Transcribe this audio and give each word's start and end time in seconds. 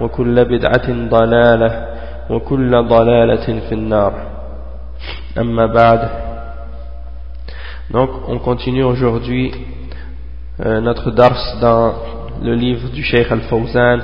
وكل 0.00 0.44
بدعة 0.44 1.08
ضلالة 1.08 1.86
وكل 2.30 2.88
ضلالة 2.88 3.60
في 3.68 3.72
النار 3.72 4.12
أما 5.38 5.66
بعد 5.66 6.08
Donc, 7.92 8.10
on 8.28 8.38
continue 8.38 8.84
aujourd'hui 8.84 9.50
euh, 10.64 10.80
notre 10.80 11.10
dars 11.10 11.58
dans 11.60 11.94
le 12.40 12.54
livre 12.54 12.88
du 12.90 13.02
Cheikh 13.02 13.26
Al-Fawzan, 13.32 13.98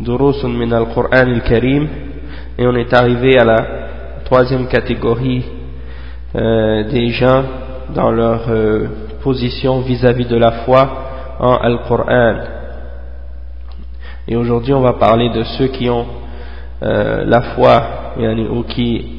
Durusun 0.00 0.48
min 0.48 0.72
al-Qur'an 0.72 1.28
al-Karim, 1.34 1.86
et 2.56 2.66
on 2.66 2.74
est 2.76 2.94
arrivé 2.94 3.38
à 3.38 3.44
la 3.44 3.56
troisième 4.24 4.68
catégorie 4.68 5.44
euh, 6.34 6.84
des 6.84 7.10
gens 7.10 7.44
dans 7.94 8.10
leur 8.10 8.48
euh, 8.48 8.86
position 9.22 9.80
vis-à-vis 9.80 10.24
-vis 10.24 10.28
de 10.28 10.36
la 10.36 10.52
foi 10.64 10.82
en 11.40 11.56
Al-Qur'an. 11.56 12.53
Et 14.27 14.35
aujourd'hui, 14.35 14.73
on 14.73 14.81
va 14.81 14.93
parler 14.93 15.29
de 15.29 15.43
ceux 15.43 15.67
qui 15.67 15.89
ont 15.89 16.05
euh, 16.83 17.23
la 17.25 17.41
foi, 17.41 17.83
ou 18.51 18.63
qui 18.63 19.15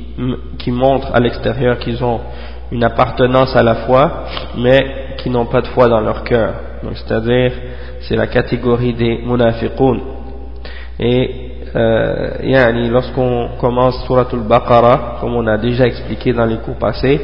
qui 0.59 0.71
montrent 0.71 1.15
à 1.15 1.21
l'extérieur 1.21 1.79
qu'ils 1.79 2.03
ont 2.03 2.21
une 2.73 2.85
appartenance 2.85 3.55
à 3.55 3.63
la 3.63 3.75
foi, 3.87 4.25
mais 4.59 5.15
qui 5.19 5.31
n'ont 5.31 5.47
pas 5.47 5.61
de 5.61 5.69
foi 5.69 5.89
dans 5.89 6.01
leur 6.01 6.25
cœur. 6.25 6.55
C'est-à-dire, 6.95 7.53
c'est 8.01 8.17
la 8.17 8.27
catégorie 8.27 8.95
des 8.95 9.19
munafiqun. 9.19 9.99
Et 10.99 11.31
euh, 11.75 12.89
lorsqu'on 12.91 13.51
commence 13.61 14.05
Suratul 14.07 14.41
Baqarah, 14.41 15.19
comme 15.21 15.37
on 15.37 15.47
a 15.47 15.59
déjà 15.59 15.87
expliqué 15.87 16.33
dans 16.33 16.47
les 16.47 16.57
cours 16.57 16.77
passés, 16.77 17.21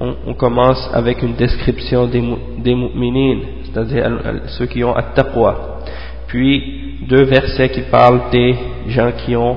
on, 0.00 0.34
commence 0.34 0.88
avec 0.94 1.22
une 1.22 1.34
description 1.34 2.06
des, 2.06 2.22
des 2.58 2.74
mu'minin, 2.74 3.40
c'est-à-dire 3.64 4.08
ceux 4.46 4.66
qui 4.66 4.84
ont 4.84 4.94
at-taqwa. 4.94 5.80
Puis, 6.28 7.06
deux 7.08 7.24
versets 7.24 7.70
qui 7.70 7.82
parlent 7.82 8.30
des 8.30 8.54
gens 8.88 9.12
qui 9.24 9.34
ont 9.36 9.56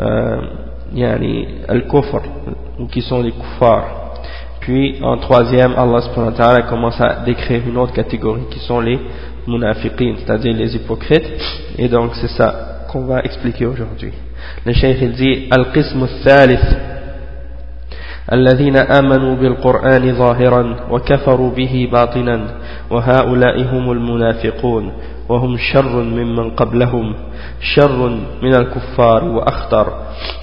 euh, 0.00 0.40
al-kufr 1.68 2.22
ou 2.78 2.86
qui 2.86 3.02
sont 3.02 3.20
les 3.20 3.32
kuffars 3.32 4.04
puis 4.64 4.96
en 5.02 5.18
troisième 5.18 5.74
Allah 5.76 6.00
subhanahu 6.00 6.38
wa 6.38 6.62
commence 6.62 6.98
à 6.98 7.22
décrire 7.26 7.60
une 7.68 7.76
autre 7.76 7.92
catégorie 7.92 8.46
qui 8.50 8.60
sont 8.60 8.80
les 8.80 8.98
munafiqin 9.46 10.14
c'est-à-dire 10.18 10.54
les 10.54 10.74
hypocrites. 10.74 11.30
Et 11.76 11.86
donc 11.88 12.12
c'est 12.14 12.30
ça 12.30 12.86
qu'on 12.90 13.04
va 13.04 13.20
expliquer 13.20 13.66
aujourd'hui. 13.66 14.12
Le 14.64 14.72
cheikh 14.72 14.96
il 15.02 15.12
dit 15.12 15.48
al-qism 15.50 16.02
al-thalith 16.02 16.93
الذين 18.32 18.76
آمنوا 18.76 19.36
بالقرآن 19.36 20.14
ظاهرا 20.14 20.76
وكفروا 20.90 21.50
به 21.50 21.88
باطنا 21.92 22.46
وهؤلاء 22.90 23.62
هم 23.62 23.92
المنافقون 23.92 24.92
وهم 25.28 25.56
شر 25.72 26.02
ممن 26.02 26.50
قبلهم 26.50 27.14
شر 27.60 28.08
من 28.42 28.54
الكفار 28.54 29.24
وأخطر 29.24 29.92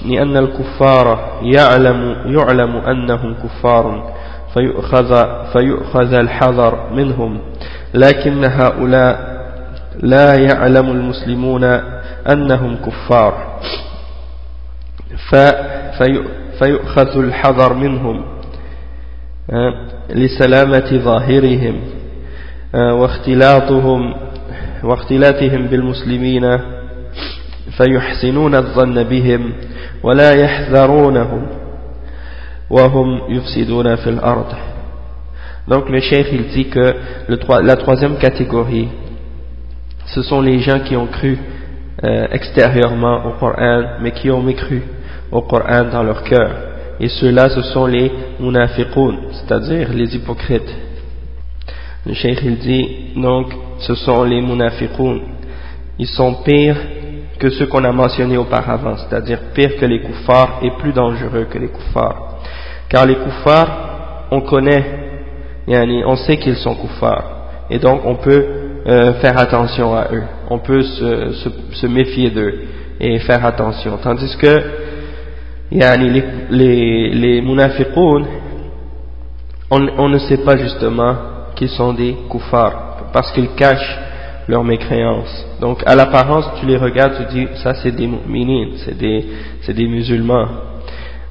لأن 0.06 0.36
الكفار 0.36 1.38
يعلم, 1.42 2.16
يعلم 2.26 2.76
أنهم 2.76 3.34
كفار 3.34 4.12
فيؤخذ, 4.54 5.24
فيؤخذ 5.52 6.14
الحذر 6.14 6.90
منهم. 6.92 7.38
لكن 7.94 8.44
هؤلاء 8.44 9.32
لا 10.02 10.34
يعلم 10.34 10.86
المسلمون 10.90 11.64
أنهم 12.32 12.76
كفار. 12.76 13.60
فيؤخذ 15.98 16.41
الحذر 16.64 17.74
منهم 17.74 18.24
لسلامة 20.10 20.98
ظاهرهم 21.04 21.80
واختلاطهم 22.74 24.14
واختلاتهم 24.84 25.66
بالمسلمين 25.66 26.58
فيحسنون 27.76 28.54
الظن 28.54 29.02
بهم 29.02 29.52
ولا 30.02 30.30
يحذرونهم 30.32 31.46
وهم 32.70 33.20
يفسدون 33.28 33.94
في 33.96 34.10
الأرض 34.10 34.46
Donc 35.68 35.88
le 35.88 36.00
cheikh 36.00 36.26
il 36.32 36.48
dit 36.48 36.68
que 36.70 36.94
le, 37.28 37.38
la 37.64 37.76
troisième 37.76 38.16
catégorie, 38.16 38.88
ce 40.06 40.20
sont 40.22 40.40
les 40.40 40.58
gens 40.58 40.80
qui 40.80 40.96
ont 40.96 41.06
cru 41.06 41.38
euh, 42.02 42.26
extérieurement 42.32 43.26
au 43.26 43.30
Coran, 43.38 44.00
mais 44.00 44.10
qui 44.10 44.28
ont 44.32 44.42
mécru 44.42 44.82
au 45.32 45.42
Coran 45.42 45.84
dans 45.90 46.02
leur 46.02 46.22
cœur. 46.22 46.50
Et 47.00 47.08
ceux-là, 47.08 47.48
ce 47.48 47.62
sont 47.62 47.86
les 47.86 48.12
munafiqun, 48.38 49.16
c'est-à-dire 49.32 49.88
les 49.92 50.14
hypocrites. 50.14 50.76
Le 52.06 52.14
cheikh 52.14 52.40
il 52.44 52.58
dit, 52.58 53.12
donc, 53.16 53.52
ce 53.78 53.94
sont 53.94 54.24
les 54.24 54.40
munafiqun. 54.40 55.20
Ils 55.98 56.06
sont 56.06 56.34
pires 56.44 56.76
que 57.38 57.50
ceux 57.50 57.66
qu'on 57.66 57.82
a 57.84 57.92
mentionnés 57.92 58.36
auparavant, 58.36 58.96
c'est-à-dire 58.96 59.38
pires 59.54 59.76
que 59.76 59.86
les 59.86 60.00
kuffars 60.00 60.60
et 60.62 60.70
plus 60.78 60.92
dangereux 60.92 61.46
que 61.50 61.58
les 61.58 61.68
kuffars. 61.68 62.38
Car 62.88 63.06
les 63.06 63.16
kuffars, 63.16 64.26
on 64.30 64.42
connaît, 64.42 64.84
on 65.66 66.16
sait 66.16 66.36
qu'ils 66.36 66.56
sont 66.56 66.76
kuffars. 66.76 67.24
Et 67.70 67.78
donc, 67.78 68.02
on 68.04 68.16
peut 68.16 68.46
euh, 68.86 69.14
faire 69.14 69.38
attention 69.38 69.94
à 69.94 70.08
eux. 70.12 70.24
On 70.50 70.58
peut 70.58 70.82
se 70.82 71.86
méfier 71.86 72.30
d'eux 72.30 72.54
et 73.00 73.18
faire 73.20 73.44
attention. 73.44 73.98
Tandis 74.02 74.36
que, 74.36 74.91
les, 75.78 76.24
les, 76.50 77.10
les 77.14 77.40
munafiqun, 77.42 78.24
on, 79.70 79.88
on 79.98 80.08
ne 80.08 80.18
sait 80.18 80.44
pas 80.44 80.56
justement 80.56 81.16
qu'ils 81.54 81.70
sont 81.70 81.92
des 81.92 82.16
kuffars, 82.30 83.08
parce 83.12 83.32
qu'ils 83.32 83.54
cachent 83.54 83.98
leur 84.48 84.64
mécréance. 84.64 85.46
Donc 85.60 85.82
à 85.86 85.94
l'apparence, 85.94 86.50
tu 86.60 86.66
les 86.66 86.76
regardes, 86.76 87.14
tu 87.16 87.24
dis, 87.34 87.48
ça 87.62 87.74
c'est 87.74 87.92
des 87.92 88.06
mu'minin, 88.06 88.76
c'est 88.84 88.96
des, 88.96 89.24
des 89.68 89.86
musulmans. 89.86 90.46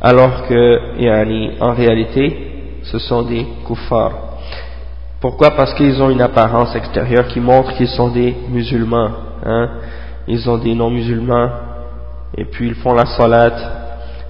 Alors 0.01 0.47
que, 0.47 1.61
en 1.61 1.73
réalité, 1.73 2.79
ce 2.83 2.97
sont 2.97 3.21
des 3.23 3.45
kuffars. 3.67 4.29
Pourquoi? 5.19 5.51
Parce 5.51 5.75
qu'ils 5.75 6.01
ont 6.01 6.09
une 6.09 6.21
apparence 6.21 6.75
extérieure 6.75 7.27
qui 7.27 7.39
montre 7.39 7.73
qu'ils 7.73 7.89
sont 7.89 8.09
des 8.09 8.35
musulmans. 8.49 9.11
Hein? 9.45 9.69
Ils 10.27 10.49
ont 10.49 10.57
des 10.57 10.73
non-musulmans, 10.73 11.49
et 12.35 12.45
puis 12.45 12.69
ils 12.69 12.75
font 12.75 12.93
la 12.93 13.05
salat, 13.05 13.80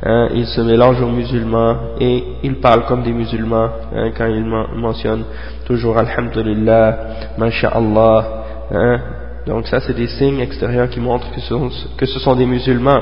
hein, 0.04 0.30
ils 0.34 0.48
se 0.48 0.62
mélangent 0.62 1.02
aux 1.02 1.10
musulmans 1.10 1.76
et 2.00 2.24
ils 2.44 2.56
parlent 2.56 2.86
comme 2.86 3.04
des 3.04 3.14
musulmans 3.14 3.70
hein, 3.96 4.12
quand 4.18 4.28
ils 4.28 4.46
mentionnent 4.46 5.26
toujours 5.66 5.98
Alhamdulillah, 5.98 6.98
Masha'Allah, 7.38 8.26
hein, 8.72 9.00
Donc 9.48 9.68
ça 9.68 9.80
c'est 9.80 9.94
des 9.94 10.08
signes 10.08 10.40
extérieurs 10.40 10.90
qui 10.90 11.00
montrent 11.00 11.32
que 11.32 12.06
ce 12.06 12.20
sont, 12.20 12.36
des 12.36 12.46
musulmans. 12.46 13.02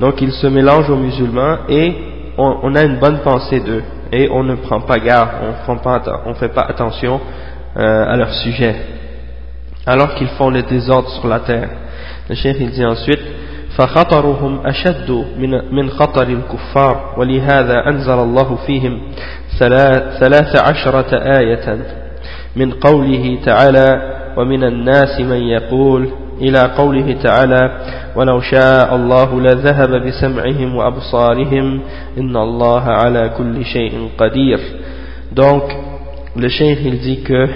Donc 0.00 0.20
ils 0.20 0.32
se 0.32 0.46
mélangent 0.46 0.90
aux 0.90 0.96
musulmans 0.96 1.58
et 1.68 1.94
on, 2.38 2.74
a 2.74 2.82
une 2.82 2.98
bonne 2.98 3.20
pensée 3.20 3.60
d'eux 3.60 3.82
et 4.12 4.28
on 4.30 4.42
ne 4.44 4.54
prend 4.56 4.80
pas 4.80 4.98
garde, 4.98 5.30
on 5.66 6.28
ne 6.28 6.34
fait 6.34 6.48
pas 6.48 6.62
attention 6.62 7.20
euh, 7.76 8.12
à 8.12 8.16
leur 8.16 8.32
sujet, 8.32 8.74
alors 9.86 10.14
qu'ils 10.14 10.28
font 10.28 10.50
le 10.50 10.62
désordre 10.62 11.08
sur 11.10 11.28
la 11.28 11.40
terre. 11.40 11.68
Le 12.28 12.34
cheikh 12.34 12.56
il 12.60 12.70
dit 12.70 12.84
ensuite 12.84 13.20
فخطرهم 13.76 14.66
أشد 14.66 15.10
من 15.38 15.74
من 15.74 15.90
خطر 15.90 16.28
الكفار 16.28 17.14
ولهذا 17.18 17.88
أنزل 17.88 18.18
الله 18.18 18.58
فيهم 18.66 19.00
ثلاث 20.20 20.56
عشرة 20.56 21.16
آية 21.38 21.78
من 22.56 22.70
قوله 22.70 23.38
تعالى 23.44 24.16
ومن 24.36 24.64
الناس 24.64 25.20
من 25.20 25.42
يقول 25.42 26.08
إلى 26.40 26.58
قوله 26.78 27.16
تعالى 27.22 27.78
ولو 28.16 28.40
شاء 28.40 28.96
الله 28.96 29.40
لذهب 29.40 30.06
بسمعهم 30.06 30.76
وأبصارهم 30.76 31.80
إن 32.18 32.36
الله 32.36 32.82
على 32.82 33.30
كل 33.38 33.64
شيء 33.64 34.10
قدير 34.18 34.58
donc 35.34 35.64
le 36.36 36.48
cheikh 36.48 36.78
il 36.84 36.98
dit 37.00 37.22
que 37.22 37.48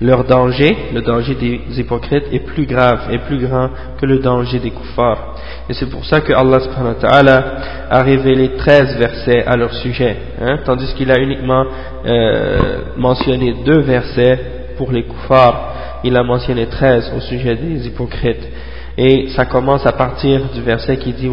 leur 0.00 0.24
danger, 0.24 0.76
le 0.94 1.02
danger 1.02 1.34
des 1.34 1.60
hypocrites 1.80 2.26
est 2.32 2.44
plus 2.46 2.66
grave 2.66 3.08
et 3.10 3.18
plus 3.18 3.38
grand 3.38 3.70
que 4.00 4.06
le 4.06 4.20
danger 4.20 4.60
des 4.60 4.70
kuffars. 4.70 5.34
Et 5.68 5.74
c'est 5.74 5.90
pour 5.90 6.04
ça 6.04 6.20
que 6.20 6.32
Allah 6.32 6.60
subhanahu 6.60 6.94
wa 6.94 7.08
ta'ala 7.08 7.44
a 7.90 8.02
révélé 8.02 8.50
13 8.56 8.96
versets 8.96 9.44
à 9.44 9.56
leur 9.56 9.74
sujet, 9.74 10.16
hein, 10.40 10.58
tandis 10.64 10.92
qu'il 10.94 11.10
a 11.10 11.18
uniquement 11.18 11.64
euh, 12.06 12.58
mentionné 12.96 13.54
deux 13.64 13.80
versets 13.80 14.38
pour 14.76 14.92
les 14.92 15.02
kuffars, 15.02 16.00
il 16.04 16.16
a 16.16 16.22
mentionné 16.22 16.66
13 16.66 17.12
au 17.16 17.20
sujet 17.20 17.56
des 17.56 17.86
hypocrites. 17.86 18.48
Et 18.96 19.28
ça 19.28 19.44
commence 19.44 19.86
à 19.86 19.92
partir 19.92 20.42
du 20.54 20.60
verset 20.62 20.96
qui 20.96 21.12
dit 21.12 21.28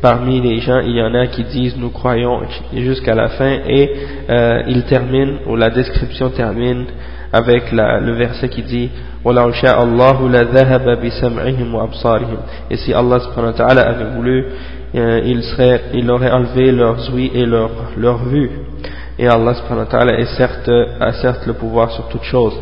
Parmi 0.00 0.40
les 0.40 0.60
gens, 0.60 0.78
il 0.78 0.96
y 0.96 1.02
en 1.02 1.12
a 1.14 1.26
qui 1.26 1.42
disent 1.44 1.76
nous 1.76 1.90
croyons 1.90 2.42
jusqu'à 2.72 3.14
la 3.16 3.30
fin 3.30 3.58
et 3.66 3.90
euh, 4.30 4.62
il 4.68 4.84
termine, 4.84 5.38
ou 5.46 5.56
la 5.56 5.70
description 5.70 6.30
termine 6.30 6.84
avec 7.32 7.72
la, 7.72 7.98
le 7.98 8.12
verset 8.12 8.48
qui 8.48 8.62
dit 8.62 8.90
et 12.70 12.76
si 12.76 12.94
Allah 12.94 13.20
subhanahu 13.20 13.50
wa 13.50 13.52
ta'ala 13.52 13.82
avait 13.82 14.14
voulu 14.14 14.44
euh, 14.94 15.20
il, 15.24 15.42
serait, 15.42 15.82
il 15.94 16.10
aurait 16.10 16.30
enlevé 16.30 16.70
leurs 16.70 17.12
ouïes 17.12 17.32
et 17.34 17.44
leur, 17.44 17.70
leur 17.96 18.18
vue 18.24 18.50
et 19.18 19.26
Allah 19.26 19.54
subhanahu 19.54 19.84
wa 19.84 19.90
ta'ala 19.90 20.18
est 20.18 20.36
certes, 20.36 20.70
a 21.00 21.12
certes 21.14 21.44
le 21.46 21.54
pouvoir 21.54 21.90
sur 21.90 22.06
toute 22.08 22.22
chose. 22.22 22.54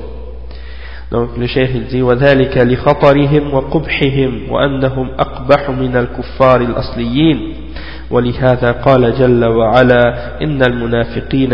Donc 1.11 1.37
le 1.39 1.47
cheikh 1.47 1.71
il 1.75 1.87
dit 1.87 2.03
وذلك 2.03 2.59
لخطرهم 2.59 3.55
وقبحهم 3.55 4.51
وأنهم 4.51 5.11
أقبح 5.19 5.71
من 5.71 5.97
الكفار 5.97 6.61
الأصليين 6.61 7.55
ولهذا 8.11 8.73
قال 8.73 9.15
جل 9.19 9.45
وعلا 9.45 10.03
إن 10.43 10.63
المنافقين 10.63 11.51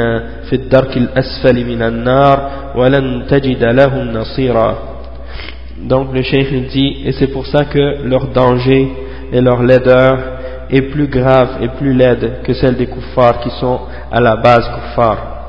في 0.49 0.53
الدرك 0.53 0.97
الأسفل 0.97 1.67
من 1.67 1.83
النار 1.83 2.51
ولن 2.77 3.27
تجد 3.29 3.65
لهم 3.65 4.13
نصيرا 4.13 4.79
Donc 5.89 6.15
le 6.15 6.23
cheikh 6.23 6.49
il 6.53 6.67
dit 6.69 7.03
et 7.05 7.13
c'est 7.13 7.27
pour 7.27 7.47
ça 7.47 7.65
que 7.65 8.05
leur 8.05 8.29
danger 8.29 8.89
et 9.33 9.41
leur 9.41 9.63
laideur 9.63 10.19
est 10.71 10.83
plus 10.83 11.09
grave 11.09 11.59
et 11.61 11.69
plus 11.69 11.93
laide 11.93 12.43
que 12.45 12.55
celle 12.55 12.77
des 12.77 12.87
kuffars 12.87 13.41
qui 13.41 13.51
sont 13.61 13.81
à 14.11 14.21
la 14.21 14.37
base 14.37 14.65
kuffar. 14.75 15.42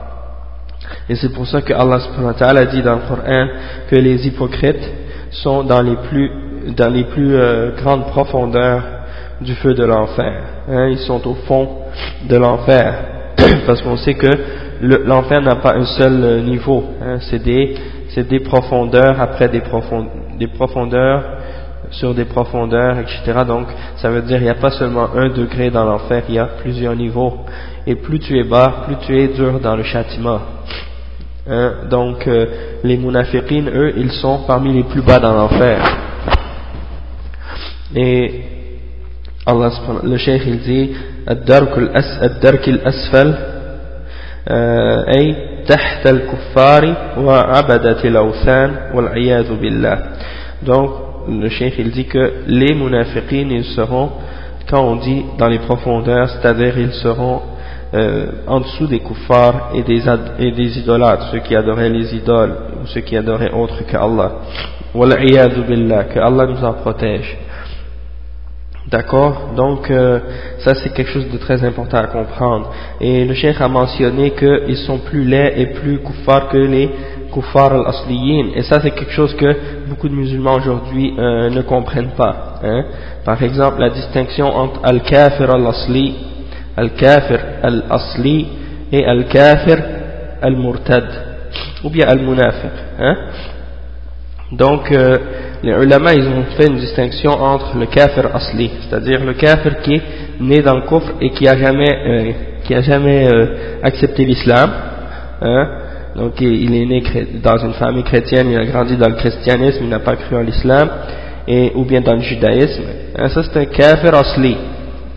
Et 1.10 1.16
c'est 1.16 1.34
pour 1.34 1.48
ça 1.48 1.62
que 1.62 1.74
Allah 1.74 2.00
subhanahu 2.00 2.68
dit 2.72 2.82
dans 2.82 2.96
le 2.96 3.02
Coran 3.08 3.48
que 3.90 3.96
les 3.96 4.26
hypocrites 4.28 4.90
sont 5.32 5.64
dans 5.64 5.82
les 5.82 5.96
plus, 5.96 6.32
dans 6.76 6.90
les 6.90 7.04
plus 7.06 7.36
euh, 7.36 7.72
grandes 7.76 8.08
profondeurs 8.08 8.84
du 9.42 9.54
feu 9.56 9.74
de 9.74 9.84
l'enfer. 9.84 10.34
Hein, 10.70 10.88
ils 10.90 11.00
sont 11.00 11.28
au 11.28 11.36
fond 11.48 11.70
de 12.28 12.36
l'enfer. 12.38 12.96
Parce 13.68 13.82
qu'on 13.82 13.98
sait 13.98 14.14
que 14.14 14.30
l'enfer 14.82 15.42
n'a 15.42 15.56
pas 15.56 15.76
un 15.76 15.86
seul 15.86 16.24
euh, 16.24 16.42
niveau. 16.42 16.84
Hein, 17.02 17.18
c'est 17.30 17.44
des, 17.44 17.76
des 18.16 18.40
profondeurs 18.40 19.20
après 19.20 19.50
des, 19.50 19.62
des 20.40 20.48
profondeurs 20.48 21.24
sur 21.93 22.15
des 22.15 22.25
profondeurs, 22.25 22.99
etc. 22.99 23.45
Donc, 23.47 23.67
ça 23.97 24.11
veut 24.11 24.23
dire 24.23 24.37
qu'il 24.37 24.45
n'y 24.45 24.51
a 24.51 24.55
pas 24.55 24.71
seulement 24.71 25.09
un 25.15 25.29
degré 25.31 25.71
dans 25.71 25.85
l'enfer, 25.85 26.23
il 26.29 26.35
y 26.35 26.39
a 26.39 26.47
plusieurs 26.63 26.95
niveaux. 26.95 27.39
Et 27.87 27.95
plus 27.95 28.19
tu 28.19 28.39
es 28.39 28.45
bas, 28.45 28.85
plus 28.87 28.97
tu 29.07 29.19
es 29.19 29.29
dur 29.29 29.61
dans 29.61 29.77
le 29.77 29.83
châtiment. 29.83 30.41
Hein? 31.49 31.73
Donc, 31.91 32.27
euh, 32.27 32.47
les 32.85 32.97
munafiqines, 32.97 33.69
eux, 33.69 33.95
ils 33.97 34.13
sont 34.13 34.41
parmi 34.47 34.73
les 34.75 34.85
plus 34.85 35.03
bas 35.03 35.19
dans 35.19 35.33
l'enfer. 35.33 35.81
Et 37.97 38.43
Allah, 39.47 39.71
le 40.03 40.17
cheikh, 40.19 40.43
il 40.47 40.61
dit, 40.61 40.91
الدرك 42.23 42.69
الأسفل 42.69 43.35
أي 45.17 45.37
تحت 45.67 46.07
الكفار 46.07 46.95
وعبدة 47.19 48.05
الأوثان 48.05 48.77
والعياذ 48.95 49.53
بالله. 49.61 49.99
Donc, 50.63 50.91
le 51.30 51.50
cheikh 51.50 51.76
il 51.78 51.92
dit 51.92 52.06
que 52.06 52.44
les 52.48 52.74
munafiqines 52.74 53.52
ils 53.52 53.66
seront 53.66 54.10
quand 54.70 54.84
on 54.84 54.96
dit 54.98 55.24
dans 55.38 55.48
les 55.48 55.60
profondeurs 55.60 56.30
c'est-à-dire 56.30 56.78
ils 56.78 56.94
seront 56.94 57.42
euh, 57.94 58.26
en 58.48 58.60
dessous 58.62 58.88
des 58.88 59.00
kuffars 59.00 59.72
et 59.76 59.84
des, 59.84 60.02
et 60.40 60.52
des 60.52 60.80
idolâtres 60.80 61.30
ceux 61.32 61.40
qui 61.40 61.56
adoraient 61.56 61.90
les 61.90 62.16
idoles 62.16 62.56
ou 62.82 62.88
ceux 62.88 63.02
qui 63.02 63.16
adoraient 63.16 63.52
autre 63.52 63.86
qu'Allah 63.86 64.32
billah 64.94 66.04
que 66.06 66.20
Allah 66.20 66.46
nous 66.46 66.64
en 66.64 66.74
protège. 66.74 67.38
D'accord? 68.90 69.54
Donc, 69.56 69.90
euh, 69.90 70.20
ça 70.60 70.76
c'est 70.76 70.94
quelque 70.94 71.10
chose 71.10 71.30
de 71.32 71.38
très 71.38 71.64
important 71.64 71.98
à 71.98 72.08
comprendre. 72.08 72.70
Et 73.00 73.26
le 73.26 73.34
cheikh 73.34 73.60
a 73.62 73.68
mentionné 73.68 74.32
qu'ils 74.32 74.78
sont 74.78 75.00
plus 75.00 75.24
laids 75.24 75.54
et 75.58 75.68
plus 75.68 76.00
kuffars 76.00 76.50
que 76.50 76.58
les 76.58 76.90
kuffar 77.34 77.74
al-asliyin. 77.74 78.52
Et 78.56 78.64
ça, 78.64 78.80
c'est 78.82 78.92
quelque 78.92 79.12
chose 79.12 79.34
que 79.36 79.56
beaucoup 79.88 80.08
de 80.08 80.14
musulmans 80.14 80.56
aujourd'hui 80.56 81.14
euh, 81.18 81.50
ne 81.50 81.62
comprennent 81.62 82.16
pas. 82.16 82.60
Hein. 82.64 82.84
Par 83.26 83.42
exemple, 83.42 83.80
la 83.80 83.90
distinction 83.90 84.48
entre 84.48 84.80
al-kafir 84.84 85.50
al-asli, 85.50 86.16
al-kafir 86.78 87.40
al-asli 87.64 88.48
et 88.92 89.06
al-kafir 89.06 89.78
al-murtad, 90.42 91.06
ou 91.84 91.90
bien 91.90 92.06
al-munafiq. 92.08 92.72
Hein. 93.00 93.16
Donc, 94.52 94.92
euh, 94.92 95.18
les 95.64 95.72
ulama, 95.72 96.14
ils 96.14 96.28
ont 96.28 96.44
fait 96.58 96.68
une 96.68 96.78
distinction 96.78 97.32
entre 97.32 97.78
le 97.78 97.88
kafir 97.88 98.36
asli, 98.36 98.70
c'est-à-dire 98.82 99.24
le 99.26 99.34
kafir 99.34 99.82
qui 99.82 99.96
est 99.96 100.02
né 100.40 100.62
dans 100.62 100.76
le 100.76 100.82
kufr 100.82 101.14
et 101.22 101.32
qui 101.32 101.48
a 101.48 101.58
jamais, 101.58 101.98
euh, 102.06 102.32
qui 102.66 102.76
a 102.76 102.82
jamais 102.82 103.28
accepté 103.82 104.26
l'islam, 104.26 104.70
hein, 105.42 105.68
donc 106.16 106.40
il 106.42 106.76
est 106.76 106.86
né 106.86 107.04
dans 107.42 107.58
une 107.58 107.74
famille 107.74 108.04
chrétienne, 108.04 108.50
il 108.52 108.58
a 108.58 108.66
grandi 108.66 108.96
dans 108.98 109.10
le 109.10 109.16
christianisme, 109.16 109.80
il 109.84 109.90
n'a 109.90 110.00
pas 110.00 110.16
cru 110.16 110.36
en 110.36 110.42
l'islam, 110.42 110.90
et, 111.48 111.72
ou 111.76 111.84
bien 111.86 112.02
dans 112.02 112.14
le 112.14 112.22
judaïsme. 112.22 112.84
Hein, 113.18 113.30
ça 113.30 113.42
c'est 113.44 113.60
un 113.60 113.66
kafir 113.66 114.14
asli. 114.14 114.56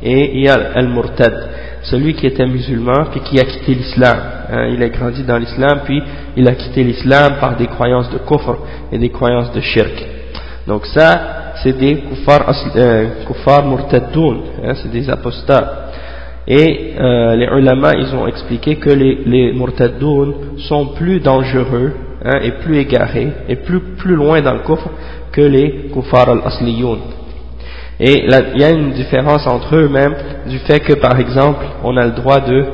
Et 0.02 0.36
il 0.36 0.44
y 0.44 0.48
a 0.48 0.54
al-murtad, 0.74 1.48
celui 1.82 2.14
qui 2.14 2.26
était 2.26 2.46
musulman 2.46 3.06
puis 3.10 3.20
qui 3.20 3.38
a 3.38 3.44
quitté 3.44 3.74
l'islam. 3.74 4.16
Hein, 4.50 4.68
il 4.72 4.82
a 4.82 4.88
grandi 4.88 5.22
dans 5.22 5.38
l'islam 5.38 5.80
puis 5.84 6.02
il 6.36 6.48
a 6.48 6.52
quitté 6.52 6.82
l'islam 6.82 7.36
par 7.40 7.56
des 7.56 7.66
croyances 7.66 8.10
de 8.10 8.18
kufr 8.18 8.56
et 8.92 8.98
des 8.98 9.10
croyances 9.10 9.52
de 9.52 9.60
shirk. 9.60 10.04
Donc 10.66 10.86
ça, 10.86 11.54
c'est 11.62 11.78
des 11.78 11.96
kuffar, 11.96 12.50
euh, 12.76 13.06
kuffar 13.26 13.66
murtaddoun, 13.66 14.40
hein, 14.64 14.74
c'est 14.82 14.90
des 14.90 15.08
apostats. 15.08 15.86
Et 16.48 16.94
euh, 16.98 17.34
les 17.34 17.46
ulama, 17.46 17.92
ils 17.96 18.14
ont 18.14 18.26
expliqué 18.26 18.76
que 18.76 18.90
les, 18.90 19.18
les 19.26 19.52
murtaddoun 19.52 20.34
sont 20.68 20.86
plus 20.94 21.18
dangereux 21.20 21.92
hein, 22.24 22.38
et 22.42 22.52
plus 22.52 22.78
égarés 22.78 23.28
et 23.48 23.56
plus, 23.56 23.80
plus 23.98 24.14
loin 24.14 24.40
dans 24.42 24.54
le 24.54 24.60
coffre 24.60 24.88
que 25.32 25.40
les 25.40 25.90
kuffar 25.92 26.28
al-asliyoun. 26.28 26.98
Et 27.98 28.26
il 28.26 28.60
y 28.60 28.64
a 28.64 28.70
une 28.70 28.92
différence 28.92 29.46
entre 29.46 29.74
eux-mêmes 29.76 30.14
du 30.48 30.58
fait 30.60 30.80
que, 30.80 30.92
par 30.94 31.18
exemple, 31.18 31.64
on 31.82 31.96
a 31.96 32.04
le 32.04 32.12
droit 32.12 32.40
de 32.40 32.64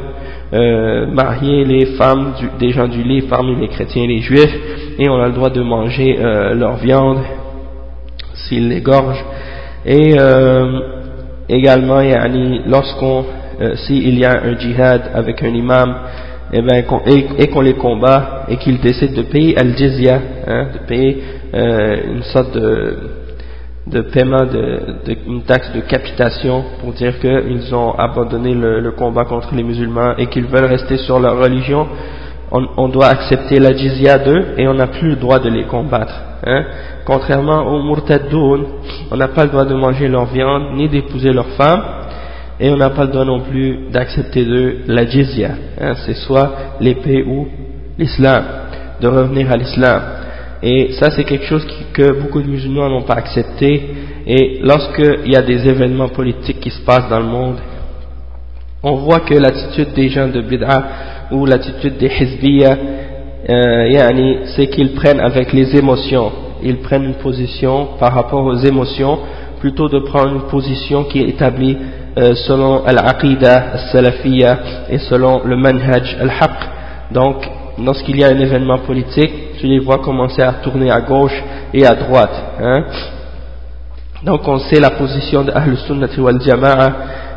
euh, 0.52 1.06
marier 1.06 1.64
les 1.64 1.86
femmes 1.96 2.34
des 2.58 2.70
gens 2.72 2.88
du 2.88 3.02
livre 3.02 3.28
parmi 3.30 3.56
les 3.56 3.68
chrétiens 3.68 4.02
et 4.02 4.06
les 4.08 4.18
juifs, 4.18 4.54
et 4.98 5.08
on 5.08 5.18
a 5.20 5.28
le 5.28 5.32
droit 5.32 5.48
de 5.48 5.62
manger 5.62 6.18
euh, 6.18 6.54
leur 6.54 6.76
viande 6.76 7.20
s'ils 8.34 8.68
l'égorgent. 8.68 9.24
Et 9.86 10.14
euh, 10.18 10.80
également, 11.48 12.02
lorsqu'on 12.66 13.24
euh, 13.62 13.76
s'il 13.76 14.18
y 14.18 14.24
a 14.24 14.42
un 14.42 14.58
djihad 14.58 15.10
avec 15.14 15.42
un 15.42 15.54
imam 15.54 15.94
eh 16.52 16.60
ben, 16.60 16.84
et, 17.38 17.48
qu'on 17.48 17.60
les 17.62 17.74
combat 17.74 18.44
et 18.48 18.56
qu'ils 18.56 18.78
décident 18.80 19.16
de 19.16 19.22
payer 19.22 19.56
al-jizya, 19.58 20.20
hein, 20.46 20.66
de 20.74 20.78
payer 20.86 21.22
euh, 21.54 21.96
une 22.14 22.22
sorte 22.24 22.54
de, 22.54 24.00
paiement, 24.12 24.44
de, 24.44 25.16
une 25.26 25.42
taxe 25.42 25.72
de 25.72 25.80
capitation 25.80 26.64
pour 26.80 26.92
dire 26.92 27.18
qu'ils 27.20 27.74
ont 27.74 27.92
abandonné 27.92 28.52
le, 28.52 28.90
combat 28.90 29.24
contre 29.24 29.54
les 29.54 29.62
musulmans 29.62 30.14
et 30.18 30.26
qu'ils 30.26 30.44
veulent 30.46 30.66
rester 30.66 30.98
sur 30.98 31.18
leur 31.20 31.38
religion, 31.38 31.86
on, 32.50 32.88
doit 32.88 33.06
accepter 33.06 33.58
la 33.58 33.74
jizya 33.74 34.18
d'eux 34.18 34.44
et 34.58 34.68
on 34.68 34.74
n'a 34.74 34.88
plus 34.88 35.10
le 35.10 35.16
droit 35.16 35.38
de 35.38 35.48
les 35.48 35.64
combattre. 35.64 36.12
Hein. 36.44 36.64
Contrairement 37.06 37.62
aux 37.62 37.82
murtadoun, 37.82 38.66
on 39.10 39.16
n'a 39.16 39.28
pas 39.28 39.44
le 39.44 39.50
droit 39.50 39.64
de 39.64 39.74
manger 39.74 40.06
leur 40.08 40.26
viande 40.26 40.74
ni 40.74 40.86
d'épouser 40.86 41.32
leurs 41.32 41.48
femmes 41.56 41.82
et 42.60 42.70
on 42.70 42.76
n'a 42.76 42.90
pas 42.90 43.04
le 43.04 43.10
droit 43.10 43.24
non 43.24 43.40
plus 43.40 43.90
d'accepter 43.90 44.44
d'eux 44.44 44.78
la 44.86 45.06
jizya. 45.06 45.50
Hein. 45.80 45.94
C'est 46.06 46.14
soit 46.14 46.52
l'épée 46.80 47.22
ou 47.22 47.48
l'islam, 47.98 48.44
de 49.00 49.08
revenir 49.08 49.50
à 49.50 49.56
l'islam. 49.56 50.02
Et 50.62 50.92
ça 50.92 51.10
c'est 51.10 51.24
quelque 51.24 51.46
chose 51.46 51.66
que 51.92 52.20
beaucoup 52.20 52.40
de 52.40 52.48
musulmans 52.48 52.88
n'ont 52.88 53.02
pas 53.02 53.14
accepté 53.14 53.82
et 54.26 54.60
lorsqu'il 54.62 55.32
y 55.32 55.36
a 55.36 55.42
des 55.42 55.66
événements 55.68 56.08
politiques 56.08 56.60
qui 56.60 56.70
se 56.70 56.80
passent 56.82 57.08
dans 57.08 57.18
le 57.18 57.26
monde, 57.26 57.56
on 58.82 58.96
voit 58.96 59.20
que 59.20 59.34
l'attitude 59.34 59.92
des 59.94 60.08
gens 60.08 60.28
de 60.28 60.40
bid'a 60.40 60.84
ou 61.32 61.46
l'attitude 61.46 61.96
des 61.98 62.08
hizbiyya, 62.08 62.76
euh, 63.48 64.44
c'est 64.56 64.68
qu'ils 64.68 64.92
prennent 64.94 65.20
avec 65.20 65.52
les 65.52 65.76
émotions. 65.76 66.30
Ils 66.62 66.78
prennent 66.78 67.04
une 67.04 67.14
position 67.14 67.88
par 67.98 68.14
rapport 68.14 68.44
aux 68.44 68.56
émotions 68.56 69.18
plutôt 69.58 69.88
de 69.88 70.00
prendre 70.00 70.32
une 70.34 70.48
position 70.50 71.04
qui 71.04 71.20
est 71.20 71.28
établie 71.28 71.76
euh, 72.18 72.34
selon 72.46 72.84
al-aqidah 72.84 73.72
al-salafiyya 73.74 74.58
et 74.90 74.98
selon 74.98 75.42
le 75.44 75.56
manhaj 75.56 76.16
al-haq. 76.20 76.50
Donc, 77.10 77.36
lorsqu'il 77.78 78.18
y 78.18 78.24
a 78.24 78.28
un 78.28 78.38
événement 78.38 78.78
politique, 78.78 79.58
tu 79.58 79.66
les 79.66 79.78
vois 79.78 79.98
commencer 79.98 80.42
à 80.42 80.52
tourner 80.62 80.90
à 80.90 81.00
gauche 81.00 81.42
et 81.72 81.86
à 81.86 81.94
droite. 81.94 82.34
Hein. 82.60 82.84
Donc, 84.22 84.46
on 84.46 84.58
sait 84.58 84.80
la 84.80 84.90
position 84.90 85.42
de 85.42 85.52
Ahl 85.52 85.76
Sunnah 85.86 86.06
wal 86.18 86.40
Jama'a 86.40 86.92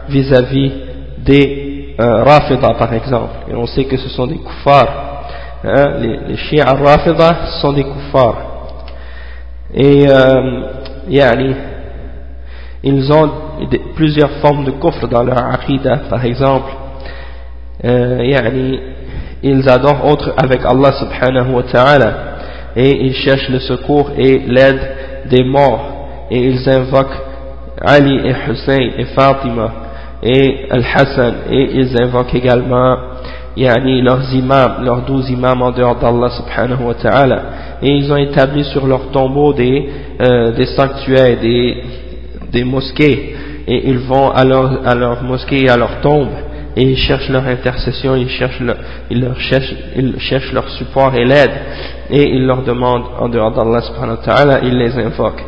vis-à-vis 0.10 0.72
des 1.20 1.96
euh, 2.00 2.24
par 2.60 2.94
exemple, 2.94 3.34
et 3.50 3.56
on 3.56 3.66
sait 3.66 3.86
que 3.86 3.98
ce 3.98 4.10
sont 4.10 4.28
des 4.28 4.38
kuffars, 4.38 5.24
hein, 5.64 5.86
les, 6.00 6.20
les 6.28 6.38
chiites 6.38 6.64
Rafida 6.64 7.48
sont 7.62 7.72
des 7.72 7.84
kuffars, 7.84 8.38
et 9.74 10.06
euh, 10.08 10.62
yani, 11.08 11.56
ils 12.84 13.12
ont 13.14 13.32
plusieurs 13.96 14.32
formes 14.42 14.66
de 14.66 14.72
kufr 14.72 15.08
dans 15.08 15.24
leur 15.24 15.38
aqidah, 15.38 16.02
par 16.10 16.24
exemple, 16.26 16.72
euh, 17.84 18.80
ils 19.44 19.70
adorent 19.70 20.06
autre 20.06 20.34
avec 20.38 20.62
Allah 20.66 20.92
subhanahu 20.94 21.54
wa 21.54 21.64
ta'ala, 21.64 22.14
et 22.76 23.06
ils 23.06 23.14
cherchent 23.14 23.50
le 23.50 23.60
secours 23.60 24.12
et 24.18 24.40
l'aide 24.40 24.82
des 25.30 25.44
morts, 25.44 26.28
et 26.32 26.40
ils 26.40 26.70
invoquent 26.70 27.22
Ali 27.82 28.20
et 28.26 28.52
Hussein 28.52 28.90
et 28.98 29.06
Fatima, 29.06 29.72
et 30.24 30.68
Al-Hassan, 30.72 31.36
et 31.52 31.70
ils 31.74 32.02
invoquent 32.02 32.34
également 32.34 32.98
yani, 33.56 34.02
leurs 34.02 34.34
imams, 34.34 34.84
leurs 34.84 35.02
douze 35.04 35.30
imams 35.30 35.62
en 35.62 35.72
dehors 35.72 35.96
d'Allah 35.96 36.30
subhanahu 36.30 36.84
wa 36.84 36.94
ta'ala, 36.96 37.44
et 37.82 37.90
ils 37.90 38.12
ont 38.12 38.18
établi 38.18 38.64
sur 38.66 38.88
leurs 38.88 39.12
tombeaux 39.12 39.54
des, 39.54 39.90
euh, 40.22 40.52
des 40.52 40.66
sanctuaires, 40.66 41.38
des, 41.40 41.84
des 42.52 42.64
mosquées, 42.64 43.35
et 43.68 43.90
ils 43.90 44.00
vont 44.00 44.32
à 44.32 44.44
leur, 44.44 44.88
à 44.88 44.96
leur 44.96 45.24
mosquée 45.24 45.64
et 45.64 45.70
à 45.70 45.78
leur 45.78 46.02
tombe, 46.02 46.30
et 46.76 46.84
ils 46.84 46.98
cherchent 46.98 47.30
leur 47.30 47.46
intercession, 47.48 48.16
ils 48.16 48.30
cherchent 48.30 48.60
leur, 48.60 48.78
ils 49.10 49.22
leur 49.22 49.40
cherchent, 49.40 49.74
ils 49.96 50.20
cherchent 50.20 50.52
leur 50.52 50.70
support 50.70 51.16
et 51.16 51.26
l'aide, 51.26 51.54
et 52.10 52.24
ils 52.24 52.46
leur 52.46 52.64
demandent 52.64 53.06
en 53.18 53.30
dehors 53.30 53.52
d'Allah 53.52 53.82
subhanahu 53.82 54.18
wa 54.18 54.24
ta'ala, 54.24 54.60
ils 54.64 54.78
les 54.78 54.98
invoquent. 54.98 55.46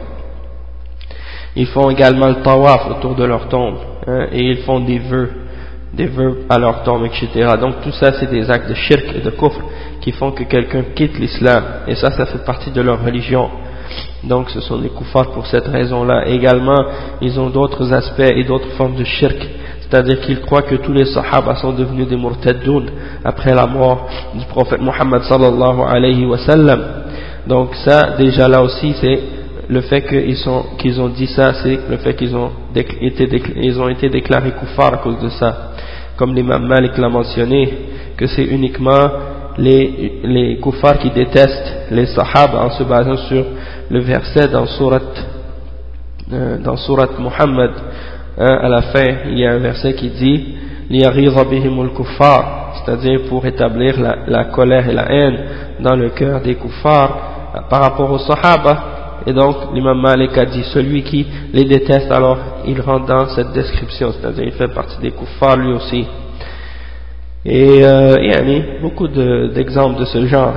Ils 1.55 1.67
font 1.67 1.89
également 1.89 2.27
le 2.27 2.35
tawaf 2.35 2.89
autour 2.91 3.15
de 3.15 3.25
leur 3.25 3.47
tombe. 3.49 3.77
Hein, 4.05 4.27
et 4.31 4.41
ils 4.41 4.57
font 4.59 4.79
des 4.79 4.99
vœux, 4.99 5.29
des 5.93 6.05
vœux 6.05 6.45
à 6.49 6.57
leur 6.59 6.83
tombe, 6.83 7.05
etc. 7.05 7.27
Donc 7.59 7.81
tout 7.81 7.91
ça 7.91 8.13
c'est 8.13 8.29
des 8.29 8.49
actes 8.49 8.69
de 8.69 8.75
shirk 8.75 9.05
et 9.15 9.19
de 9.19 9.31
kufr 9.31 9.59
qui 9.99 10.11
font 10.11 10.31
que 10.31 10.43
quelqu'un 10.43 10.83
quitte 10.95 11.19
l'islam, 11.19 11.63
et 11.87 11.95
ça, 11.95 12.11
ça 12.11 12.25
fait 12.27 12.45
partie 12.45 12.71
de 12.71 12.81
leur 12.81 13.03
religion. 13.03 13.49
Donc 14.23 14.49
ce 14.49 14.61
sont 14.61 14.77
des 14.77 14.89
kuffars 14.89 15.31
pour 15.31 15.45
cette 15.47 15.67
raison-là. 15.67 16.27
Également, 16.27 16.83
ils 17.21 17.39
ont 17.39 17.49
d'autres 17.49 17.93
aspects 17.93 18.19
et 18.19 18.43
d'autres 18.43 18.69
formes 18.77 18.95
de 18.95 19.03
shirk, 19.03 19.37
c'est-à-dire 19.81 20.19
qu'ils 20.21 20.41
croient 20.41 20.63
que 20.63 20.75
tous 20.75 20.91
les 20.91 21.05
sahaba 21.05 21.55
sont 21.55 21.71
devenus 21.71 22.07
des 22.07 22.17
murtaddoun 22.17 22.85
après 23.23 23.53
la 23.53 23.65
mort 23.65 24.07
du 24.33 24.45
prophète 24.45 24.81
Muhammad 24.81 25.23
sallallahu 25.23 25.81
alayhi 25.87 26.25
wa 26.25 26.37
sallam. 26.37 26.81
Donc 27.47 27.73
ça, 27.85 28.15
déjà 28.17 28.47
là 28.47 28.61
aussi, 28.61 28.93
c'est 28.99 29.19
le 29.69 29.81
fait 29.81 30.01
qu'ils 30.03 30.99
ont 30.99 31.09
dit 31.09 31.27
ça, 31.27 31.53
c'est 31.63 31.79
le 31.89 31.97
fait 31.97 32.15
qu'ils 32.15 32.35
ont 32.35 32.51
été, 32.75 33.41
ils 33.57 33.79
ont 33.79 33.89
été 33.89 34.09
déclarés 34.09 34.51
koufars 34.51 34.93
à 34.95 34.97
cause 34.97 35.19
de 35.19 35.29
ça. 35.29 35.71
Comme 36.17 36.33
l'imam 36.33 36.65
Malik 36.65 36.97
l'a 36.97 37.09
mentionné, 37.09 37.73
que 38.17 38.27
c'est 38.27 38.43
uniquement 38.45 39.09
les, 39.57 40.19
les 40.23 40.57
koufars 40.57 40.97
qui 40.99 41.11
détestent 41.11 41.87
les 41.91 42.07
sahaba 42.07 42.63
en 42.65 42.69
se 42.71 42.83
basant 42.83 43.17
sur 43.17 43.45
le 43.89 43.99
verset 43.99 44.47
dans 44.49 44.65
surat, 44.65 44.99
euh, 46.31 46.57
dans 46.59 46.77
surat 46.77 47.09
Muhammad. 47.19 47.71
Hein, 48.37 48.59
à 48.61 48.69
la 48.69 48.81
fin, 48.83 49.07
il 49.29 49.39
y 49.39 49.45
a 49.45 49.53
un 49.53 49.59
verset 49.59 49.93
qui 49.93 50.09
dit 50.09 50.55
c'est-à-dire 50.89 53.21
pour 53.27 53.45
établir 53.45 53.99
la, 53.99 54.19
la, 54.27 54.45
colère 54.45 54.87
et 54.87 54.93
la 54.93 55.11
haine 55.11 55.37
dans 55.81 55.97
le 55.97 56.11
cœur 56.11 56.39
des 56.39 56.55
koufars 56.55 57.65
par 57.69 57.81
rapport 57.81 58.09
aux 58.09 58.19
sahaba 58.19 58.97
et 59.27 59.33
donc, 59.33 59.57
l'imam 59.73 59.99
Malik 59.99 60.37
a 60.37 60.45
dit, 60.45 60.63
celui 60.73 61.03
qui 61.03 61.27
les 61.51 61.65
déteste, 61.65 62.09
alors 62.09 62.37
il 62.65 62.79
rentre 62.79 63.07
dans 63.07 63.27
cette 63.27 63.51
description, 63.51 64.13
c'est-à-dire 64.13 64.45
il 64.45 64.53
fait 64.53 64.69
partie 64.69 65.01
des 65.01 65.11
kuffars 65.11 65.57
lui 65.57 65.73
aussi. 65.73 66.07
Et 67.45 67.83
euh, 67.83 68.15
il 68.21 68.29
y 68.29 68.33
a 68.33 68.41
beaucoup 68.81 69.09
d'exemples 69.09 69.99
de, 69.99 70.05
ce 70.05 70.25
genre. 70.27 70.53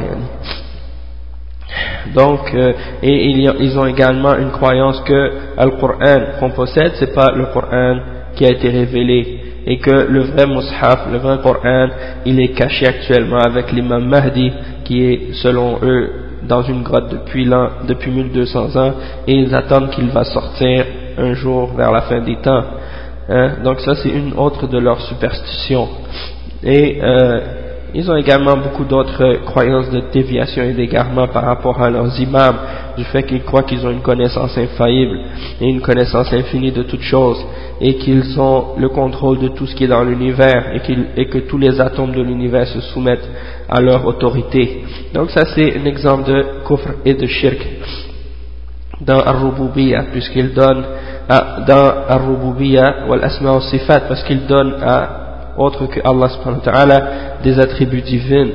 Donc, 2.15 2.53
euh, 2.55 2.73
et 3.03 3.31
ils 3.31 3.79
ont 3.79 3.87
également 3.87 4.35
une 4.37 4.50
croyance 4.50 5.00
que 5.00 5.33
le 5.59 5.71
Coran 5.81 6.39
qu'on 6.39 6.50
possède, 6.50 6.93
c'est 6.99 7.15
pas 7.15 7.33
le 7.33 7.47
Coran 7.47 7.99
qui 8.35 8.45
a 8.45 8.50
été 8.50 8.69
révélé 8.69 9.41
et 9.67 9.79
que 9.79 9.91
le 9.91 10.21
vrai 10.23 10.47
Mus'haf, 10.47 11.07
le 11.12 11.19
vrai 11.19 11.39
Coran, 11.43 11.89
il 12.25 12.41
est 12.41 12.49
caché 12.55 12.87
actuellement 12.87 13.41
avec 13.41 13.71
l'imam 13.73 14.05
Mahdi 14.07 14.53
qui 14.85 15.05
est 15.05 15.35
selon 15.35 15.79
eux 15.83 16.11
dans 16.49 16.62
une 16.62 16.83
grotte 16.83 17.11
depuis, 17.11 17.49
depuis 17.87 18.11
1200 18.11 18.77
ans 18.77 18.93
et 19.27 19.33
ils 19.33 19.55
attendent 19.55 19.91
qu'il 19.91 20.09
va 20.09 20.25
sortir 20.25 20.85
un 21.19 21.35
jour 21.35 21.75
vers 21.77 21.93
la 21.93 22.03
fin 22.03 22.21
des 22.21 22.37
temps. 22.37 22.65
Hein? 23.29 23.59
Donc 23.62 23.81
ça 23.81 23.95
c'est 23.95 24.09
une 24.09 24.33
autre 24.37 24.67
de 24.67 24.79
leurs 24.79 25.00
superstitions. 25.03 25.89
Et 26.62 26.99
euh, 27.03 27.41
ils 27.94 28.11
ont 28.11 28.16
également 28.16 28.56
beaucoup 28.56 28.85
d'autres 28.85 29.44
croyances 29.47 29.90
de 29.90 30.02
déviation 30.12 30.62
et 30.62 30.73
d'égarement 30.73 31.26
par 31.28 31.44
rapport 31.44 31.80
à 31.82 31.90
leurs 31.90 32.20
imams, 32.20 32.56
du 32.97 33.04
fait 33.04 33.23
qu'ils 33.25 33.42
croient 33.42 33.62
qu'ils 33.62 33.85
ont 33.87 33.90
une 33.90 34.02
connaissance 34.02 34.56
infaillible 34.56 35.18
et 35.61 35.68
une 35.68 35.80
connaissance 35.80 36.32
infinie 36.32 36.73
de 36.73 36.82
toutes 36.82 37.02
choses, 37.02 37.44
et 37.80 37.97
qu'ils 37.97 38.38
ont 38.38 38.76
le 38.76 38.88
contrôle 38.88 39.38
de 39.38 39.49
tout 39.49 39.66
ce 39.66 39.75
qui 39.75 39.85
est 39.85 39.88
dans 39.88 40.04
l'univers, 40.04 40.73
et, 40.75 41.20
et, 41.20 41.26
que 41.26 41.38
tous 41.38 41.59
les 41.59 41.80
atomes 41.80 42.12
de 42.12 42.23
l'univers 42.23 42.66
se 42.66 42.80
soumettent 42.80 43.28
à 43.68 43.80
leur 43.80 44.04
autorité. 44.06 44.85
Donc 45.14 45.30
ça 45.30 45.44
c'est 45.54 45.78
un 45.78 45.85
exemple 45.85 46.30
de 46.30 46.44
kufr 46.66 46.90
et 47.04 47.14
de 47.14 47.26
shirk 47.26 47.59
dans 49.00 49.20
Ar-Rububiyya, 49.20 50.04
puisqu'il 50.12 50.52
donne 50.52 50.85
à, 51.28 51.61
dans 51.66 51.92
Ar-Rububiyya 52.09 53.06
wal 53.09 53.25
Asma 53.25 53.52
wa 53.54 53.61
Sifat, 53.62 54.00
parce 54.00 54.23
qu'il 54.25 54.47
donne 54.47 54.75
à 54.82 55.29
autre 55.57 55.87
que 55.87 56.00
Allah 56.04 56.28
subhanahu 56.28 56.61
wa 56.64 56.73
ta'ala 56.73 57.02
des 57.42 57.59
attributs 57.59 58.02
divins. 58.02 58.49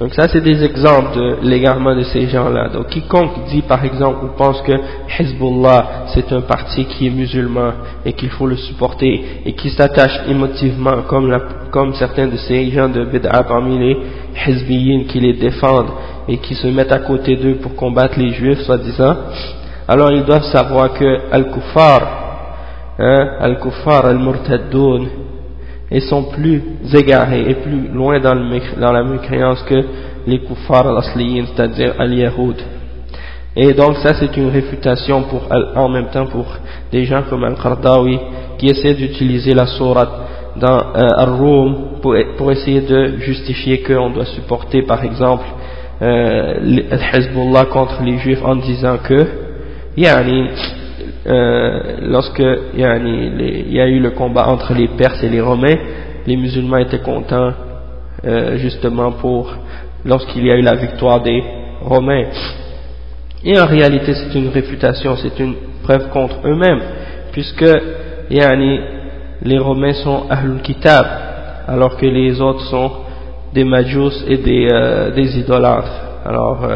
Donc 0.00 0.14
ça 0.14 0.28
c'est 0.28 0.40
des 0.40 0.62
exemples 0.62 1.16
de 1.16 1.36
l'égarement 1.42 1.94
de 1.96 2.02
ces 2.02 2.28
gens-là. 2.28 2.68
Donc 2.68 2.86
quiconque 2.88 3.46
dit 3.50 3.62
par 3.62 3.84
exemple 3.84 4.26
ou 4.26 4.28
pense 4.36 4.62
que 4.62 4.72
Hezbollah 5.18 6.06
c'est 6.14 6.32
un 6.32 6.42
parti 6.42 6.84
qui 6.84 7.08
est 7.08 7.10
musulman 7.10 7.72
et 8.04 8.12
qu'il 8.12 8.30
faut 8.30 8.46
le 8.46 8.56
supporter 8.56 9.42
et 9.44 9.52
qui 9.54 9.70
s'attache 9.70 10.20
émotivement 10.28 11.02
comme, 11.08 11.36
comme 11.72 11.94
certains 11.94 12.28
de 12.28 12.36
ces 12.36 12.70
gens 12.70 12.88
de 12.88 13.04
Bid'a 13.06 13.42
parmi 13.42 13.76
les 13.78 13.96
Hezbiyin 14.46 15.04
qui 15.08 15.18
les 15.18 15.32
défendent 15.32 15.90
et 16.28 16.36
qui 16.38 16.54
se 16.54 16.68
mettent 16.68 16.92
à 16.92 17.00
côté 17.00 17.36
d'eux 17.36 17.56
pour 17.56 17.74
combattre 17.74 18.18
les 18.18 18.30
juifs 18.34 18.60
soi-disant, 18.60 19.16
alors 19.88 20.12
ils 20.12 20.24
doivent 20.24 20.44
savoir 20.52 20.92
que 20.92 21.32
Al-Kuffar, 21.32 22.02
hein, 22.98 23.28
Al-Kuffar, 23.40 24.04
Al-Murtaddoun, 24.04 25.08
et 25.90 26.00
sont 26.00 26.24
plus 26.24 26.62
égarés 26.94 27.44
et 27.48 27.54
plus 27.54 27.88
loin 27.88 28.20
dans, 28.20 28.34
la 28.92 29.02
mécréance 29.04 29.62
que 29.62 29.82
les 30.26 30.40
kuffar 30.40 30.86
al-asliyin, 30.86 31.46
c'est-à-dire 31.46 31.94
al-yahoud. 31.98 32.56
Et 33.56 33.72
donc 33.72 33.96
ça 33.96 34.14
c'est 34.14 34.36
une 34.36 34.50
réfutation 34.50 35.22
pour, 35.22 35.48
en 35.74 35.88
même 35.88 36.08
temps 36.08 36.26
pour 36.26 36.46
des 36.92 37.04
gens 37.04 37.22
comme 37.28 37.44
Al-Qardawi 37.44 38.18
qui 38.58 38.68
essaient 38.68 38.94
d'utiliser 38.94 39.54
la 39.54 39.66
sourate 39.66 40.10
dans 40.56 40.78
euh, 40.78 41.08
Al-Rum 41.16 41.76
pour, 42.02 42.14
pour, 42.36 42.52
essayer 42.52 42.82
de 42.82 43.18
justifier 43.18 43.82
qu'on 43.82 44.10
doit 44.10 44.26
supporter 44.26 44.82
par 44.82 45.02
exemple 45.04 45.44
euh, 46.02 46.80
Hezbollah 47.12 47.64
contre 47.66 48.02
les 48.02 48.18
juifs 48.18 48.44
en 48.44 48.56
disant 48.56 48.98
que 48.98 49.26
yani, 49.96 50.50
euh, 51.28 51.80
lorsque 52.02 52.42
il 52.74 52.80
y 52.80 53.80
a 53.80 53.86
eu 53.86 54.00
le 54.00 54.10
combat 54.12 54.46
entre 54.46 54.72
les 54.72 54.88
Perses 54.88 55.22
et 55.22 55.28
les 55.28 55.42
Romains, 55.42 55.76
les 56.26 56.36
musulmans 56.36 56.78
étaient 56.78 57.00
contents 57.00 57.52
euh, 58.24 58.56
justement 58.56 59.12
pour 59.12 59.54
lorsqu'il 60.06 60.46
y 60.46 60.50
a 60.50 60.56
eu 60.56 60.62
la 60.62 60.74
victoire 60.74 61.20
des 61.20 61.42
Romains. 61.82 62.24
Et 63.44 63.60
en 63.60 63.66
réalité 63.66 64.14
c'est 64.14 64.38
une 64.38 64.48
réfutation, 64.48 65.16
c'est 65.16 65.38
une 65.38 65.54
preuve 65.82 66.08
contre 66.08 66.36
eux-mêmes, 66.46 66.80
puisque 67.32 67.66
yani, 68.30 68.80
les 69.42 69.58
Romains 69.58 69.94
sont 69.94 70.24
Ahlul 70.30 70.62
Kitab, 70.62 71.04
alors 71.66 71.98
que 71.98 72.06
les 72.06 72.40
autres 72.40 72.64
sont 72.70 72.90
des 73.52 73.64
Majus 73.64 74.24
et 74.26 74.38
des, 74.38 74.68
euh, 74.72 75.10
des 75.10 75.38
idolâtres. 75.38 75.92
Alors 76.24 76.66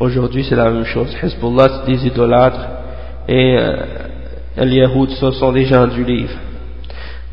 aujourd'hui 0.00 0.44
c'est 0.48 0.56
la 0.56 0.68
même 0.68 0.84
chose, 0.84 1.16
Hezbollah 1.22 1.68
c'est 1.68 1.92
des 1.92 2.06
idolâtres 2.08 2.81
et 3.32 3.56
euh, 3.58 3.76
les 4.58 4.76
Yahoud 4.76 5.08
ce 5.10 5.30
sont 5.30 5.52
des 5.52 5.64
gens 5.64 5.86
du 5.86 6.04
livre. 6.04 6.34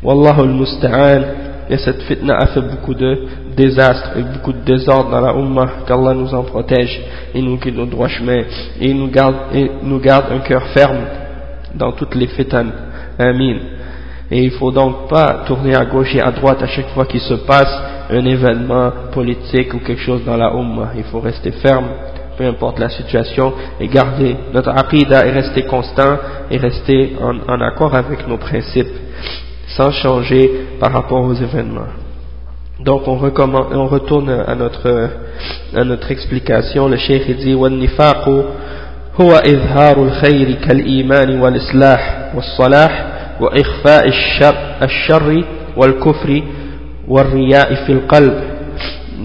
Wallahu 0.02 0.40
al-Musta'an, 0.40 1.22
et 1.68 1.76
cette 1.76 2.02
fitna 2.02 2.36
a 2.38 2.46
fait 2.46 2.62
beaucoup 2.62 2.94
de 2.94 3.26
désastres 3.54 4.16
et 4.16 4.22
beaucoup 4.22 4.54
de 4.54 4.64
désordre 4.64 5.10
dans 5.10 5.20
la 5.20 5.34
Ummah, 5.34 5.84
qu'Allah 5.86 6.14
nous 6.14 6.34
en 6.34 6.42
protège 6.42 7.02
et 7.34 7.42
nous 7.42 7.58
guide 7.58 7.78
au 7.78 7.84
droit 7.84 8.08
chemin 8.08 8.44
et 8.80 8.94
nous 8.94 9.08
garde, 9.08 9.36
nous 9.82 10.00
garde 10.00 10.32
un 10.32 10.38
cœur 10.38 10.62
ferme 10.68 11.04
dans 11.74 11.92
toutes 11.92 12.14
les 12.14 12.28
fitan. 12.28 12.66
Amin. 13.18 13.58
Et 14.30 14.42
il 14.44 14.52
ne 14.52 14.56
faut 14.58 14.72
donc 14.72 15.08
pas 15.08 15.42
tourner 15.46 15.74
à 15.74 15.84
gauche 15.84 16.14
et 16.14 16.22
à 16.22 16.30
droite 16.30 16.62
à 16.62 16.66
chaque 16.66 16.88
fois 16.94 17.04
qu'il 17.04 17.20
se 17.20 17.34
passe 17.34 17.72
un 18.08 18.24
événement 18.24 18.90
politique 19.12 19.74
ou 19.74 19.80
quelque 19.80 20.00
chose 20.00 20.24
dans 20.24 20.36
la 20.36 20.50
Ummah. 20.54 20.92
Il 20.96 21.04
faut 21.04 21.20
rester 21.20 21.50
ferme, 21.50 21.88
peu 22.37 22.45
importe 22.45 22.79
la 22.79 22.89
situation, 22.89 23.53
et 23.79 23.87
garder 23.87 24.35
notre 24.53 24.69
aqidah 24.69 25.25
et 25.25 25.31
rester 25.31 25.63
constant 25.63 26.17
et 26.51 26.57
rester 26.57 27.15
en, 27.21 27.61
accord 27.61 27.95
avec 27.95 28.27
nos 28.27 28.37
principes, 28.37 28.93
sans 29.67 29.91
changer 29.91 30.51
par 30.79 30.91
rapport 30.91 31.23
aux 31.23 31.33
événements. 31.33 31.93
Donc 32.79 33.07
on, 33.07 33.17
on 33.17 33.87
retourne 33.87 34.29
à 34.29 34.53
notre, 34.53 35.09
à 35.73 35.83
notre 35.83 36.11
explication. 36.11 36.89
Le 36.89 36.97
cheikh 36.97 37.37
dit 37.37 37.53
وَالنِّفَاقُ 37.53 38.29
هو 39.21 39.31
إظهار 39.31 40.03
الخير 40.03 40.51
كالإيمان 40.51 41.39
والإصلاح 41.39 42.31
والصلاح 42.35 43.05
وإخفاء 43.41 44.07
الشر, 44.07 44.55
الشر 44.83 45.43
والكفر 45.77 46.43
والرياء 47.07 47.75
في 47.85 47.91
القلب 47.91 48.55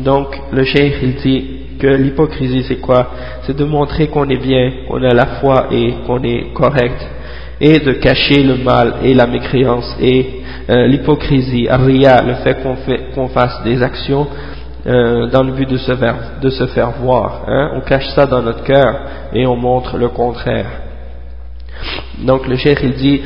donc 0.05 0.29
le 0.52 0.64
cheikh 0.64 0.95
il 1.02 1.14
dit 1.17 1.45
l'hypocrisie 1.88 2.63
c'est 2.68 2.80
quoi? 2.80 3.12
C'est 3.44 3.56
de 3.56 3.65
montrer 3.65 4.08
qu'on 4.08 4.27
est 4.30 4.42
bien 4.42 4.72
qu'on 4.88 5.04
a 5.04 5.13
la 5.13 5.25
foi 5.39 5.68
et 5.72 5.94
qu'on 6.06 6.22
est 6.24 6.54
correct 6.54 7.08
et 7.60 7.80
de 7.80 7.94
cacher 7.94 8.44
le 8.44 8.58
mal 8.58 8.96
et 9.04 9.13
la 9.13 9.27
mécréance 9.27 9.96
et 10.01 10.42
euh, 10.70 10.88
l'hypocrisie, 10.88 11.68
ria, 11.70 12.22
le 12.22 12.36
fait 12.36 12.58
qu'on 13.13 13.27
fasse 13.27 13.63
des 13.63 13.82
actions 13.82 14.27
euh, 14.88 15.27
dans 15.27 15.44
le 15.44 15.54
but 15.54 15.70
de 15.70 15.77
se 15.77 15.96
faire, 15.96 16.15
de 16.42 16.50
se 16.50 16.68
faire 16.68 16.92
voir. 17.01 17.44
Hein? 17.48 17.72
On 17.75 17.82
cache 17.82 18.08
ça 18.15 18.25
dans 18.25 18.42
notre 18.42 18.63
cœur 18.63 19.00
et 19.34 19.46
on 19.46 19.56
montre 19.56 19.98
le 19.98 20.10
contraire. 20.10 20.82
Donc 22.24 22.48
le 22.48 22.56
cheikh 22.56 22.80
il 22.84 22.94
dit 22.94 23.22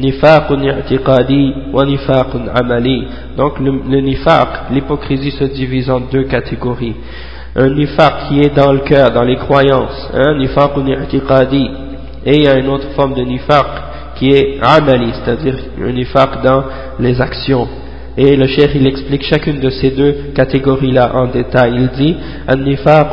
nifaq 0.00 0.50
i'tiqadi 0.50 1.54
wa 1.72 1.84
nifaq 1.84 2.28
amali. 2.54 3.06
Donc 3.36 3.60
le, 3.60 3.70
le 3.88 4.00
nifaq, 4.00 4.70
l'hypocrisie 4.72 5.30
se 5.32 5.44
divise 5.44 5.90
en 5.90 6.00
deux 6.00 6.24
catégories. 6.24 6.96
Un 7.56 7.70
nifaq 7.70 8.28
qui 8.28 8.40
est 8.40 8.54
dans 8.54 8.72
le 8.72 8.80
cœur, 8.80 9.10
dans 9.12 9.24
les 9.24 9.36
croyances, 9.36 10.10
un 10.14 10.38
nifaq 10.38 10.72
i'tiqadi, 10.76 11.70
et 12.24 12.36
il 12.36 12.44
y 12.44 12.48
a 12.48 12.58
une 12.58 12.68
autre 12.68 12.88
forme 12.96 13.14
de 13.14 13.22
nifaq 13.22 13.66
qui 14.16 14.30
est 14.30 14.58
amali, 14.62 15.12
c'est-à-dire 15.12 15.56
un 15.82 15.92
nifaq 15.92 16.42
dans 16.42 16.64
les 16.98 17.20
actions. 17.20 17.66
Et 18.16 18.36
le 18.36 18.46
chef 18.46 18.74
il 18.74 18.86
explique 18.86 19.22
chacune 19.22 19.60
de 19.60 19.70
ces 19.70 19.90
deux 19.92 20.32
catégories-là 20.34 21.12
en 21.14 21.26
détail. 21.28 21.74
Il 21.76 21.88
dit 21.88 22.16
«Al-nifaq» 22.48 23.08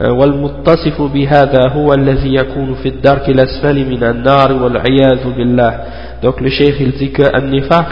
والمتصف 0.00 1.02
بهذا 1.02 1.68
هو 1.68 1.94
الذي 1.94 2.34
يكون 2.34 2.74
في 2.74 2.88
الدرك 2.88 3.28
الأسفل 3.28 3.86
من 3.90 4.02
النار 4.04 4.52
والعياذ 4.52 5.24
بالله 5.36 5.80
donc 6.22 6.40
le 6.40 6.50
cheikh 6.50 6.76
il 6.80 6.92
dit 6.92 7.12
que 7.12 7.22
nifaq 7.40 7.86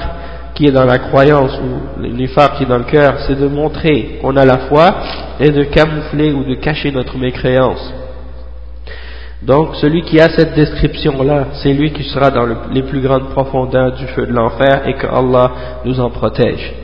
qui 0.54 0.66
est 0.66 0.70
dans 0.70 0.84
la 0.84 0.98
croyance 0.98 1.58
ou 1.58 2.02
le 2.02 2.08
nifaq 2.08 2.56
qui 2.56 2.64
est 2.64 2.66
dans 2.66 2.78
le 2.78 2.84
cœur 2.84 3.14
c'est 3.26 3.40
de 3.40 3.48
montrer 3.48 4.18
qu'on 4.20 4.36
a 4.36 4.44
la 4.44 4.58
foi 4.68 4.94
et 5.40 5.50
de 5.50 5.64
camoufler 5.64 6.32
ou 6.32 6.44
de 6.44 6.56
cacher 6.56 6.90
notre 6.90 7.16
mécréance 7.16 7.94
donc 9.42 9.74
celui 9.76 10.02
qui 10.02 10.20
a 10.20 10.28
cette 10.28 10.54
description 10.54 11.22
là 11.22 11.46
c'est 11.62 11.72
lui 11.72 11.90
qui 11.92 12.04
sera 12.04 12.30
dans 12.30 12.46
les 12.70 12.82
plus 12.82 13.00
grandes 13.00 13.30
profondeurs 13.30 13.92
du 13.92 14.06
feu 14.08 14.26
de 14.26 14.32
l'enfer 14.32 14.82
et 14.86 14.94
que 14.94 15.06
Allah 15.06 15.50
nous 15.86 15.98
en 16.00 16.10
protège 16.10 16.74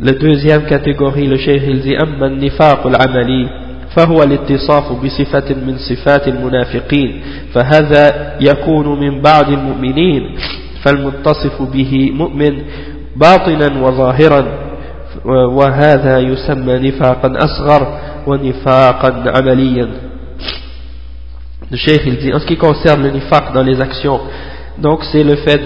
la 0.00 0.10
deuxième 0.10 0.64
catégorie, 0.64 1.28
le 1.28 1.36
cheikh 1.36 1.62
il 1.68 1.80
dit 1.80 1.96
أما 1.96 2.26
النفاق 2.26 2.86
العملي 2.86 3.64
فهو 3.95 4.23
الاتصاف 4.23 4.91
بصفة 4.91 5.55
من 5.55 5.77
صفات 5.77 6.27
المنافقين 6.27 7.21
فهذا 7.53 8.35
يكون 8.41 8.99
من 8.99 9.21
بعض 9.21 9.49
المؤمنين 9.49 10.35
فالمتصف 10.83 11.61
به 11.61 12.11
مؤمن 12.13 12.63
باطنا 13.15 13.81
وظاهرا 13.81 14.45
وهذا 15.25 16.19
يسمى 16.19 16.89
نفاقا 16.89 17.33
أصغر 17.37 17.99
ونفاقا 18.27 19.23
عمليا 19.37 19.89
Le 21.71 21.77
cheikh 21.77 22.01
il 22.07 22.17
dit 22.17 22.33
en 22.33 22.39
ce 22.39 22.47
qui 22.47 22.57
concerne 22.57 23.03
le 23.03 23.11
nifaq 23.11 23.53
dans 23.53 23.61
les 23.61 23.79
actions 23.79 24.19
donc 24.79 25.03
c'est 25.11 25.23
le 25.23 25.35
fait 25.35 25.61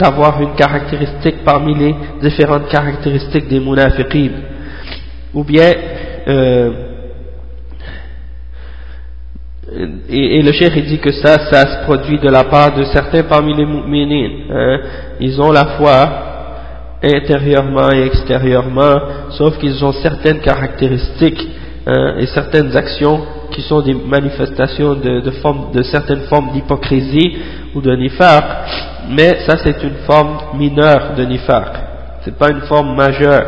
d'avoir 0.00 0.42
une 0.42 0.54
caractéristique 0.54 1.44
parmi 1.44 1.74
les 1.76 1.94
différentes 2.22 2.68
caractéristiques 2.68 3.46
des 3.46 3.60
munafiqin 3.60 4.30
ou 5.32 5.44
bien 5.44 5.72
euh, 6.26 6.70
et, 10.08 10.42
le 10.42 10.52
cheikh 10.52 10.84
dit 10.86 10.98
que 10.98 11.12
ça, 11.12 11.38
ça 11.50 11.62
se 11.66 11.84
produit 11.84 12.18
de 12.18 12.28
la 12.28 12.44
part 12.44 12.74
de 12.76 12.84
certains 12.84 13.22
parmi 13.22 13.54
les 13.54 13.64
mu'minin 13.64 14.30
hein. 14.50 14.78
ils 15.20 15.40
ont 15.40 15.50
la 15.50 15.64
foi 15.76 16.08
intérieurement 17.02 17.90
et 17.92 18.02
extérieurement 18.02 18.98
sauf 19.30 19.58
qu'ils 19.58 19.84
ont 19.84 19.92
certaines 19.92 20.40
caractéristiques 20.40 21.48
hein, 21.86 22.14
et 22.18 22.26
certaines 22.26 22.76
actions 22.76 23.20
qui 23.54 23.62
sont 23.62 23.80
des 23.80 23.94
manifestations 23.94 24.94
de, 24.94 25.20
de 25.20 25.82
certaines 25.82 26.22
formes 26.22 26.52
d'hypocrisie 26.52 27.36
ou 27.74 27.80
de 27.80 27.94
nifaq, 27.94 28.44
mais 29.10 29.38
ça 29.46 29.56
c'est 29.62 29.82
une 29.82 29.96
forme 30.06 30.38
mineure 30.58 31.14
de 31.16 31.24
nifaq, 31.24 31.68
c'est 32.24 32.36
pas 32.36 32.50
une 32.50 32.62
forme 32.62 32.96
majeure, 32.96 33.44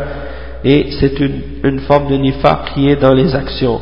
et 0.65 0.87
c'est 0.99 1.19
une, 1.19 1.41
une 1.63 1.79
forme 1.81 2.11
de 2.11 2.17
nifaq 2.17 2.73
qui 2.73 2.89
est 2.89 2.95
dans 2.95 3.13
les 3.13 3.33
actions. 3.35 3.79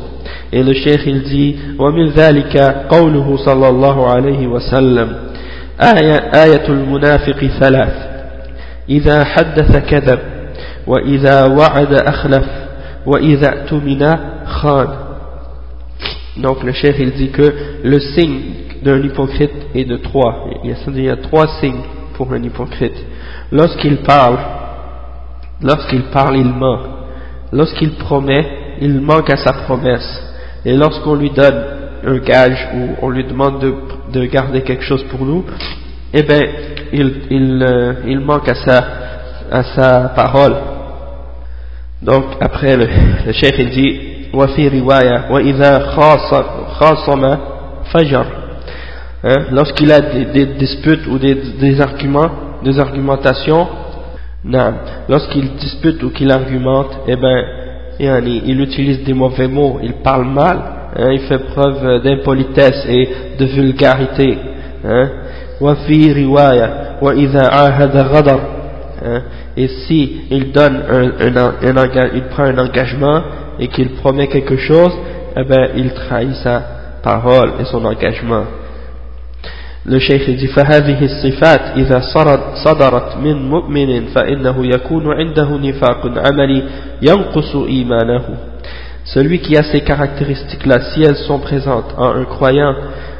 Et 0.52 0.62
le 0.62 0.72
cheikh 0.74 1.02
il 1.06 1.22
dit, 1.22 1.56
ومن 1.78 2.08
ذلك 2.08 2.56
قوله 2.88 3.36
صلى 3.36 3.68
الله 3.68 4.06
عليه 4.06 4.46
وسلم 4.46 5.08
آية, 5.80 6.16
آية 6.44 6.68
المنافق 6.68 7.46
ثلاث 7.60 7.94
إذا 8.88 9.24
حدث 9.24 9.76
كذب 9.76 10.18
وإذا 10.86 11.46
وعد 11.46 11.94
أخلف 11.94 12.46
وإذا 13.06 13.48
اؤتمن 13.48 14.16
خان 14.46 14.88
donc 16.36 16.62
le 16.64 16.72
cheikh 16.72 16.96
il 16.98 17.12
dit 17.12 17.30
que 17.30 17.52
le 17.84 17.98
signe 17.98 18.40
d'un 18.82 19.02
hypocrite 19.02 19.52
est 19.74 19.84
de 19.84 19.96
trois. 19.96 20.46
Il 20.64 21.04
y 21.04 21.10
a 21.10 21.16
trois 21.16 21.46
signes 21.60 21.82
pour 22.14 22.32
un 22.32 22.42
hypocrite. 22.42 22.96
Lorsqu'il 23.52 23.98
parle, 23.98 24.38
lorsqu'il 25.62 26.02
parle, 26.04 26.36
il 26.36 26.52
ment. 26.52 26.78
Lorsqu'il 27.52 27.92
promet, 27.92 28.76
il 28.80 29.00
manque 29.00 29.30
à 29.30 29.36
sa 29.36 29.52
promesse. 29.52 30.22
Et 30.64 30.74
lorsqu'on 30.74 31.14
lui 31.14 31.30
donne 31.30 31.64
un 32.06 32.18
gage 32.18 32.68
ou 32.74 32.88
on 33.02 33.08
lui 33.10 33.24
demande 33.24 33.60
de, 34.12 34.24
garder 34.26 34.62
quelque 34.62 34.84
chose 34.84 35.04
pour 35.10 35.24
nous, 35.24 35.44
eh 36.12 36.22
bien, 36.22 36.40
il, 36.92 37.22
il, 37.30 37.66
euh, 37.68 37.92
il 38.06 38.20
manque 38.20 38.48
à 38.48 38.54
sa, 38.54 38.84
à 39.50 39.62
sa 39.62 40.08
parole. 40.10 40.56
Donc, 42.02 42.24
après, 42.40 42.76
le, 42.76 42.86
le 43.26 43.32
chef, 43.32 43.58
il 43.58 43.70
dit, 43.70 44.10
وفي 44.34 44.68
رواية 44.68 45.30
وإذا 45.30 45.78
خاصم 46.78 47.36
فجر 47.92 48.24
hein, 49.24 49.46
lorsqu'il 49.50 49.92
a 49.92 50.00
des, 50.00 50.24
des, 50.26 50.46
disputes 50.46 51.06
ou 51.06 51.18
des, 51.18 51.34
des 51.34 51.80
arguments 51.80 52.30
des 52.62 52.78
argumentations 52.78 53.66
Lorsqu'il 55.09 55.55
dispute 55.55 56.03
ou 56.03 56.11
qu'il 56.11 56.31
argumente, 56.31 56.99
eh 57.07 57.15
ben, 57.15 57.43
il 57.99 58.61
utilise 58.61 59.03
des 59.03 59.13
mauvais 59.13 59.47
mots, 59.47 59.79
il 59.81 59.93
parle 59.93 60.25
mal, 60.25 60.57
hein. 60.95 61.11
il 61.11 61.21
fait 61.21 61.39
preuve 61.39 61.85
euh, 61.85 61.99
d'impolitesse 61.99 62.85
et 62.87 63.09
de 63.39 63.45
vulgarité. 63.45 64.37
Hein. 64.83 65.09
Hein. 69.05 69.21
Et 69.57 69.67
si 69.67 70.21
il 70.29 70.51
donne 70.51 70.83
un, 70.89 71.11
il 72.13 72.23
prend 72.23 72.43
un 72.43 72.57
engagement 72.57 73.21
et 73.59 73.67
qu'il 73.67 73.91
promet 73.95 74.27
quelque 74.27 74.57
chose, 74.57 74.93
eh 75.37 75.43
ben, 75.43 75.69
il 75.75 75.91
trahit 75.93 76.35
sa 76.35 76.61
parole 77.01 77.53
et 77.59 77.65
son 77.65 77.83
engagement 77.85 78.43
le 79.86 79.98
cheikh 79.98 80.36
dit 80.36 80.48
فهذه 80.48 81.04
الصفات 81.04 81.60
إذا 81.76 82.00
صدرت 82.64 83.16
من 83.16 83.48
مؤمن 83.48 84.06
فإنه 84.06 84.66
يكون 84.66 85.12
عنده 85.12 85.56
نفاق 85.56 86.06
عملي 86.26 86.62
ينقص 87.02 87.56
إيمانه 87.56 88.22
celui 89.04 89.40
qui 89.40 89.56
a 89.56 89.62
ces 89.62 89.80
caractéristiques 89.80 90.66
là 90.66 90.80
si 90.92 91.02
elles 91.02 91.16
sont 91.16 91.38
présentes 91.38 91.94
en 91.96 92.10
un 92.14 92.24
croyant 92.24 92.74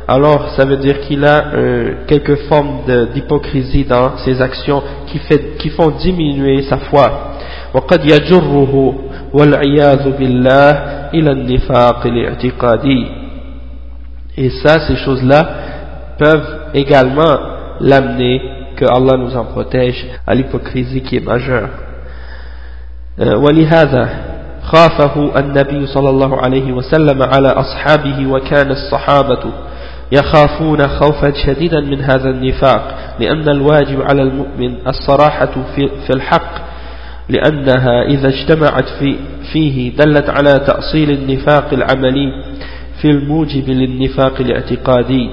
alors 0.06 0.50
ça 0.56 0.64
veut 0.66 0.76
dire 0.76 1.00
qu'il 1.00 1.24
a 1.24 1.54
euh, 1.54 1.94
quelques 2.06 2.36
formes 2.48 2.80
d'hypocrisie 3.14 3.84
dans 3.84 4.18
ses 4.18 4.42
actions 4.42 4.82
qui, 5.06 5.18
fait, 5.18 5.56
qui 5.58 5.70
font 5.70 5.90
diminuer 5.90 6.62
sa 6.62 6.78
foi 6.78 7.26
وقد 7.74 8.04
يجره 8.04 8.94
والعياذ 9.32 10.10
بالله 10.18 10.70
إلى 11.14 11.30
النفاق 11.30 12.06
الاعتقادي 12.06 13.06
et 14.36 14.50
ça 14.62 14.80
ces 14.86 14.96
choses 14.96 15.22
là 15.22 15.48
peuvent 16.18 16.70
également 16.74 17.38
l'amener, 17.80 18.40
que 18.76 18.84
Allah 18.84 19.16
nous 19.16 19.36
en 19.36 19.44
protège, 19.44 20.06
à 20.26 20.34
l'hypocrisie 20.34 21.02
qui 21.02 21.16
est 21.16 21.24
majeure. 21.24 21.68
ولهذا 23.18 24.08
خافه 24.62 25.38
النبي 25.38 25.86
صلى 25.86 26.10
الله 26.10 26.36
عليه 26.40 26.72
وسلم 26.72 27.22
على 27.22 27.48
أصحابه 27.48 28.26
وكان 28.32 28.70
الصحابة 28.70 29.42
يخافون 30.12 30.88
خوفا 30.88 31.32
شديدا 31.46 31.80
من 31.80 32.00
هذا 32.00 32.30
النفاق 32.30 32.98
لأن 33.20 33.48
الواجب 33.48 34.02
على 34.02 34.22
المؤمن 34.22 34.74
الصراحة 34.88 35.52
في, 35.76 35.88
في 36.06 36.10
الحق 36.10 36.70
لأنها 37.28 38.02
إذا 38.06 38.28
اجتمعت 38.28 38.88
في 38.98 39.16
فيه 39.52 39.96
دلت 39.96 40.30
على 40.30 40.52
تأصيل 40.66 41.10
النفاق 41.10 41.72
العملي 41.72 42.44
في 43.00 43.10
الموجب 43.10 43.68
للنفاق 43.68 44.40
الاعتقادي 44.40 45.30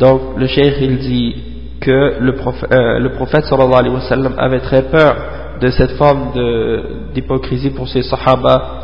donc 0.00 0.20
le 0.36 0.46
cheikh 0.46 0.76
il 0.80 0.98
dit 0.98 1.36
que 1.80 2.14
le 2.20 2.34
prophète, 2.34 2.72
euh, 2.72 2.98
le 2.98 3.10
prophète 3.10 3.44
alayhi 3.52 3.94
wa 3.94 4.00
sallam 4.00 4.34
avait 4.38 4.60
très 4.60 4.82
peur 4.82 5.14
de 5.60 5.68
cette 5.68 5.92
forme 5.92 6.32
d'hypocrisie 7.14 7.70
pour 7.70 7.86
ses 7.86 8.02
sahaba. 8.02 8.80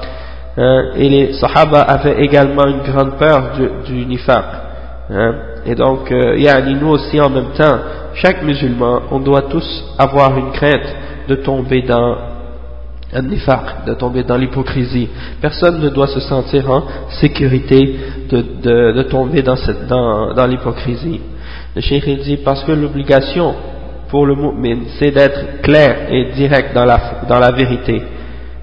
Hein, 0.58 0.84
et 0.96 1.08
les 1.08 1.32
sahaba 1.34 1.80
avaient 1.80 2.22
également 2.22 2.66
une 2.66 2.82
grande 2.82 3.16
peur 3.18 3.52
du, 3.56 3.92
du 3.92 4.06
nifaq 4.06 4.44
hein, 5.10 5.34
et 5.66 5.74
donc 5.74 6.10
euh, 6.10 6.36
yani 6.38 6.74
nous 6.80 6.88
aussi 6.88 7.20
en 7.20 7.28
même 7.28 7.52
temps 7.56 7.78
chaque 8.14 8.42
musulman 8.42 9.02
on 9.10 9.20
doit 9.20 9.42
tous 9.42 9.84
avoir 9.98 10.36
une 10.38 10.52
crainte 10.52 10.94
de 11.28 11.34
tomber 11.34 11.82
dans 11.82 12.16
de 13.14 13.94
tomber 13.94 14.24
dans 14.24 14.36
l'hypocrisie. 14.36 15.08
Personne 15.40 15.80
ne 15.80 15.88
doit 15.88 16.08
se 16.08 16.20
sentir 16.20 16.68
en 16.70 16.82
sécurité 17.20 17.96
de, 18.28 18.44
de, 18.62 18.92
de 18.92 19.02
tomber 19.02 19.42
dans, 19.42 19.56
cette, 19.56 19.86
dans, 19.86 20.34
dans 20.34 20.46
l'hypocrisie. 20.46 21.20
Le 21.74 21.80
cheikh 21.80 22.04
dit 22.22 22.38
parce 22.38 22.64
que 22.64 22.72
l'obligation 22.72 23.54
pour 24.08 24.26
le 24.26 24.34
mu'min 24.34 24.86
c'est 24.98 25.10
d'être 25.10 25.62
clair 25.62 26.12
et 26.12 26.32
direct 26.34 26.74
dans 26.74 26.84
la, 26.84 27.22
dans 27.28 27.38
la 27.38 27.52
vérité. 27.52 28.02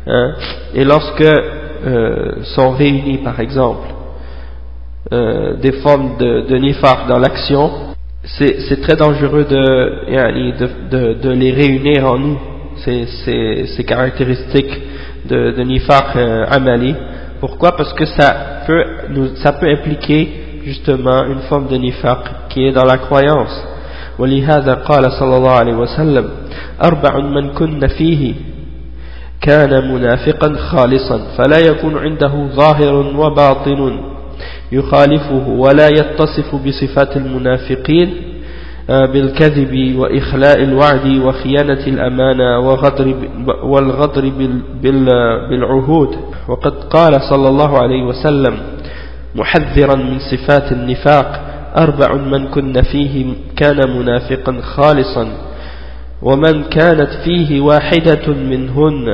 Hein. 0.08 0.34
Et 0.74 0.84
lorsque 0.84 1.22
euh, 1.22 2.44
sont 2.56 2.72
réunis 2.72 3.20
par 3.20 3.40
exemple 3.40 3.88
euh, 5.12 5.56
des 5.58 5.74
formes 5.74 6.18
de, 6.18 6.48
de 6.48 6.58
nifaq 6.58 7.08
dans 7.08 7.20
l'action, 7.20 7.72
c'est 8.26 8.82
très 8.82 8.96
dangereux 8.96 9.46
de, 9.50 10.90
de, 10.90 11.14
de 11.22 11.30
les 11.30 11.52
réunir 11.52 12.06
en 12.06 12.18
nous 12.18 12.40
ces, 12.85 13.85
caractéristiques 13.85 14.81
de, 15.27 15.53
de 15.57 15.63
nifaq 15.63 16.17
euh, 16.17 16.47
amali. 16.51 16.95
Pourquoi 17.41 17.73
Parce 17.77 17.93
que 17.93 18.05
ça 18.07 18.63
peut, 18.67 18.85
ça 19.37 19.53
peut 19.53 19.69
impliquer 19.69 20.29
justement 20.65 21.25
une 21.25 21.41
forme 21.49 21.69
de 21.69 21.77
nifaq 21.77 22.19
qui 22.49 22.67
est 22.67 22.73
dans 22.73 22.85
la 22.85 22.99
croyance. 22.99 23.65
ولهذا 24.19 24.75
قال 24.75 25.13
صلى 25.13 25.37
الله 25.37 25.51
عليه 25.51 25.75
وسلم 25.75 26.31
أربع 26.85 27.19
من 27.19 27.51
كن 27.51 27.87
فيه 27.87 28.35
كان 29.41 29.95
منافقا 29.95 30.57
خالصا 30.57 31.19
فلا 31.37 31.59
يكون 31.59 31.99
عنده 31.99 32.47
ظاهر 32.55 32.95
وباطن 32.95 34.01
يخالفه 34.73 35.49
ولا 35.49 35.89
يتصف 35.89 36.55
بصفات 36.55 37.17
المنافقين 37.17 38.09
آه، 38.11 38.32
بالكذب 38.88 39.96
وإخلاء 40.00 40.64
الوعد 40.64 41.08
وخيانة 41.26 41.88
الأمانة 41.88 42.60
وغدر 42.60 43.16
والغدر 43.64 44.32
بالعهود. 45.50 46.10
وقد 46.48 46.74
قال 46.84 47.22
صلى 47.30 47.48
الله 47.50 47.80
عليه 47.82 48.04
وسلم 48.04 48.58
محذرا 49.36 49.96
من 49.96 50.20
صفات 50.20 50.72
النفاق 50.72 51.42
أربع 51.78 52.14
من 52.16 52.48
كن 52.48 52.82
فيه 52.82 53.34
كان 53.58 53.98
منافقا 54.00 54.62
خالصا 54.62 55.28
ومن 56.22 56.64
كانت 56.64 57.10
فيه 57.26 57.62
واحدة 57.62 58.28
منهن 58.34 59.06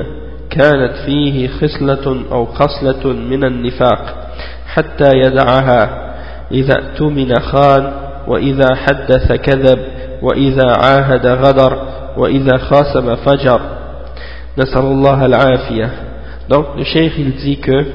كانت 0.50 0.94
فيه 1.06 1.48
خصلة 1.48 2.16
أو 2.32 2.46
خصلة 2.46 3.14
من 3.14 3.44
النفاق 3.44 4.30
حتى 4.68 5.10
يدعها 5.14 6.10
إذا 6.52 6.74
اؤتمن 6.76 7.34
خان 7.40 7.92
وإذا 8.30 8.76
حدث 8.76 9.32
كذب 9.32 9.80
وإذا 10.22 10.68
عاهد 10.82 11.28
غدر 11.28 11.82
وإذا 12.18 12.58
خاصم 12.58 13.16
فجر 13.16 13.62
نسأل 14.58 14.86
الله 14.86 15.26
العافية 15.26 15.90
donc 16.50 16.66
le 16.78 16.84
cheikh 16.84 17.14
il 17.20 17.32
dit 17.36 17.58
que 17.58 17.86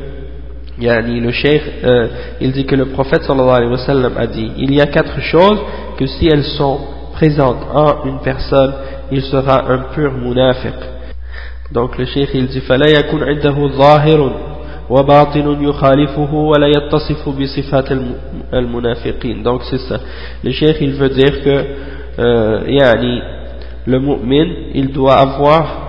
yani, 0.80 1.20
le 1.20 1.32
cheikh 1.32 1.62
euh, 1.84 2.06
il 2.40 2.52
dit 2.52 2.64
que 2.66 2.76
le 2.76 2.86
prophète 2.86 3.22
sallallahu 3.24 3.56
alayhi 3.56 3.72
wa 3.72 3.86
sallam 3.86 4.12
a 4.16 4.26
dit 4.26 4.50
il 4.56 4.74
y 4.74 4.80
a 4.80 4.86
quatre 4.86 5.20
choses 5.20 5.58
que 5.98 6.06
si 6.06 6.28
elles 6.32 6.44
sont 6.58 6.78
présentes 7.14 7.62
en 7.72 8.04
une 8.06 8.18
personne 8.20 8.72
il 9.10 9.22
sera 9.22 9.64
un 9.68 9.78
pur 9.94 10.12
munafiq 10.12 10.74
donc 11.72 11.98
le 11.98 12.04
cheikh 12.06 12.30
il 12.34 12.46
dit 12.46 12.60
فلا 12.60 12.90
يكون 12.98 13.22
عنده 13.22 13.68
ظاهر 13.68 14.32
وباطن 14.90 15.64
يخالفه 15.64 16.34
ولا 16.34 16.66
يتصف 16.66 17.28
بصفات 17.28 17.92
al-munafiqin. 18.54 19.42
Donc 19.42 19.62
c'est 19.64 19.78
ça. 19.78 19.98
Le 20.42 20.50
cheikh 20.52 20.76
il 20.80 20.92
veut 20.94 21.10
dire 21.10 21.42
que 21.42 21.64
euh, 22.18 22.60
yani, 22.68 23.20
le 23.86 23.98
mu'min 24.00 24.46
il 24.74 24.92
doit 24.92 25.14
avoir 25.14 25.84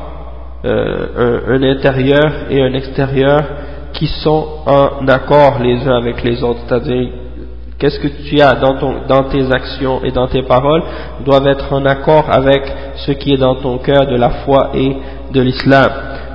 euh, 0.65 1.43
un, 1.47 1.53
un, 1.55 1.63
intérieur 1.63 2.31
et 2.49 2.61
un 2.61 2.73
extérieur 2.73 3.41
qui 3.93 4.07
sont 4.07 4.45
en 4.65 5.07
accord 5.07 5.59
les 5.61 5.87
uns 5.87 5.97
avec 5.97 6.23
les 6.23 6.43
autres. 6.43 6.61
C'est-à-dire 6.67 7.09
qu'est-ce 7.77 7.99
que 7.99 8.07
tu 8.27 8.41
as 8.41 8.55
dans, 8.55 8.77
ton, 8.77 8.95
dans 9.07 9.23
tes 9.25 9.45
actions 9.51 10.03
et 10.03 10.11
dans 10.11 10.27
tes 10.27 10.43
paroles 10.43 10.83
doivent 11.23 11.47
être 11.47 11.71
en 11.71 11.85
accord 11.85 12.25
avec 12.29 12.63
ce 13.05 13.11
qui 13.11 13.33
est 13.33 13.37
dans 13.37 13.55
ton 13.55 13.77
cœur 13.77 14.07
de 14.07 14.15
la 14.15 14.29
foi 14.43 14.71
et 14.73 14.95
de 15.31 15.41
l'islam 15.41 15.91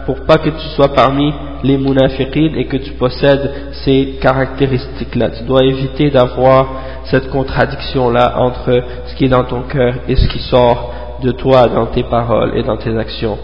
pour 0.06 0.24
pas 0.26 0.38
que 0.38 0.50
tu 0.50 0.66
sois 0.76 0.92
parmi 0.92 1.32
les 1.62 1.76
munafiqin 1.76 2.54
et 2.56 2.66
que 2.66 2.76
tu 2.76 2.92
possèdes 2.92 3.50
ces 3.84 4.18
caractéristiques-là. 4.20 5.30
Tu 5.30 5.44
dois 5.44 5.64
éviter 5.64 6.10
d'avoir 6.10 6.68
cette 7.04 7.30
contradiction-là 7.30 8.34
entre 8.38 8.82
ce 9.06 9.14
qui 9.14 9.24
est 9.26 9.28
dans 9.28 9.44
ton 9.44 9.62
cœur 9.62 9.94
et 10.08 10.16
ce 10.16 10.28
qui 10.28 10.40
sort 10.40 11.18
de 11.22 11.32
toi 11.32 11.68
dans 11.68 11.86
tes 11.86 12.04
paroles 12.04 12.56
et 12.56 12.62
dans 12.62 12.76
tes 12.76 12.96
actions. 12.96 13.38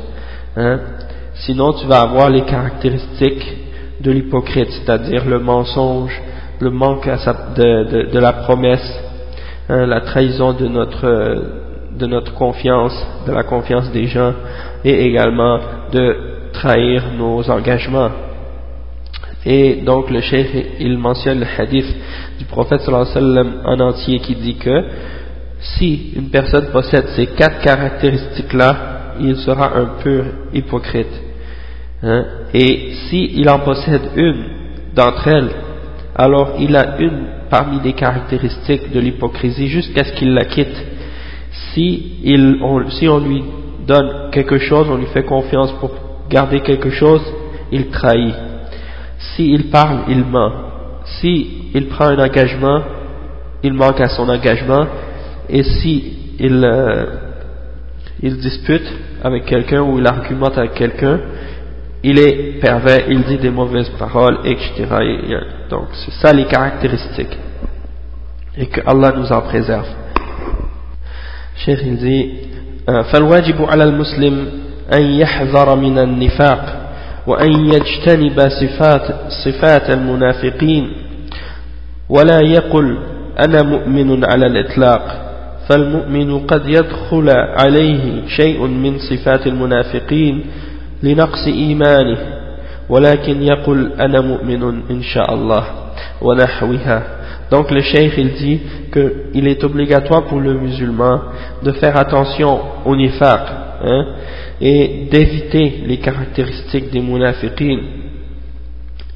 Hein? 0.56 0.80
Sinon, 1.34 1.72
tu 1.74 1.86
vas 1.86 2.00
avoir 2.00 2.30
les 2.30 2.42
caractéristiques 2.42 3.56
de 4.00 4.10
l'hypocrite, 4.10 4.70
c'est-à-dire 4.70 5.24
le 5.26 5.38
mensonge, 5.38 6.20
le 6.60 6.70
manque 6.70 7.06
de, 7.06 8.18
la 8.18 8.32
promesse, 8.32 9.00
hein, 9.68 9.86
la 9.86 10.00
trahison 10.00 10.52
de 10.52 10.66
notre, 10.66 11.44
de 11.98 12.06
notre 12.06 12.32
confiance, 12.34 12.94
de 13.26 13.32
la 13.32 13.42
confiance 13.42 13.90
des 13.90 14.06
gens, 14.06 14.32
et 14.84 15.06
également 15.06 15.58
de 15.92 16.35
trahir 16.56 17.12
nos 17.16 17.48
engagements. 17.50 18.10
Et 19.44 19.82
donc 19.84 20.10
le 20.10 20.20
cheikh, 20.20 20.48
il 20.80 20.98
mentionne 20.98 21.40
le 21.40 21.46
hadith 21.56 21.86
du 22.38 22.44
prophète 22.46 22.80
sallallahu 22.80 23.16
alayhi 23.16 23.48
en 23.64 23.80
entier 23.80 24.18
qui 24.18 24.34
dit 24.34 24.56
que 24.56 24.76
si 25.60 26.12
une 26.16 26.30
personne 26.30 26.66
possède 26.72 27.06
ces 27.14 27.26
quatre 27.28 27.60
caractéristiques-là, 27.60 29.14
il 29.20 29.36
sera 29.36 29.76
un 29.76 29.86
pur 30.02 30.24
hypocrite. 30.52 31.14
Hein? 32.02 32.24
Et 32.52 32.92
s'il 33.08 33.48
en 33.48 33.60
possède 33.60 34.10
une 34.16 34.44
d'entre 34.94 35.28
elles, 35.28 35.50
alors 36.14 36.54
il 36.58 36.74
a 36.76 36.98
une 36.98 37.26
parmi 37.48 37.80
les 37.82 37.92
caractéristiques 37.92 38.92
de 38.92 39.00
l'hypocrisie 39.00 39.68
jusqu'à 39.68 40.04
ce 40.04 40.12
qu'il 40.12 40.34
la 40.34 40.44
quitte. 40.44 40.76
Si, 41.72 42.18
il, 42.24 42.58
si 42.90 43.08
on 43.08 43.20
lui 43.20 43.42
donne 43.86 44.30
quelque 44.32 44.58
chose, 44.58 44.88
on 44.90 44.96
lui 44.96 45.06
fait 45.06 45.24
confiance 45.24 45.72
pour 45.80 45.90
garder 46.29 46.61
quelque 46.61 46.89
chose, 46.89 47.21
il 47.71 47.89
trahit. 47.89 48.35
S'il 49.35 49.69
parle, 49.69 50.03
il 50.09 50.25
ment. 50.25 50.51
S'il 51.05 51.61
il 51.73 51.87
prend 51.87 52.05
un 52.05 52.19
engagement, 52.19 52.81
il 53.63 53.73
manque 53.73 54.01
à 54.01 54.09
son 54.09 54.27
engagement. 54.29 54.87
Et 55.49 55.63
si 55.63 56.35
il, 56.39 56.63
euh, 56.63 57.05
il 58.21 58.37
dispute 58.37 58.87
avec 59.23 59.45
quelqu'un 59.45 59.81
ou 59.81 59.99
il 59.99 60.07
argumente 60.07 60.57
avec 60.57 60.73
quelqu'un, 60.73 61.19
il 62.03 62.17
est 62.19 62.59
pervers, 62.59 63.09
il 63.09 63.23
dit 63.23 63.37
des 63.37 63.51
mauvaises 63.51 63.89
paroles, 63.99 64.39
etc. 64.43 64.85
donc 65.69 65.87
c'est 65.93 66.13
ça 66.13 66.33
les 66.33 66.45
caractéristiques. 66.45 67.37
et 68.57 68.67
que 68.67 68.81
Allah 68.85 69.13
nous 69.15 69.31
en 69.31 69.41
préserve. 69.41 69.87
Cheikh 71.55 71.79
il 71.85 71.97
dit 71.97 72.31
فالواجب 72.87 73.65
على 73.65 73.83
المسلم 73.83 74.47
أن 74.94 75.02
يحذر 75.02 75.76
من 75.76 75.98
النفاق 75.98 76.86
وأن 77.26 77.52
يجتنب 77.52 78.40
صفات, 78.40 79.02
صفات 79.44 79.90
المنافقين. 79.90 80.92
ولا 82.08 82.40
يقل 82.42 82.98
أنا 83.44 83.62
مؤمن 83.62 84.24
على 84.24 84.46
الإطلاق 84.46 85.22
فالمؤمن 85.68 86.46
قد 86.46 86.62
يدخل 86.68 87.30
عليه 87.30 88.26
شيء 88.28 88.66
من 88.66 88.98
صفات 88.98 89.46
المنافقين 89.46 90.44
لنقص 91.02 91.46
إيمانه 91.46 92.18
ولكن 92.88 93.42
يقول 93.42 93.92
أنا 94.00 94.20
مؤمن 94.20 94.62
إن 94.90 95.02
شاء 95.02 95.34
الله 95.34 95.64
ونحوها. 96.22 97.02
Donc 97.50 97.70
le 97.70 97.80
cheikh 97.80 98.12
il 98.18 98.32
dit 98.34 98.60
qu'il 98.92 99.46
est 99.48 99.62
obligatoire 99.64 100.24
pour 100.24 100.40
le 100.40 100.54
musulman 100.54 101.20
de 101.62 101.72
faire 101.72 101.96
attention 101.96 102.60
au 102.84 102.96
nifaq 102.96 103.40
hein, 103.84 104.04
et 104.60 105.06
d'éviter 105.10 105.82
les 105.86 105.98
caractéristiques 105.98 106.90
des 106.90 107.00
munafiqin. 107.00 107.78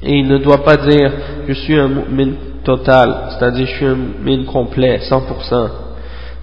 Et 0.03 0.17
il 0.17 0.27
ne 0.27 0.37
doit 0.37 0.63
pas 0.63 0.77
dire 0.77 1.11
je 1.47 1.53
suis 1.53 1.77
un 1.77 1.87
mu'min 1.87 2.33
total, 2.63 3.29
c'est-à-dire 3.29 3.65
je 3.65 3.75
suis 3.75 3.85
un 3.85 3.95
mu'min 3.95 4.45
complet, 4.45 4.99
100%. 4.99 5.69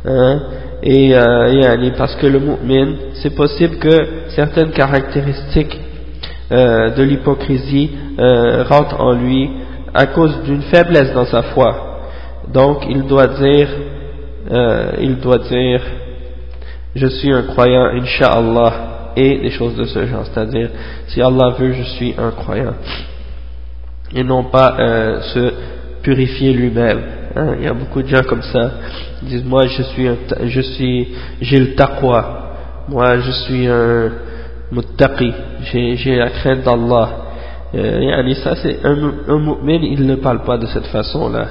Hein, 0.04 0.40
et 0.82 1.14
euh, 1.14 1.90
parce 1.96 2.14
que 2.16 2.26
le 2.26 2.38
mu'min, 2.38 2.94
c'est 3.14 3.34
possible 3.34 3.76
que 3.78 4.28
certaines 4.28 4.70
caractéristiques 4.70 5.78
euh, 6.50 6.94
de 6.94 7.02
l'hypocrisie 7.02 7.90
euh, 8.18 8.62
rentrent 8.64 9.00
en 9.00 9.12
lui 9.12 9.50
à 9.92 10.06
cause 10.06 10.42
d'une 10.44 10.62
faiblesse 10.62 11.12
dans 11.14 11.26
sa 11.26 11.42
foi. 11.42 12.00
Donc 12.52 12.84
il 12.88 13.06
doit 13.06 13.26
dire, 13.26 13.68
il 15.00 15.16
doit 15.18 15.38
dire, 15.38 15.80
je 16.95 17.07
suis 17.07 17.31
un 17.31 17.43
croyant, 17.43 17.85
inshallah, 17.85 18.73
et 19.15 19.39
des 19.39 19.51
choses 19.51 19.75
de 19.75 19.85
ce 19.85 20.05
genre. 20.05 20.25
C'est-à-dire, 20.25 20.69
si 21.07 21.21
Allah 21.21 21.55
veut, 21.57 21.73
je 21.73 21.83
suis 21.83 22.13
un 22.17 22.31
croyant. 22.31 22.73
Et 24.15 24.23
non 24.23 24.45
pas 24.45 24.75
euh, 24.79 25.21
se 25.21 25.53
purifier 26.01 26.53
lui-même. 26.53 27.01
Hein. 27.35 27.55
Il 27.57 27.65
y 27.65 27.67
a 27.67 27.73
beaucoup 27.73 28.01
de 28.01 28.07
gens 28.07 28.23
comme 28.23 28.43
ça. 28.43 28.71
Ils 29.23 29.29
disent, 29.29 29.45
moi 29.45 29.65
je 29.65 29.81
suis, 29.83 30.07
je 30.45 30.61
suis, 30.61 31.07
j'ai 31.41 31.59
le 31.59 31.73
taqwa. 31.75 32.39
Moi 32.89 33.19
je 33.19 33.31
suis 33.31 33.67
un 33.67 34.11
muttaqi. 34.71 35.33
J'ai 35.71 36.15
la 36.15 36.29
crainte 36.29 36.63
d'Allah. 36.63 37.09
Euh, 37.75 38.33
ça 38.35 38.55
c'est 38.55 38.85
un, 38.85 39.13
un 39.27 39.39
mu'min, 39.39 39.79
il 39.81 40.05
ne 40.05 40.15
parle 40.15 40.43
pas 40.43 40.57
de 40.57 40.67
cette 40.67 40.85
façon-là. 40.87 41.47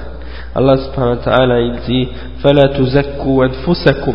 Allah 0.55 0.77
subhanahu 0.77 1.17
wa 1.17 1.23
ta'ala 1.23 1.59
il 1.59 1.79
dit 1.85 2.07
فَلَا 2.41 2.67
تُزَكُّوا 2.77 3.45
أَنفُسَكُمْ 3.45 4.13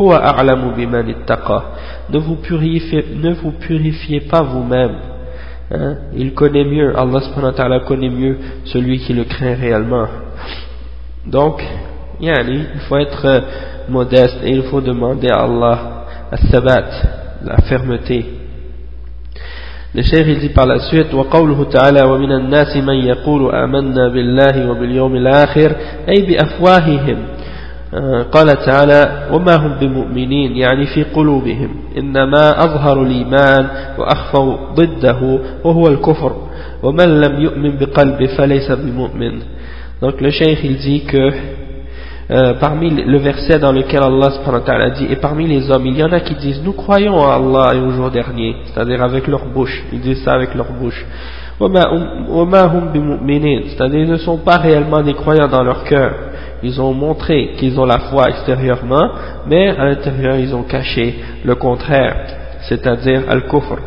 هُوَ 0.00 0.12
أَعْلَمُ 0.12 0.74
بِمَنِ 0.76 1.08
اتَّقَى 1.10 1.62
ne 2.10 2.18
vous 2.18 2.36
purifiez, 2.36 3.04
ne 3.16 3.32
vous 3.34 3.52
purifiez 3.52 4.20
pas 4.20 4.42
vous-même 4.42 4.96
hein? 5.72 5.96
il 6.16 6.34
connaît 6.34 6.64
mieux, 6.64 6.96
Allah 6.96 7.20
subhanahu 7.20 7.50
wa 7.50 7.56
ta'ala 7.56 7.80
connaît 7.80 8.08
mieux 8.08 8.38
celui 8.64 8.98
qui 9.00 9.12
le 9.12 9.24
craint 9.24 9.54
réellement 9.54 10.06
donc 11.26 11.62
yani, 12.20 12.64
il 12.74 12.80
faut 12.88 12.96
être 12.96 13.24
euh, 13.26 13.40
modeste 13.88 14.38
et 14.44 14.50
il 14.50 14.62
faut 14.64 14.80
demander 14.80 15.28
à 15.28 15.44
Allah 15.44 15.78
sabat 16.50 16.84
la 17.44 17.56
fermeté 17.62 18.38
لشيخ 19.94 20.38
dit 20.40 20.48
par 20.50 20.66
la 20.66 20.78
suite 20.78 21.14
وقوله 21.14 21.64
تعالى 21.64 22.02
ومن 22.04 22.32
الناس 22.32 22.76
من 22.76 22.94
يقول 22.94 23.54
آمنا 23.54 24.08
بالله 24.08 24.70
وباليوم 24.70 25.16
الآخر 25.16 25.76
أي 26.08 26.22
بأفواههم 26.22 27.16
قال 28.31 28.47
تعالى 28.65 29.27
وما 29.31 29.55
هم 29.55 29.73
بمؤمنين 29.81 30.57
يعني 30.57 30.85
في 30.85 31.03
قلوبهم 31.03 31.69
إنما 31.97 32.63
أظهروا 32.63 33.05
الإيمان 33.05 33.67
وأخفوا 33.97 34.55
ضده 34.75 35.39
وهو 35.63 35.87
الكفر 35.87 36.35
ومن 36.83 37.21
لم 37.21 37.41
يؤمن 37.41 37.77
بقلبه 37.77 38.27
فليس 38.37 38.71
بمؤمن 38.71 39.39
donc 40.01 40.19
le 40.19 40.31
cheikh 40.31 40.59
il 40.63 40.77
dit 40.77 41.05
que 41.05 41.31
Euh, 42.31 42.53
parmi 42.53 42.89
le 42.89 43.17
verset 43.17 43.59
dans 43.59 43.73
lequel 43.73 44.01
Allah 44.01 44.29
a 44.67 44.89
dit 44.91 45.07
et 45.09 45.17
parmi 45.17 45.45
les 45.45 45.69
hommes 45.69 45.85
il 45.85 45.97
y 45.97 46.03
en 46.05 46.11
a 46.13 46.21
qui 46.21 46.35
disent 46.35 46.61
nous 46.63 46.71
croyons 46.71 47.21
à 47.21 47.35
Allah 47.35 47.75
et 47.75 47.79
au 47.79 47.91
jour 47.91 48.09
dernier 48.11 48.55
c'est-à-dire 48.63 49.03
avec 49.03 49.27
leur 49.27 49.43
bouche 49.47 49.83
ils 49.91 49.99
disent 49.99 50.23
ça 50.23 50.31
avec 50.31 50.55
leur 50.55 50.71
bouche 50.71 51.05
c'est-à-dire 51.59 53.99
ils 53.99 54.09
ne 54.09 54.15
sont 54.15 54.37
pas 54.37 54.55
réellement 54.55 55.01
des 55.01 55.15
croyants 55.15 55.49
dans 55.49 55.63
leur 55.63 55.83
cœur 55.83 56.13
ils 56.63 56.79
ont 56.81 56.93
montré 56.93 57.53
qu'ils 57.57 57.79
ont 57.79 57.85
la 57.85 57.99
foi 57.99 58.29
extérieurement 58.29 59.09
mais 59.47 59.69
à 59.69 59.85
l'intérieur 59.85 60.37
ils 60.37 60.53
ont 60.55 60.63
caché 60.63 61.15
le 61.43 61.55
contraire 61.55 62.15
c'est-à-dire 62.67 63.23
al-kufr. 63.29 63.77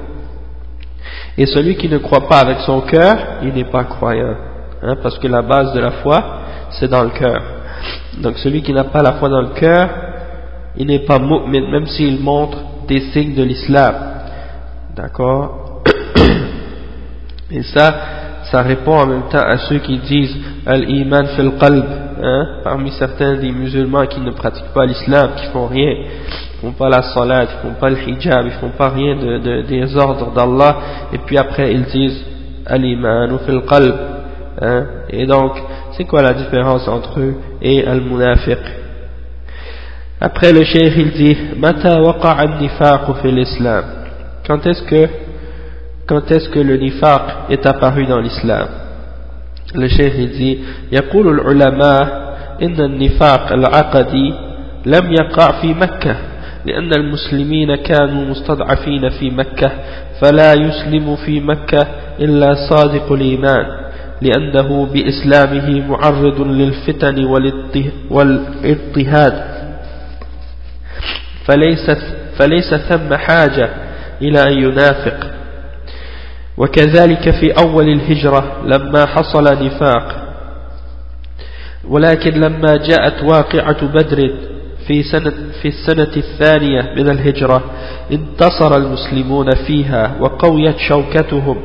Et 1.38 1.46
celui 1.46 1.76
qui 1.76 1.88
ne 1.88 1.98
croit 1.98 2.28
pas 2.28 2.40
avec 2.40 2.58
son 2.60 2.80
cœur 2.82 3.16
il 3.42 3.52
n'est 3.54 3.70
pas 3.70 3.84
croyant 3.84 4.36
hein, 4.82 4.96
parce 5.02 5.18
que 5.18 5.26
la 5.28 5.42
base 5.42 5.72
de 5.72 5.80
la 5.80 5.92
foi 6.02 6.24
c'est 6.70 6.88
dans 6.88 7.02
le 7.02 7.10
cœur. 7.10 7.42
Donc 8.18 8.38
celui 8.38 8.62
qui 8.62 8.72
n'a 8.72 8.84
pas 8.84 9.02
la 9.02 9.14
foi 9.14 9.28
dans 9.28 9.42
le 9.42 9.54
cœur, 9.54 9.88
il 10.76 10.86
n'est 10.86 11.04
pas 11.04 11.18
mu'min, 11.18 11.70
même 11.70 11.86
s'il 11.86 12.20
montre 12.20 12.58
des 12.88 13.00
signes 13.12 13.34
de 13.34 13.42
l'islam. 13.42 13.94
D'accord? 14.94 15.65
Et 17.50 17.62
ça, 17.62 17.94
ça 18.50 18.62
répond 18.62 18.98
en 18.98 19.06
même 19.06 19.28
temps 19.30 19.38
à 19.38 19.56
ceux 19.58 19.78
qui 19.78 19.98
disent 19.98 20.36
Al-Iman 20.66 21.26
fil 21.36 21.52
qalb, 21.60 21.84
hein, 22.22 22.46
parmi 22.64 22.90
certains 22.92 23.36
des 23.36 23.52
musulmans 23.52 24.06
qui 24.06 24.20
ne 24.20 24.32
pratiquent 24.32 24.72
pas 24.74 24.84
l'islam, 24.84 25.30
qui 25.36 25.46
font 25.46 25.66
rien, 25.66 25.94
qui 25.94 26.60
font 26.60 26.72
pas 26.72 26.88
la 26.88 27.02
salat, 27.02 27.46
qui 27.46 27.54
font 27.62 27.74
pas 27.80 27.90
le 27.90 27.98
hijab, 28.08 28.46
ils 28.46 28.52
font 28.52 28.70
pas 28.70 28.88
rien 28.88 29.14
de, 29.16 29.62
des 29.62 29.96
ordres 29.96 30.32
d'Allah, 30.32 30.76
et 31.12 31.18
puis 31.18 31.38
après 31.38 31.72
ils 31.72 31.84
disent 31.84 32.24
Al-Iman 32.66 33.38
fil 33.46 33.60
qalb, 33.68 33.94
hein, 34.60 34.84
et 35.10 35.26
donc 35.26 35.52
c'est 35.96 36.04
quoi 36.04 36.22
la 36.22 36.34
différence 36.34 36.86
entre 36.88 37.20
eux 37.20 37.34
et 37.62 37.86
al-munafiq? 37.86 38.58
Après 40.20 40.52
le 40.52 40.64
cheikh 40.64 40.94
il 40.96 41.10
dit 41.12 41.36
Mata 41.58 42.00
waqa 42.00 42.30
al-nifaq 42.30 43.02
fi 43.22 43.30
l'islam 43.30 43.84
Quand 44.46 44.66
est-ce 44.66 44.82
que 44.82 45.25
quand 46.06 46.30
est-ce 46.30 46.48
que 46.48 46.60
le 46.60 46.76
nifaq 46.76 47.22
est 47.50 47.66
apparu 47.66 48.06
dans 48.06 48.20
l'islam? 48.20 48.68
Le 49.74 49.88
cheikh 49.88 50.12
il 50.18 50.30
dit 50.30 50.58
يقول 50.92 51.28
العلماء 51.40 52.26
إن 52.62 52.80
النفاق 52.80 53.52
العقدي 53.52 54.34
لم 54.86 55.12
يقع 55.12 55.60
في 55.60 55.74
مكة 55.74 56.16
لأن 56.66 56.90
المسلمين 56.96 57.76
كانوا 57.76 58.24
مستضعفين 58.24 59.08
في 59.08 59.30
مكة 59.30 59.70
فلا 60.20 60.52
يسلم 60.54 61.16
في 61.16 61.40
مكة 61.40 61.86
إلا 62.20 62.54
صادق 62.70 63.12
الإيمان 63.12 63.66
لأنه 64.22 64.86
بإسلامه 64.86 65.88
معرض 65.88 66.40
للفتن 66.40 67.24
والاضطهاد 68.10 69.34
فليس, 71.44 71.90
فليس 72.38 72.74
ثم 72.74 73.14
حاجة 73.14 73.68
إلى 74.22 74.42
أن 74.42 74.52
ينافق 74.62 75.35
وكذلك 76.58 77.30
في 77.30 77.52
أول 77.52 77.88
الهجرة 77.88 78.62
لما 78.64 79.06
حصل 79.06 79.44
نفاق. 79.44 80.26
ولكن 81.88 82.30
لما 82.30 82.76
جاءت 82.76 83.22
واقعة 83.24 83.86
بدر 83.86 84.30
في, 84.86 85.02
سنة 85.02 85.32
في 85.62 85.68
السنة 85.68 86.16
الثانية 86.16 86.82
من 86.96 87.10
الهجرة 87.10 87.62
انتصر 88.12 88.76
المسلمون 88.76 89.46
فيها 89.66 90.16
وقويت 90.20 90.76
شوكتهم. 90.78 91.56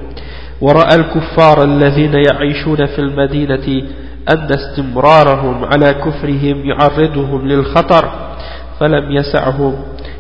ورأى 0.62 0.96
الكفار 0.96 1.64
الذين 1.64 2.14
يعيشون 2.14 2.86
في 2.86 3.00
المدينة 3.00 3.88
أن 4.30 4.48
استمرارهم 4.52 5.66
على 5.66 5.94
كفرهم 5.94 6.66
يعرضهم 6.66 7.48
للخطر 7.48 8.12
فلم 8.80 9.12
يسعهم 9.12 9.76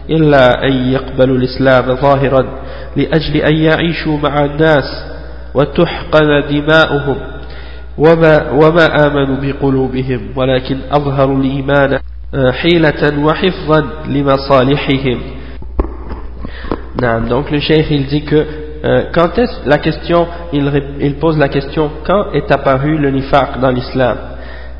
إلا 0.09 0.63
أن 0.67 0.91
يقبلوا 0.91 1.37
الإسلام 1.37 1.95
ظاهرا. 1.95 2.60
لأجل 2.96 3.36
أن 3.36 3.56
يعيشوا 3.56 4.18
مع 4.18 4.44
الناس 4.44 5.04
وتحقن 5.54 6.42
دماؤهم 6.50 7.16
وما, 7.98 8.50
وما 8.50 9.06
آمنوا 9.06 9.36
بقلوبهم 9.42 10.20
ولكن 10.36 10.76
أظهروا 10.90 11.38
الإيمان 11.38 11.98
حيلة 12.52 13.24
وحفظا 13.24 13.86
لمصالحهم 14.08 15.18
نعم 17.02 17.28
donc 17.28 17.50
le 17.50 17.60
cheikh 17.60 17.90
il 17.90 18.06
dit 18.06 18.24
que 18.24 18.66
Euh, 18.84 19.04
quand 19.12 19.36
est 19.38 19.48
la 19.66 19.78
question, 19.78 20.28
il, 20.52 21.14
pose 21.14 21.38
la 21.38 21.48
question, 21.48 21.90
quand 22.04 22.32
est 22.34 22.50
apparu 22.52 22.98
le 22.98 23.10
nifaq 23.10 23.58
dans 23.60 23.70
l'islam 23.70 24.16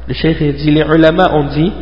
Le 0.07 0.14
cheikh 0.14 0.38
dit, 0.57 0.71
les 0.71 0.83
ulama 0.83 1.33
ont 1.33 1.45
dit 1.45 1.73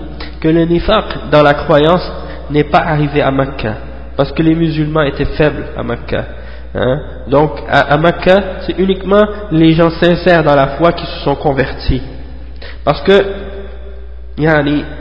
que 0.40 0.48
le 0.48 0.64
nifaq 0.64 1.30
dans 1.30 1.42
la 1.42 1.54
croyance 1.54 2.10
n'est 2.50 2.64
pas 2.64 2.78
arrivé 2.78 3.20
à 3.20 3.30
Makkah, 3.30 3.74
parce 4.19 4.34
que 4.34 4.43
les 4.43 4.53
musulmans 4.53 5.03
étaient 5.03 5.23
faibles 5.38 5.67
à 5.77 5.82
Makkah. 5.82 6.25
Hein. 6.75 6.99
Donc 7.29 7.51
à, 7.69 7.93
à 7.93 7.97
Makkah, 7.97 8.60
c'est 8.65 8.77
uniquement 8.77 9.23
les 9.49 9.71
gens 9.71 9.91
sincères 9.91 10.43
dans 10.43 10.55
la 10.55 10.75
foi 10.75 10.91
qui 10.91 11.05
se 11.05 11.23
sont 11.23 11.36
convertis. 11.36 12.01
Parce 12.84 13.01
que 13.03 13.13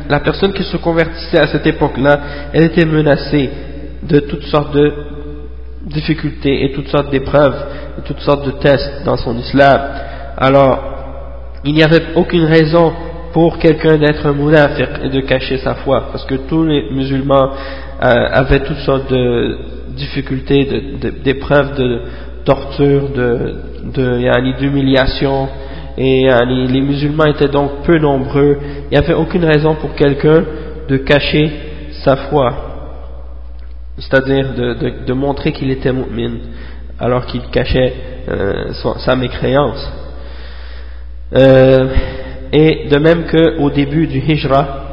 la 0.09 0.21
personne 0.21 0.53
qui 0.53 0.63
se 0.63 0.77
convertissait 0.77 1.41
à 1.41 1.49
cette 1.49 1.67
époque-là, 1.67 2.21
elle 2.53 2.63
était 2.63 2.85
menacée 2.85 3.51
de 4.05 4.21
toutes 4.21 4.45
sortes 4.45 4.73
de 4.73 4.93
difficultés 5.87 6.67
et 6.67 6.73
toutes 6.73 6.87
sortes 6.87 7.11
d'épreuves 7.11 7.57
et 7.99 8.03
toutes 8.03 8.21
sortes 8.21 8.47
de 8.47 8.53
tests 8.53 9.03
dans 9.05 9.17
son 9.17 9.37
islam. 9.37 9.81
Alors, 10.37 10.79
il 11.65 11.75
n'y 11.75 11.83
avait 11.83 12.15
aucune 12.15 12.45
raison 12.45 12.93
pour 13.33 13.59
quelqu'un 13.59 13.97
d'être 13.97 14.25
un 14.27 15.03
et 15.03 15.09
de 15.09 15.21
cacher 15.23 15.59
sa 15.59 15.75
foi, 15.75 16.05
parce 16.13 16.25
que 16.25 16.37
tous 16.37 16.65
les 16.65 16.91
musulmans 16.93 17.51
avaient 18.01 18.61
toutes 18.61 18.79
sortes 18.79 19.11
de 19.11 19.59
difficultés, 19.97 20.65
d'épreuves, 21.25 21.75
de, 21.77 22.01
torture, 22.45 23.11
de, 23.11 24.59
d'humiliation, 24.59 25.49
et 25.97 26.29
les 26.47 26.81
musulmans 26.81 27.27
étaient 27.27 27.49
donc 27.49 27.83
peu 27.85 27.99
nombreux, 27.99 28.59
il 28.91 28.97
n'y 28.97 29.05
avait 29.05 29.15
aucune 29.15 29.45
raison 29.45 29.75
pour 29.75 29.95
quelqu'un 29.95 30.45
de 30.89 30.97
cacher 30.99 31.51
sa 32.05 32.17
foi, 32.17 32.55
c'est-à-dire 33.99 34.55
de, 34.55 35.13
montrer 35.13 35.53
qu'il 35.53 35.71
était 35.71 35.93
mu'min, 35.93 36.39
alors 36.99 37.27
qu'il 37.27 37.43
cachait 37.51 37.93
euh, 38.29 38.73
sa 38.99 39.17
mécréance. 39.17 39.93
Euh, 41.37 41.89
et 42.53 42.89
de 42.89 42.99
même 42.99 43.25
qu'au 43.27 43.71
début 43.71 44.07
du 44.07 44.19
hijra, 44.19 44.59
euh, 44.59 44.88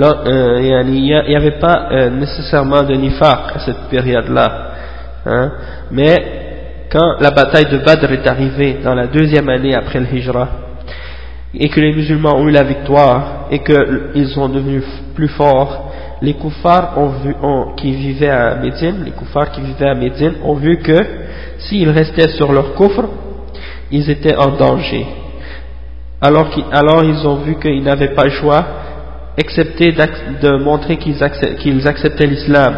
il 0.00 0.92
n'y 0.92 1.36
avait 1.36 1.58
pas 1.58 2.08
nécessairement 2.10 2.82
de 2.82 2.94
nifaq 2.94 3.56
à 3.56 3.58
cette 3.58 3.88
période-là, 3.90 4.70
hein, 5.26 5.52
mais 5.90 6.16
quand 6.90 7.16
la 7.20 7.30
bataille 7.30 7.66
de 7.66 7.78
Badr 7.78 8.12
est 8.12 8.26
arrivée 8.26 8.78
dans 8.82 8.94
la 8.94 9.08
deuxième 9.08 9.48
année 9.48 9.74
après 9.74 10.00
le 10.00 10.06
Hijra, 10.06 10.48
et 11.54 11.68
que 11.68 11.80
les 11.80 11.92
musulmans 11.92 12.36
ont 12.36 12.46
eu 12.46 12.52
la 12.52 12.62
victoire, 12.62 13.46
et 13.50 13.58
qu'ils 13.60 14.28
sont 14.28 14.48
devenus 14.48 14.84
plus 15.14 15.28
forts, 15.28 15.90
les 16.20 16.34
koufars 16.34 16.94
qui 17.76 17.92
vivaient 17.92 18.28
à 18.30 18.56
Médine, 18.56 20.34
ont 20.44 20.54
vu 20.54 20.78
que 20.78 20.96
s'ils 21.58 21.90
restaient 21.90 22.28
sur 22.30 22.52
leur 22.52 22.74
coffre, 22.74 23.08
ils 23.90 24.10
étaient 24.10 24.36
en 24.36 24.56
danger. 24.56 25.06
Alors, 26.20 26.48
alors 26.72 27.04
ils 27.04 27.26
ont 27.26 27.36
vu 27.36 27.56
qu'ils 27.56 27.82
n'avaient 27.82 28.14
pas 28.14 28.24
le 28.24 28.30
choix, 28.30 28.64
excepté 29.38 29.92
de 29.92 30.56
montrer 30.62 30.98
qu'ils 30.98 31.22
acceptaient 31.22 32.26
l'islam 32.26 32.74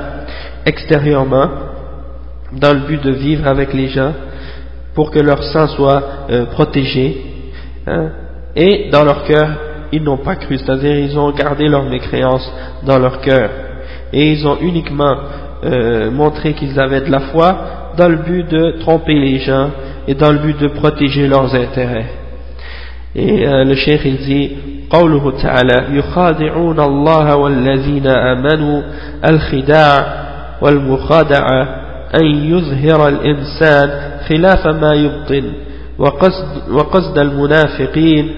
extérieurement, 0.67 1.49
dans 2.53 2.73
le 2.73 2.81
but 2.81 3.03
de 3.03 3.13
vivre 3.13 3.47
avec 3.47 3.73
les 3.73 3.89
gens 3.89 4.13
pour 4.95 5.11
que 5.11 5.21
leur 5.21 5.43
sang 5.45 5.69
soit 5.69 6.03
euh, 6.31 6.47
protégé 6.47 7.17
hein, 7.87 8.11
et 8.57 8.91
dans 8.91 9.05
leur 9.05 9.25
cœur 9.25 9.49
ils 9.93 10.03
n'ont 10.03 10.19
pas 10.19 10.37
cru. 10.37 10.59
C'est-à-dire 10.59 10.97
ils 10.97 11.19
ont 11.19 11.31
gardé 11.33 11.69
leur 11.69 11.85
mécréance 11.85 12.49
dans 12.85 12.99
leur 12.99 13.21
cœur. 13.21 13.51
Et 14.13 14.33
ils 14.33 14.47
ont 14.47 14.59
uniquement 14.61 15.17
euh, 15.65 16.11
montré 16.11 16.55
qu'ils 16.55 16.79
avaient 16.79 17.01
de 17.01 17.11
la 17.11 17.21
foi 17.21 17.93
dans 17.97 18.09
le 18.09 18.19
but 18.19 18.49
de 18.49 18.77
tromper 18.81 19.15
les 19.15 19.39
gens 19.39 19.71
et 20.07 20.15
dans 20.15 20.33
le 20.33 20.39
but 20.39 20.59
de 20.59 20.69
protéger 20.69 21.27
leurs 21.27 21.55
intérêts. 21.55 22.07
Et 23.15 23.47
euh, 23.47 23.65
le 23.65 23.75
cheikh 23.75 24.03
il 24.05 24.17
dit 24.19 24.51
قوله 24.91 25.43
تعالى 25.43 25.99
يخادعون 25.99 26.81
الله 26.81 27.37
والذين 27.37 28.07
آمنوا 28.07 28.83
الخداع 29.31 30.21
والمخادعة 30.63 31.63
أن 32.23 32.27
يظهر 32.27 33.09
الإنسان 33.09 33.91
خلاف 34.29 34.67
ما 34.67 34.95
يبطن 34.95 35.53
وقصد, 35.99 36.71
وقصد 36.71 37.19
المنافقين 37.19 38.35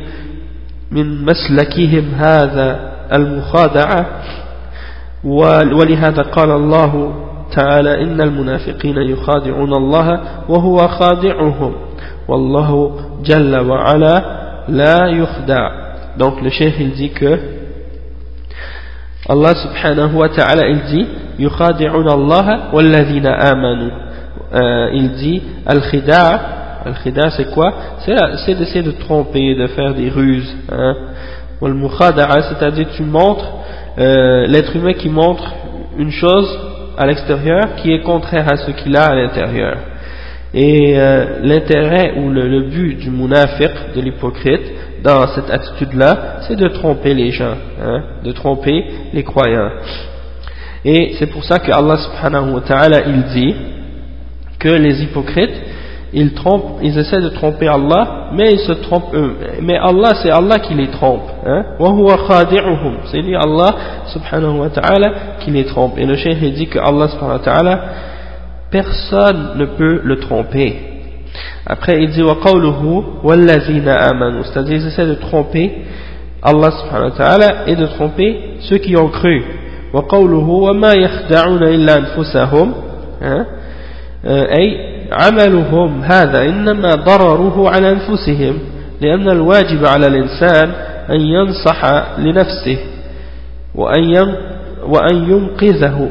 من 0.91 1.25
مسلكهم 1.25 2.05
هذا 2.15 2.93
المخادعة. 3.13 4.07
ولهذا 5.25 6.23
قال 6.23 6.51
الله 6.51 7.15
تعالى 7.57 8.03
إن 8.03 8.21
المنافقين 8.21 8.97
يخادعون 8.97 9.75
الله 9.75 10.21
وهو 10.49 10.89
خادعهم. 10.89 11.75
والله 12.29 13.01
جل 13.25 13.61
وعلا 13.61 14.23
لا 14.69 15.07
يخدع. 15.07 15.82
donc 16.18 16.42
le 16.42 16.50
cheikh 16.50 16.76
il 16.80 16.92
dit 16.92 17.10
que 17.10 17.40
Allah 19.30 19.54
subhanahu 19.56 20.16
wa 20.16 20.30
ta'ala 20.30 20.68
il 20.68 20.82
dit 20.84 21.06
يخادعون 21.40 22.08
الله 22.10 22.74
والذين 22.74 23.26
آمنوا 23.26 23.92
euh, 24.54 24.90
il 24.94 25.12
dit 25.12 25.42
al-khida 25.66 26.42
al-khida 26.86 27.30
c'est 27.32 27.52
quoi 27.52 27.74
c'est 28.06 28.56
d'essayer 28.56 28.84
de 28.84 28.92
tromper 28.92 29.56
de 29.56 29.68
faire 29.68 29.94
des 29.94 30.10
ruses 30.10 30.56
hein. 30.72 30.96
wal-mukhada'a 31.62 32.42
c'est-à-dire 32.44 32.88
tu 32.96 33.04
montres 33.04 33.46
euh, 34.00 34.48
l'être 34.48 34.76
humain 34.76 34.94
qui 34.94 35.10
montre 35.10 35.44
une 35.98 36.12
chose 36.12 36.60
à 36.98 37.06
l'extérieur 37.06 37.76
qui 37.78 37.92
est 37.92 38.02
contraire 38.02 38.46
à 38.52 38.58
ce 38.58 38.72
qu'il 38.72 38.96
a 38.96 39.06
à 39.06 39.16
l'intérieur 39.16 39.78
et 40.54 40.94
euh, 40.98 41.40
l'intérêt 41.44 42.14
ou 42.18 42.30
le, 42.30 42.48
le, 42.48 42.62
but 42.70 42.98
du 42.98 43.10
munafiq, 43.10 43.72
de 43.96 44.02
l'hypocrite, 44.02 44.62
dans 45.03 45.27
cette 45.29 45.51
attitude-là, 45.51 46.41
c'est 46.47 46.57
de 46.57 46.69
tromper 46.69 47.15
les 47.15 47.31
gens, 47.31 47.55
hein, 47.83 48.03
de 48.25 48.33
tromper 48.33 48.85
les 49.13 49.23
croyants. 49.23 49.71
Et 50.85 51.15
c'est 51.19 51.27
pour 51.27 51.45
ça 51.45 51.59
que 51.59 51.71
Allah 51.73 51.97
subhanahu 51.97 52.55
wa 52.55 52.61
ta'ala 52.61 53.01
il 53.07 53.23
dit 53.35 53.55
que 54.59 54.69
les 54.69 55.03
hypocrites, 55.03 55.55
ils 56.13 56.35
trompent, 56.35 56.83
essaient 56.83 57.21
de 57.21 57.31
tromper 57.31 57.69
Allah, 57.69 58.31
mais 58.35 58.53
ils 58.53 58.59
se 58.59 58.73
trompent 58.73 59.15
eux. 59.15 59.35
Mais 59.63 59.77
Allah, 59.79 60.11
c'est 60.23 60.31
Allah 60.31 60.59
qui 60.59 60.75
les 60.75 60.89
trompe. 60.89 61.23
Hein? 61.47 61.65
C'est 63.11 63.23
lui 63.23 63.35
Allah 63.35 63.75
subhanahu 64.13 64.59
wa 64.59 64.69
ta'ala 64.69 65.13
qui 65.41 65.51
les 65.51 65.65
trompe. 65.65 65.99
Et 65.99 66.05
le 66.05 66.17
cheikh 66.17 66.39
dit 66.55 66.67
que 66.67 66.79
Allah 66.79 67.09
subhanahu 67.09 67.39
wa 67.39 67.45
ta'ala, 67.45 67.81
personne 68.71 69.53
ne 69.57 69.65
peut 69.65 70.01
le 70.05 70.19
tromper. 70.19 70.92
Après 71.67 72.03
il 72.03 72.11
dit 72.11 72.23
c'est-à-dire 74.45 74.77
ils 74.77 74.87
essaient 74.87 75.07
de 75.07 75.15
tromper 75.15 75.71
Allah 76.43 76.71
subhanahu 76.71 77.11
wa 77.11 77.17
ta'ala 77.17 77.69
et 77.69 77.77
de 77.77 77.87
tromper 77.87 78.57
ceux 78.61 78.79
qui 78.79 78.97
ont 78.97 79.09
cru. 79.09 79.43
وقوله 79.93 80.49
وما 80.49 80.93
يخدعون 80.93 81.63
إلا 81.63 81.97
أنفسهم 81.97 82.75
أي 84.27 84.93
عملهم 85.13 86.03
هذا 86.03 86.43
إنما 86.43 86.95
ضرره 86.95 87.69
على 87.71 87.91
أنفسهم 87.91 88.59
لأن 89.01 89.31
الواجب 89.31 89.87
على 89.87 90.07
الإنسان 90.07 90.71
أن 91.11 91.21
ينصح 91.21 91.85
لنفسه 92.19 92.77
وأن 93.75 94.05
وأن 94.87 95.31
ينقذه 95.31 96.11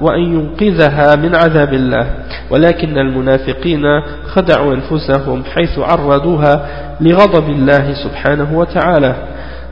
وأن 0.00 0.20
ينقذها 0.20 1.16
من 1.16 1.34
عذاب 1.34 1.74
الله 1.74 2.06
ولكن 2.50 2.98
المنافقين 2.98 3.82
خدعوا 4.26 4.74
أنفسهم 4.74 5.44
حيث 5.44 5.78
عرضوها 5.78 6.66
لغضب 7.00 7.48
الله 7.48 7.94
سبحانه 7.94 8.58
وتعالى 8.58 9.14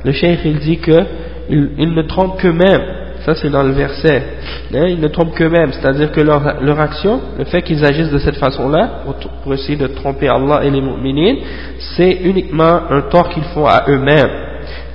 le 0.05 0.13
cheikh 0.13 0.41
il 0.45 0.59
dit 0.59 0.79
que 0.79 1.05
ils 1.51 1.95
ne 1.95 2.03
trompent 2.03 2.41
qu'eux-mêmes 2.41 3.01
Ça, 3.25 3.35
c'est 3.35 3.51
dans 3.51 3.63
le 3.63 3.73
verset. 3.73 4.23
Hein, 4.75 4.87
ils 4.89 5.01
ne 5.01 5.09
trompent 5.09 5.35
qu'eux-mêmes, 5.35 5.73
c'est-à-dire 5.73 6.11
que 6.11 6.21
leur, 6.21 6.63
leur, 6.63 6.81
action, 6.81 7.21
le 7.39 7.45
fait 7.45 7.61
qu'ils 7.63 7.85
agissent 7.85 8.11
de 8.11 8.19
cette 8.19 8.37
façon-là, 8.37 9.03
pour, 9.43 9.53
essayer 9.53 9.77
de 9.77 9.89
tromper 9.89 10.29
Allah 10.29 10.65
et 10.65 10.71
les 10.71 10.81
mu'minines, 10.81 11.37
c'est 11.97 12.13
uniquement 12.13 12.81
un 12.91 13.03
tort 13.03 13.29
qu'ils 13.29 13.45
font 13.55 13.67
à 13.67 13.85
eux-mêmes. 13.89 14.50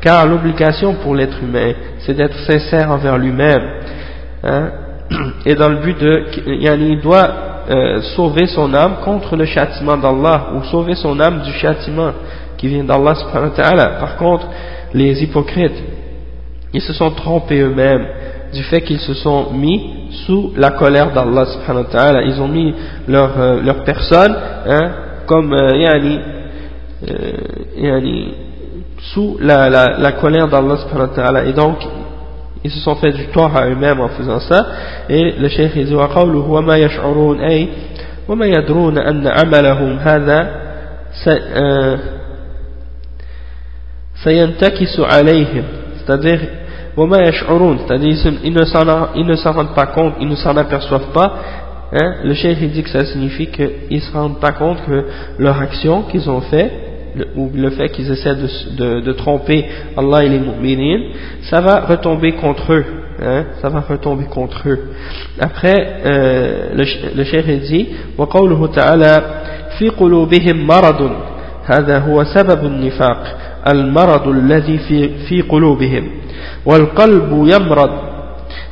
Car 0.06 0.28
l'obligation 0.28 0.94
pour 1.02 1.16
l'être 1.16 1.42
humain, 1.42 1.74
c'est 1.98 2.14
d'être 2.14 2.38
sincère 2.46 2.92
envers 2.92 3.18
lui-même. 3.18 3.64
Hein, 4.44 4.70
et 5.48 5.56
dans 5.56 5.70
le 5.70 5.78
but 5.78 6.00
de, 6.00 6.26
il 6.46 7.02
doit 7.02 7.28
euh, 7.72 8.02
sauver 8.16 8.46
son 8.46 8.72
âme 8.76 8.98
contre 9.04 9.36
le 9.36 9.46
châtiment 9.46 9.98
d'Allah, 9.98 10.50
ou 10.54 10.64
sauver 10.66 10.94
son 10.94 11.20
âme 11.20 11.42
du 11.42 11.52
châtiment 11.54 12.12
qui 12.56 12.68
vient 12.68 12.84
d'Allah 12.84 13.16
Par 14.00 14.18
contre, 14.18 14.46
les 14.94 15.24
hypocrites, 15.24 15.84
ils 16.72 16.82
se 16.82 16.94
sont 16.94 17.10
trompés 17.10 17.62
eux-mêmes 17.62 18.06
du 18.54 18.62
fait 18.62 18.82
qu'ils 18.82 19.00
se 19.00 19.16
sont 19.16 19.54
mis 19.54 20.12
sous 20.28 20.54
la 20.56 20.70
colère 20.70 21.14
d'Allah 21.14 21.46
subhanahu 21.46 21.86
wa 21.86 21.92
ta'ala. 21.92 22.22
Ils 22.22 22.40
ont 22.40 22.48
mis 22.48 22.76
leur, 23.08 23.42
euh, 23.42 23.60
leur 23.60 23.84
personne 23.84 24.36
hein, 24.68 24.92
comme 25.26 25.52
euh, 25.52 25.76
yani, 25.76 26.20
euh, 27.10 27.32
yani, 27.76 28.45
sous 29.13 29.39
la, 29.41 29.71
la, 29.71 29.99
la 29.99 30.13
colère 30.13 30.49
d'Allah 30.49 30.77
subhanahu 30.77 31.09
wa 31.11 31.15
ta'ala. 31.15 31.45
Et 31.45 31.53
donc, 31.53 31.79
ils 32.63 32.71
se 32.71 32.81
sont 32.81 32.95
fait 32.97 33.13
du 33.13 33.27
tort 33.29 33.57
à 33.57 33.67
eux-mêmes 33.67 34.01
en 34.01 34.09
faisant 34.09 34.41
ça. 34.41 34.67
Et 35.09 35.33
le 35.33 35.49
cheikh 35.49 35.73
il 35.77 35.87
dit 35.87 35.95
وقوله 35.95 36.51
وما 36.51 36.77
يشعرون 36.77 37.41
أي 37.41 37.69
وما 38.29 38.47
يدرون 38.47 38.99
أن 38.99 39.27
عملهم 39.27 39.99
هذا 39.99 40.51
سينتكس 44.25 45.01
عليهم 45.01 45.65
c'est-à-dire 45.99 46.41
c'est-à-dire 46.97 48.11
ils 49.15 49.27
ne 49.27 49.37
s'en 49.37 49.53
rendent 49.53 49.75
pas 49.75 49.87
compte, 49.87 50.15
ils 50.21 50.29
ne 50.29 50.35
s'en 50.35 50.57
aperçoivent 50.57 51.13
pas. 51.15 51.35
Hein. 51.93 52.15
Le 52.25 52.35
chef 52.35 52.59
dit 52.59 52.83
que 52.83 52.91
ça 52.91 53.05
signifie 53.05 53.47
qu'ils 53.47 53.73
ne 53.91 54.01
se 54.01 54.13
rendent 54.13 54.41
pas 54.41 54.53
compte 54.53 54.79
que 54.87 55.07
leur 55.39 55.61
action 55.61 56.03
qu'ils 56.03 56.29
ont 56.29 56.41
fait 56.43 56.84
ou 57.37 57.51
le 57.55 57.71
fait 57.71 57.89
qu'ils 57.89 58.11
essaient 58.11 58.37
de, 58.37 59.13
tromper 59.13 59.65
Allah 59.97 60.25
et 60.25 60.29
les 60.29 60.39
mu'minin, 60.39 61.01
ça 61.51 61.61
va 61.61 61.81
retomber 61.81 62.33
contre 62.33 62.73
eux. 62.73 62.85
Hein, 63.23 63.45
ça 63.61 63.69
va 63.69 63.81
retomber 63.81 64.25
contre 64.25 64.69
eux. 64.69 64.79
Après, 65.39 65.75
euh, 66.07 66.71
le, 66.75 66.85
le 67.17 67.25
cheikh 67.25 67.47
dit, 67.63 67.89
وقوله 68.19 68.67
تعالى 68.67 69.23
في 69.79 69.89
قلوبهم 69.89 70.67
مرض 70.67 71.11
هذا 71.65 71.99
هو 71.99 72.25
سبب 72.25 72.65
النفاق 72.67 73.37
المرض 73.69 74.29
الذي 74.29 74.79
في, 74.79 75.09
في 75.29 75.43
قلوبهم 75.43 76.11
والقلب 76.67 77.31
يمرض 77.55 77.91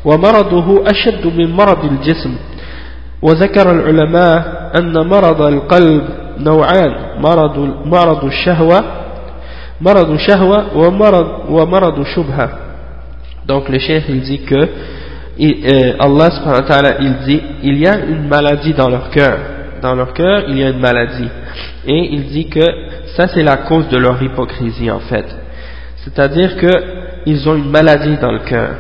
ومرضه 0.05 0.85
أشد 0.91 1.27
من 1.27 1.51
مرض 1.51 1.85
الجسم 1.85 2.37
وذكر 3.23 3.71
العلماء 3.71 4.71
أن 4.79 5.07
مرض 5.07 5.43
القلب 5.43 6.22
نوعان 6.39 6.95
مرض, 7.21 7.59
مرض 7.87 8.25
الشهوة 8.25 8.85
مرض 9.81 10.17
شهوة 10.17 10.77
ومرض, 10.77 11.27
ومرض 11.51 12.03
شبهة 12.03 12.51
donc 13.47 13.69
le 13.69 13.79
cheikh 13.79 14.05
il 14.09 14.21
dit 14.21 14.41
que 14.41 14.69
il, 15.39 15.65
euh, 15.65 15.93
Allah 16.01 16.31
subhanahu 16.31 16.63
wa 16.63 16.69
ta'ala 16.69 16.97
il 17.01 17.15
dit 17.27 17.41
il 17.63 17.79
y 17.79 17.87
a 17.87 17.97
une 17.99 18.29
maladie 18.29 18.75
dans 18.75 18.89
leur 18.89 19.11
cœur 19.11 19.39
dans 19.81 19.95
leur 19.95 20.13
cœur 20.13 20.45
il 20.49 20.59
y 20.59 20.65
a 20.65 20.69
une 20.69 20.81
maladie 20.81 21.29
et 21.87 22.15
il 22.15 22.27
dit 22.29 22.49
que 22.49 22.65
ça 23.17 23.29
c'est 23.29 23.43
la 23.43 23.59
cause 23.59 23.89
de 23.89 23.97
leur 23.97 24.23
hypocrisie 24.23 24.91
en 24.91 25.01
fait 25.01 25.27
c'est 26.05 26.19
à 26.19 26.29
dire 26.29 26.57
qu'ils 26.57 27.49
ont 27.49 27.55
une 27.55 27.71
maladie 27.71 28.17
dans 28.21 28.33
le 28.33 28.41
cœur 28.41 28.71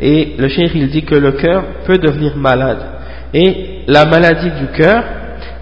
et 0.00 0.34
le 0.38 0.48
cheikh 0.48 0.72
il 0.74 0.88
dit 0.88 1.02
que 1.02 1.14
le 1.14 1.32
cœur 1.32 1.62
peut 1.86 1.98
devenir 1.98 2.36
malade 2.36 2.96
et 3.34 3.82
la 3.86 4.04
maladie 4.06 4.50
du 4.50 4.66
cœur, 4.68 5.04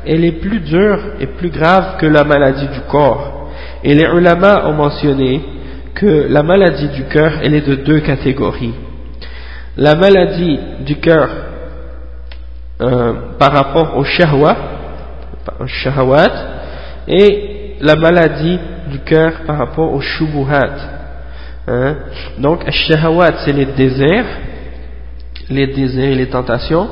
elle 0.06 0.24
est 0.24 0.39
plus 0.39 0.60
dure 0.60 1.00
et 1.20 1.28
plus 1.28 1.50
grave 1.50 1.97
que 1.97 2.06
la 2.06 2.24
maladie 2.24 2.68
du 2.68 2.82
corps. 2.89 3.50
Et 3.84 3.93
les 3.93 4.06
ulama 4.06 4.68
ont 4.68 4.74
mentionné 4.74 5.41
que 5.95 6.28
la 6.30 6.43
maladie 6.43 6.89
du 6.89 7.04
cœur, 7.06 7.34
elle 7.41 7.54
est 7.54 7.68
de 7.68 7.76
deux 7.76 8.00
catégories. 8.00 8.74
La 9.78 9.95
maladie 9.95 10.60
du 10.86 10.95
cœur 10.97 11.30
euh, 12.82 13.14
par 13.38 13.52
rapport 13.52 13.97
au 13.97 14.04
shahwa, 14.04 14.56
et 17.08 17.76
la 17.82 17.95
maladie 17.95 18.60
du 18.89 19.00
cœur 19.00 19.32
par 19.45 19.58
rapport 19.58 19.93
au 19.93 20.02
shubuhat. 20.02 20.76
Hein. 21.68 21.95
Donc, 22.38 22.70
shahwat, 22.70 23.39
c'est 23.45 23.54
les 23.54 23.66
désirs, 23.66 24.26
les 25.50 25.68
désirs 25.68 26.06
et 26.06 26.16
les 26.16 26.28
tentations, 26.28 26.88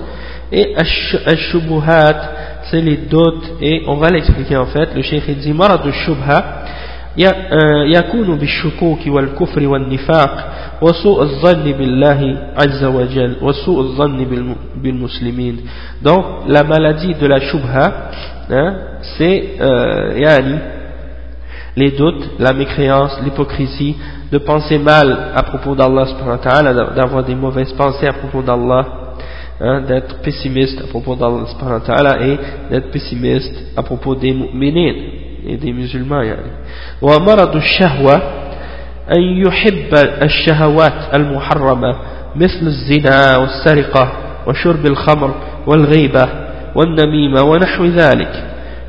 et 0.51 0.75
Ash-Shubuhat, 0.75 2.56
c'est 2.70 2.80
les 2.80 2.96
doutes, 2.96 3.52
et 3.60 3.82
on 3.86 3.96
va 3.96 4.08
l'expliquer 4.08 4.56
en 4.56 4.66
fait. 4.66 4.94
Le 4.94 5.02
cheikh 5.02 5.30
dit 5.38 5.52
Marad 5.52 5.88
Shubha, 5.90 6.62
يكون 7.86 8.38
بالشكوك 8.38 8.98
والكفر 9.06 9.68
والنفاق 9.68 10.52
وسوء 10.82 11.22
الظن 11.22 11.72
بالله 11.72 12.38
عز 12.56 12.84
وجل 12.84 13.36
وسوء 13.42 13.80
الظن 13.80 14.26
بالمسلمين 14.76 15.56
donc 16.02 16.24
la 16.48 16.64
maladie 16.64 17.14
de 17.14 17.26
la 17.26 17.38
shubha 17.40 17.92
hein, 18.50 18.74
c'est 19.18 19.56
euh, 19.60 20.18
yani, 20.18 20.58
les 21.76 21.92
doutes, 21.92 22.30
la 22.38 22.52
mécréance, 22.52 23.18
l'hypocrisie, 23.24 23.96
de 24.30 24.38
penser 24.38 24.78
mal 24.78 25.32
à 25.34 25.42
propos 25.42 25.74
d'Allah, 25.74 26.04
d'avoir 26.94 27.24
des 27.24 27.34
mauvaises 27.34 27.72
pensées 27.72 28.06
à 28.06 28.12
propos 28.12 28.42
d'Allah, 28.42 29.05
Hein, 29.59 29.81
d'être 29.81 30.21
pessimiste 30.21 30.81
à 30.81 30.87
propos 30.87 31.15
d'Allah 31.15 32.21
et 32.21 32.37
d'être 32.69 32.91
pessimiste 32.91 33.55
à 33.75 33.83
propos 33.83 34.15
des 34.15 34.33
mu'minin 34.33 34.93
et 35.47 35.57
des 35.57 35.73
musulmans. 35.73 36.23
ومرض 37.01 37.55
الشهوة 37.55 38.21
أن 39.17 39.21
يحب 39.47 39.93
الشهوات 40.21 41.13
المحرمة 41.13 41.95
مثل 42.35 42.67
الزنا 42.67 43.37
والسرقة 43.37 44.11
وشرب 44.47 44.85
الخمر 44.85 45.35
والغيبة 45.67 46.27
والنميمة 46.75 47.41
ونحو 47.43 47.85
ذلك 47.85 48.43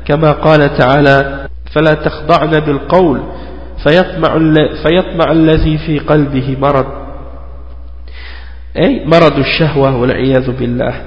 كما 0.05 0.31
قال 0.31 0.77
تعالى 0.77 1.47
فلا 1.75 1.93
تخضعن 1.93 2.59
بالقول 2.59 3.21
فيطمع, 3.83 4.37
فيطمع 4.83 5.31
الذي 5.31 5.77
في 5.77 5.99
قلبه 5.99 6.57
مرض 6.59 6.98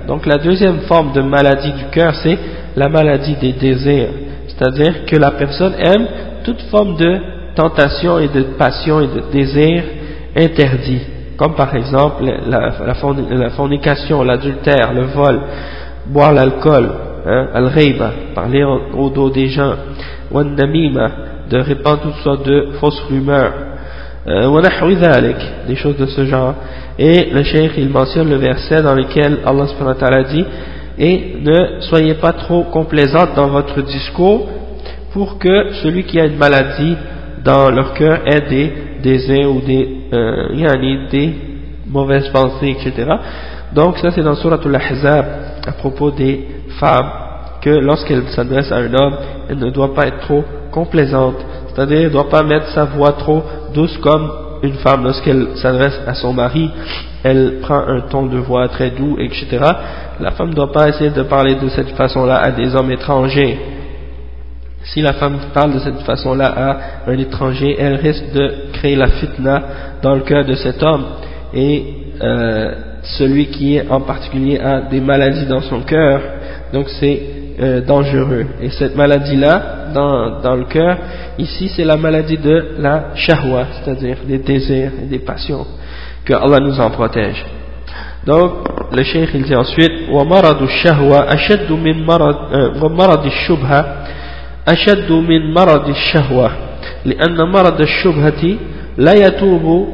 donc 0.08 0.26
la 0.26 0.38
deuxième 0.38 0.80
forme 0.80 1.12
de 1.12 1.22
maladie 1.22 1.72
du 1.72 1.84
cœur 1.92 2.14
c'est 2.16 2.36
la 2.76 2.88
maladie 2.88 3.36
des 3.36 3.52
désirs. 3.52 4.08
C'est-à-dire 4.48 5.04
que 5.06 5.16
la 5.16 5.30
personne 5.32 5.74
aime 5.78 6.06
toute 6.44 6.60
forme 6.62 6.96
de 6.96 7.20
tentation 7.54 8.18
et 8.18 8.28
de 8.28 8.42
passion 8.58 9.00
et 9.00 9.06
de 9.06 9.22
désir 9.32 9.84
interdit. 10.36 11.02
Comme 11.36 11.54
par 11.54 11.74
exemple 11.76 12.24
la, 12.48 13.50
fornication, 13.50 14.24
l'adultère, 14.24 14.92
le 14.92 15.02
vol 15.02 15.40
boire 16.06 16.32
l'alcool 16.32 16.90
hein, 17.26 17.46
al-ghayba, 17.54 18.10
parler 18.34 18.64
au, 18.64 19.08
dos 19.10 19.30
des 19.30 19.48
gens 19.48 19.74
de 20.32 21.58
répandre 21.58 22.00
toutes 22.02 22.22
sortes 22.24 22.46
de 22.46 22.70
fausses 22.80 23.02
rumeurs 23.08 23.52
euh, 24.26 24.62
des 25.66 25.76
choses 25.76 25.96
de 25.96 26.06
ce 26.06 26.24
genre 26.24 26.54
et 26.98 27.30
le 27.32 27.42
cheikh 27.42 27.72
il 27.76 27.88
mentionne 27.88 28.30
le 28.30 28.36
verset 28.36 28.82
dans 28.82 28.94
lequel 28.94 29.38
Allah 29.44 29.66
subhanahu 29.66 29.94
wa 29.94 30.00
ta'ala 30.00 30.22
dit 30.24 30.44
et 30.98 31.36
ne 31.40 31.80
soyez 31.80 32.14
pas 32.14 32.32
trop 32.32 32.64
complaisante 32.64 33.34
dans 33.34 33.48
votre 33.48 33.82
discours 33.82 34.48
pour 35.12 35.38
que 35.38 35.72
celui 35.82 36.04
qui 36.04 36.20
a 36.20 36.26
une 36.26 36.36
maladie 36.36 36.96
dans 37.44 37.70
leur 37.70 37.94
cœur 37.94 38.20
ait 38.26 38.48
des 38.48 38.72
désirs 39.02 39.50
ou 39.50 39.60
des, 39.60 39.88
euh, 40.12 41.08
des 41.10 41.34
mauvaises 41.86 42.28
pensées, 42.28 42.76
etc. 42.78 43.10
Donc 43.74 43.98
ça 43.98 44.10
c'est 44.10 44.22
dans 44.22 44.34
Surah 44.34 44.58
Al-Ahzab 44.64 45.26
à 45.66 45.72
propos 45.72 46.10
des 46.10 46.46
femmes 46.78 47.10
que 47.60 47.70
lorsqu'elles 47.70 48.28
s'adressent 48.28 48.72
à 48.72 48.76
un 48.76 48.92
homme, 48.92 49.16
elle 49.48 49.58
ne 49.58 49.70
doit 49.70 49.94
pas 49.94 50.06
être 50.06 50.20
trop 50.20 50.44
complaisante, 50.70 51.36
c'est-à-dire 51.68 52.04
ne 52.04 52.08
doit 52.08 52.28
pas 52.28 52.42
mettre 52.42 52.66
sa 52.68 52.84
voix 52.84 53.12
trop 53.12 53.42
douce 53.72 53.96
comme 53.98 54.30
une 54.62 54.74
femme 54.74 55.04
lorsqu'elle 55.04 55.48
s'adresse 55.56 56.00
à 56.06 56.14
son 56.14 56.32
mari, 56.32 56.70
elle 57.24 57.58
prend 57.60 57.80
un 57.80 58.02
ton 58.02 58.26
de 58.26 58.38
voix 58.38 58.68
très 58.68 58.90
doux, 58.90 59.16
etc. 59.18 59.46
La 60.20 60.32
femme 60.32 60.50
ne 60.50 60.54
doit 60.54 60.72
pas 60.72 60.88
essayer 60.88 61.10
de 61.10 61.22
parler 61.22 61.56
de 61.56 61.68
cette 61.68 61.90
façon-là 61.90 62.38
à 62.38 62.50
des 62.50 62.74
hommes 62.74 62.90
étrangers. 62.90 63.58
Si 64.84 65.00
la 65.00 65.12
femme 65.14 65.38
parle 65.54 65.74
de 65.74 65.78
cette 65.78 66.00
façon-là 66.00 66.52
à 66.56 67.10
un 67.10 67.18
étranger, 67.18 67.76
elle 67.78 67.94
risque 67.96 68.32
de 68.32 68.72
créer 68.72 68.96
la 68.96 69.08
fitna 69.08 69.62
dans 70.02 70.14
le 70.14 70.22
cœur 70.22 70.44
de 70.44 70.54
cet 70.54 70.82
homme. 70.82 71.04
Et 71.54 71.84
euh, 72.20 72.74
celui 73.02 73.46
qui 73.46 73.80
en 73.88 74.00
particulier 74.00 74.58
a 74.58 74.82
des 74.82 75.00
maladies 75.00 75.46
dans 75.46 75.60
son 75.62 75.80
cœur, 75.80 76.20
donc 76.72 76.88
c'est 77.00 77.41
euh, 77.61 77.82
dangereux. 77.82 78.45
Et 78.61 78.69
cette 78.69 78.95
maladie-là, 78.95 79.91
dans, 79.93 80.41
dans 80.41 80.55
le 80.55 80.65
cœur, 80.65 80.97
ici 81.38 81.69
c'est 81.75 81.84
la 81.84 81.97
maladie 81.97 82.38
de 82.38 82.75
la 82.80 83.15
shahwa, 83.15 83.65
c'est-à-dire 83.73 84.17
des 84.28 84.39
désirs 84.39 84.91
et 85.03 85.05
des 85.05 85.19
passions, 85.19 85.65
que 86.25 86.34
Allah 86.34 86.59
nous 86.59 86.80
en 86.80 86.89
protège. 86.91 87.45
Donc, 88.25 88.51
le 88.91 89.03
cheikh 89.03 89.30
il 89.34 89.43
dit 89.43 89.55
ensuite, 89.55 90.09
وَمَرَضُ 90.11 90.61
الشَّهْوَةِ 90.61 91.34
أَشَدُّ 91.34 91.71
مِنْ 91.71 92.03
مَرَضِ 92.03 92.36
وَمَرَضِ 92.82 93.25
الشُّبْهَةِ 93.25 93.86
أشد 94.67 95.11
من 95.11 95.53
مرض 95.53 95.89
الشهوة 95.89 96.51
لأن 97.05 97.38
مرض 97.38 97.82
الشبهة 97.82 98.57
لا 98.97 99.13
يتوب 99.13 99.88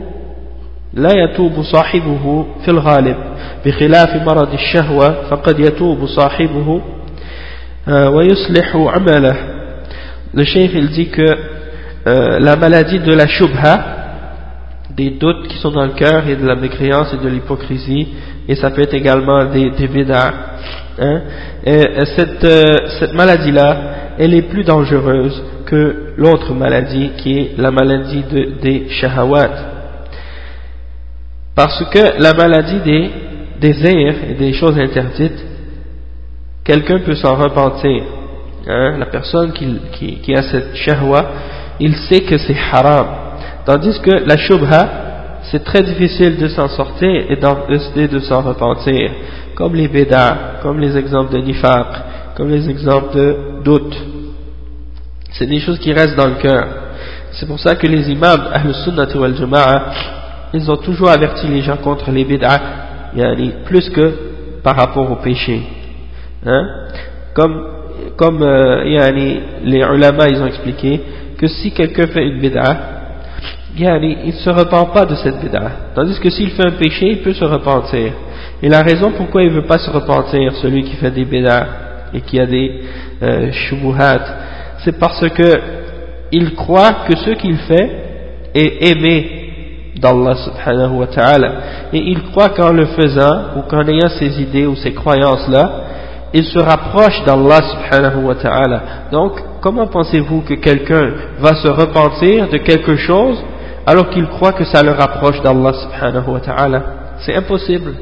لا 0.94 1.10
يتوب 1.16 1.62
صاحبه 1.62 2.46
في 2.66 2.72
الغالب 2.72 3.18
بخلاف 3.66 4.16
مرض 4.16 4.54
الشهوة 4.54 5.30
فقد 5.30 5.60
يتوب 5.60 6.06
صاحبه 6.06 6.82
le 10.35 10.45
cheikh 10.45 10.71
il 10.75 10.89
dit 10.89 11.09
que 11.09 11.23
euh, 12.07 12.39
la 12.39 12.57
maladie 12.57 12.99
de 13.01 13.15
la 13.15 13.27
shubha 13.27 13.97
des 14.95 15.11
doutes 15.11 15.49
qui 15.49 15.57
sont 15.59 15.71
dans 15.71 15.87
le 15.87 15.93
cœur 15.93 16.29
et 16.29 16.37
de 16.37 16.47
la 16.47 16.55
mécréance 16.55 17.15
et 17.15 17.25
de 17.25 17.29
l'hypocrisie 17.29 18.09
et 18.49 18.55
ça 18.57 18.71
peut 18.71 18.83
être 18.83 18.95
également 18.95 19.45
des, 19.47 19.71
des 19.71 20.13
hein, 20.13 21.21
et 21.65 21.83
cette, 22.17 22.45
euh, 22.45 22.89
cette 22.99 23.15
maladie 23.15 23.53
là 23.53 23.77
elle 24.19 24.35
est 24.35 24.43
plus 24.43 24.65
dangereuse 24.65 25.43
que 25.65 26.15
l'autre 26.17 26.53
maladie 26.55 27.11
qui 27.19 27.39
est 27.39 27.51
la 27.59 27.71
maladie 27.71 28.25
de, 28.31 28.61
des 28.61 28.89
shahawat. 28.89 29.51
Parce 31.55 31.85
que 31.91 32.21
la 32.21 32.35
maladie 32.35 32.81
des 32.81 33.11
désirs 33.61 34.15
et 34.29 34.35
des 34.35 34.53
choses 34.55 34.79
interdites 34.79 35.45
quelqu'un 36.69 36.99
peut 36.99 37.15
s'en 37.15 37.35
repentir. 37.35 38.03
Hein, 38.69 38.99
la 38.99 39.07
personne 39.07 39.53
qui, 39.53 39.81
qui, 40.23 40.35
a 40.35 40.43
cette 40.43 40.77
shahwa, 40.77 41.25
il 41.81 41.97
sait 41.97 42.21
que 42.21 42.37
c'est 42.37 42.57
haram. 42.71 43.07
Tandis 43.65 43.99
que 44.01 44.11
la 44.11 44.37
shubha, 44.37 44.89
c'est 45.51 45.65
très 45.65 45.83
difficile 45.83 46.37
de 46.37 46.49
s'en 46.49 46.69
sortir 46.69 47.09
et 47.31 47.37
de, 47.37 48.07
de 48.07 48.19
s'en 48.21 48.43
repentir. 48.43 49.11
Comme 49.55 49.75
les 49.75 49.89
bédas, 49.89 50.61
comme 50.63 50.79
les 50.79 50.95
exemples 50.97 51.33
de 51.33 51.39
nifaq, 51.39 51.87
comme 52.37 52.51
les 52.51 52.69
exemples 52.69 53.17
de 53.17 53.37
doute. 53.65 53.97
c'est 55.33 55.47
des 55.47 55.61
choses 55.61 55.79
qui 55.79 55.93
restent 55.93 56.17
dans 56.17 56.29
le 56.29 56.35
cœur. 56.35 56.67
C'est 57.33 57.47
pour 57.47 57.59
ça 57.59 57.77
que 57.77 57.87
les 57.87 58.11
imams 58.11 58.45
Ahl 58.53 58.75
Sunnah 58.85 59.17
wal 59.17 59.35
ils 60.55 60.71
ont 60.71 60.77
toujours 60.77 61.11
averti 61.11 61.47
les 61.47 61.63
gens 61.63 61.77
contre 61.77 62.11
les 62.11 62.25
bid'ah, 62.25 62.61
plus 63.65 63.89
que 63.91 64.13
par 64.63 64.77
rapport 64.77 65.11
au 65.11 65.17
péché. 65.17 65.63
Hein? 66.47 66.67
Comme, 67.35 67.67
comme 68.17 68.43
euh, 68.43 68.85
les 69.65 69.79
ulama 69.79 70.29
ils 70.29 70.41
ont 70.41 70.47
expliqué 70.47 71.01
que 71.39 71.47
si 71.47 71.73
quelqu'un 71.73 72.07
fait 72.09 72.27
une 72.27 72.41
bid'ah, 72.41 72.77
il 73.77 74.27
ne 74.27 74.33
se 74.33 74.51
repent 74.51 74.93
pas 74.93 75.07
de 75.07 75.15
cette 75.15 75.41
bid'ah. 75.41 75.71
Tandis 75.95 76.19
que 76.19 76.31
s'il 76.31 76.51
fait 76.51 76.67
un 76.67 76.73
péché, 76.73 77.11
il 77.13 77.19
peut 77.19 77.33
se 77.33 77.45
repentir. 77.45 78.13
Et 78.63 78.69
la 78.69 78.83
raison 78.83 79.13
pourquoi 79.17 79.43
il 79.43 79.51
ne 79.51 79.61
veut 79.61 79.67
pas 79.67 79.79
se 79.79 79.91
repentir, 79.91 80.53
celui 80.57 80.83
qui 80.83 80.97
fait 80.97 81.13
des 81.13 81.25
bid'ah 81.25 81.67
et 82.13 82.21
qui 82.23 82.41
a 82.41 82.47
des 82.47 82.81
euh, 83.23 83.51
c'est 84.85 84.99
parce 84.99 85.29
que 85.31 85.61
il 86.33 86.55
croit 86.55 87.05
que 87.09 87.17
ce 87.17 87.31
qu'il 87.31 87.57
fait 87.57 87.91
est 88.55 88.91
aimé 88.91 89.93
d'Allah 90.01 90.35
subhanahu 90.37 90.99
wa 90.99 91.07
ta'ala. 91.07 91.53
Et 91.93 91.99
il 91.99 92.23
croit 92.31 92.51
qu'en 92.51 92.73
le 92.73 92.87
faisant, 92.87 93.57
ou 93.57 93.63
qu'en 93.63 93.87
ayant 93.87 94.09
ces 94.11 94.41
idées 94.41 94.67
ou 94.67 94.77
ces 94.77 94.93
croyances-là, 94.93 95.85
il 96.35 96.45
se 96.45 96.59
rapproche 96.59 97.25
d'Allah 97.25 97.61
subhanahu 97.63 98.25
wa 98.25 98.35
ta'ala. 98.35 98.83
Donc, 99.11 99.33
comment 99.61 99.87
pensez-vous 99.87 100.43
que 100.43 100.55
quelqu'un 100.55 101.11
va 101.39 101.55
se 101.55 101.69
repentir 101.69 102.49
de 102.49 102.59
quelque 102.59 102.97
chose 102.97 103.43
alors 103.87 104.11
qu'il 104.11 104.27
croit 104.27 104.53
que 104.53 104.65
ça 104.65 104.83
le 104.83 104.93
rapproche 104.93 105.41
d'Allah 105.43 105.73
subhanahu 105.73 106.31
wa 106.31 106.41
ta'ala? 106.41 106.83
C'est 107.21 107.35
impossible. 107.35 107.95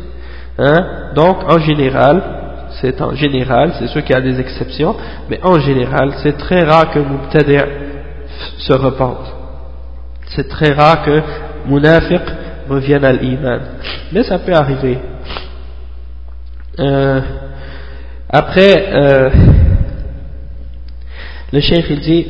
Hein? 0.58 1.12
Donc, 1.14 1.36
en 1.50 1.58
général, 1.58 2.22
c'est 2.80 3.00
en 3.00 3.14
général, 3.14 3.72
c'est 3.78 3.86
sûr 3.86 4.02
qu'il 4.02 4.14
y 4.14 4.18
a 4.18 4.22
des 4.22 4.40
exceptions, 4.40 4.96
mais 5.30 5.40
en 5.42 5.58
général, 5.60 6.14
c'est 6.22 6.36
très 6.36 6.64
rare 6.64 6.90
que 6.90 6.98
Mubtadi' 6.98 7.64
se 8.58 8.72
repente. 8.72 9.32
C'est 10.28 10.48
très 10.48 10.72
rare 10.72 11.04
que 11.04 11.22
Munafiq 11.66 12.22
revienne 12.68 13.04
à 13.04 13.12
l'iman. 13.12 13.60
Mais 14.12 14.24
ça 14.24 14.38
peut 14.38 14.52
arriver. 14.52 14.98
Euh, 16.78 17.20
après, 18.29 18.93
euh, 18.93 19.29
le 21.53 21.59
cheikh 21.59 21.85
il 21.89 21.99
dit 21.99 22.25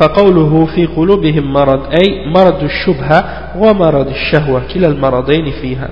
فقوله 0.00 0.66
في 0.66 0.86
قلوبهم 0.86 1.52
مرض 1.52 1.80
أي 1.86 2.26
مرض 2.26 2.62
الشبهة 2.62 3.24
ومرض 3.58 4.08
الشهوة 4.08 4.62
كلا 4.74 4.88
المرضين 4.88 5.50
فيها 5.50 5.88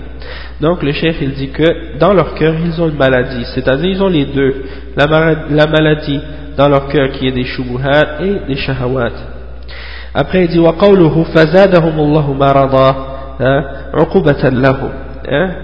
donc 0.60 0.82
le 0.82 0.92
chef 0.92 1.16
il 1.20 1.32
dit 1.32 1.48
que 1.48 1.98
dans 1.98 2.12
leur 2.12 2.34
cœur 2.34 2.54
ils 2.64 2.80
ont 2.80 2.88
une 2.88 2.96
maladie 2.96 3.44
c'est-à-dire 3.54 3.90
ils 3.90 4.02
ont 4.02 4.08
les 4.08 4.26
deux 4.26 4.64
la, 4.96 5.06
la 5.50 5.66
maladie 5.66 6.20
dans 6.56 6.68
leur 6.68 6.86
cœur 6.88 7.10
qui 7.12 7.26
est 7.26 7.32
des 7.32 7.44
shubuhat 7.44 8.22
et 8.22 8.46
des 8.46 8.56
shahawat 8.56 9.12
après 10.14 10.44
il 10.44 10.48
dit 10.50 10.58
وقوله 10.58 11.24
فزادهم 11.34 12.00
الله 12.00 12.32
مرضا 12.32 12.96
عقوبة 13.94 14.48
لهم 14.48 14.90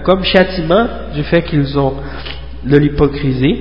comme 0.03 0.23
châtiment 0.23 0.87
du 1.13 1.23
fait 1.23 1.43
qu'ils 1.43 1.77
ont 1.79 1.93
de 2.63 2.77
l'hypocrisie 2.77 3.55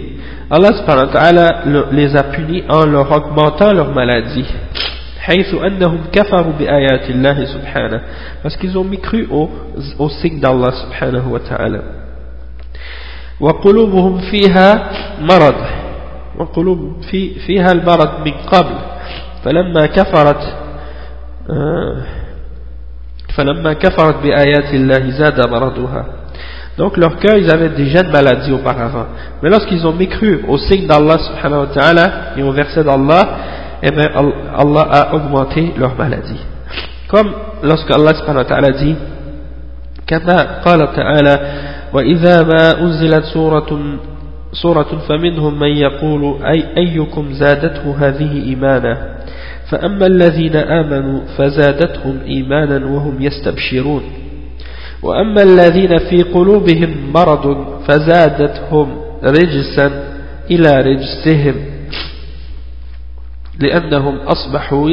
Allah 0.51 0.71
subhanahu 0.79 1.07
wa 1.07 1.13
ta'ala 1.13 1.47
les 1.93 2.15
a 2.17 2.23
punis 2.25 2.63
en 2.69 2.87
leur 2.87 3.11
augmentant 3.11 3.73
leur 3.73 3.93
maladie. 3.93 4.47
حيث 5.27 5.55
أنهم 5.55 5.99
كفروا 6.13 6.53
بآيات 6.59 7.11
الله 7.11 7.45
سبحانه 7.45 8.01
parce 8.43 8.57
qu'ils 8.57 8.79
ont 8.79 8.85
mis 8.85 8.99
cru 8.99 9.27
au, 9.31 9.51
au 9.99 10.09
signe 10.09 10.39
d'Allah 10.41 10.71
سبحانه 10.87 11.33
وتعالى 11.33 11.83
وقلوبهم 13.41 14.19
فيها 14.31 14.91
مرض 15.21 15.55
وقلوب 16.39 17.03
في 17.11 17.35
فيها 17.47 17.73
المرض 17.73 18.11
من 18.27 18.33
قبل 18.33 18.75
فلما 19.45 19.87
كفرت 19.87 20.43
فلما 23.37 23.73
كفرت 23.73 24.17
بآيات 24.23 24.75
الله 24.75 25.11
زاد 25.11 25.49
مرضها 25.49 26.07
Donc 26.79 26.97
leur 26.97 27.17
cœur, 27.19 27.37
ils 27.37 27.51
avaient 27.51 27.71
déjà 27.71 28.03
de 28.03 28.11
maladies 28.11 28.53
auparavant. 28.53 29.07
Mais 29.43 29.49
lorsqu'ils 29.49 29.87
ont 29.87 29.95
mécru 29.95 30.45
au 30.47 30.59
signe 30.59 30.87
d'Allah 30.87 31.19
subhanahu 31.19 31.61
wa 31.61 31.67
ta'ala 31.75 32.13
et 32.37 32.43
au 32.43 32.53
verset 32.53 32.85
d'Allah, 32.85 33.29
eh 33.83 33.91
bien 33.91 34.09
Allah 34.57 34.87
a 34.91 35.15
augmenté 35.15 35.73
leur 35.79 35.97
maladie. 35.97 36.41
Comme 37.09 37.33
lorsque 37.63 37.91
Allah 37.91 38.15
subhanahu 38.15 38.45
wa 38.45 38.45
ta'ala 38.45 38.73
dit 38.73 38.97
كما 40.07 40.63
قال 40.63 40.95
تعالى 40.97 41.37
وإذا 41.93 42.43
ما 42.43 42.81
أنزلت 42.81 43.25
سورة 43.25 43.99
سورة 44.53 45.03
فمنهم 45.09 45.59
من 45.59 45.69
يقول 45.69 46.43
أي 46.45 46.65
أيكم 46.79 47.33
زادته 47.33 47.95
هذه 47.99 48.43
إيمانا 48.43 49.17
فأما 49.71 50.07
الذين 50.07 50.57
آمنوا 50.57 51.21
فزادتهم 51.39 52.19
إيمانا 52.27 52.87
وهم 52.87 53.23
يستبشرون 53.23 54.03
وأما 55.04 55.42
الذين 55.42 55.98
في 55.98 56.24
قلوبهم 56.24 57.12
مرض 57.14 57.68
فزادتهم 57.88 58.96
رجسا 59.24 59.92
إلى 60.52 60.82
رجسهم 60.82 61.56
لأنهم 63.60 64.18
أصبحوا 64.18 64.90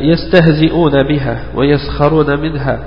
يستهزئون 0.00 0.92
بها 1.02 1.44
ويسخرون 1.54 2.40
منها 2.40 2.78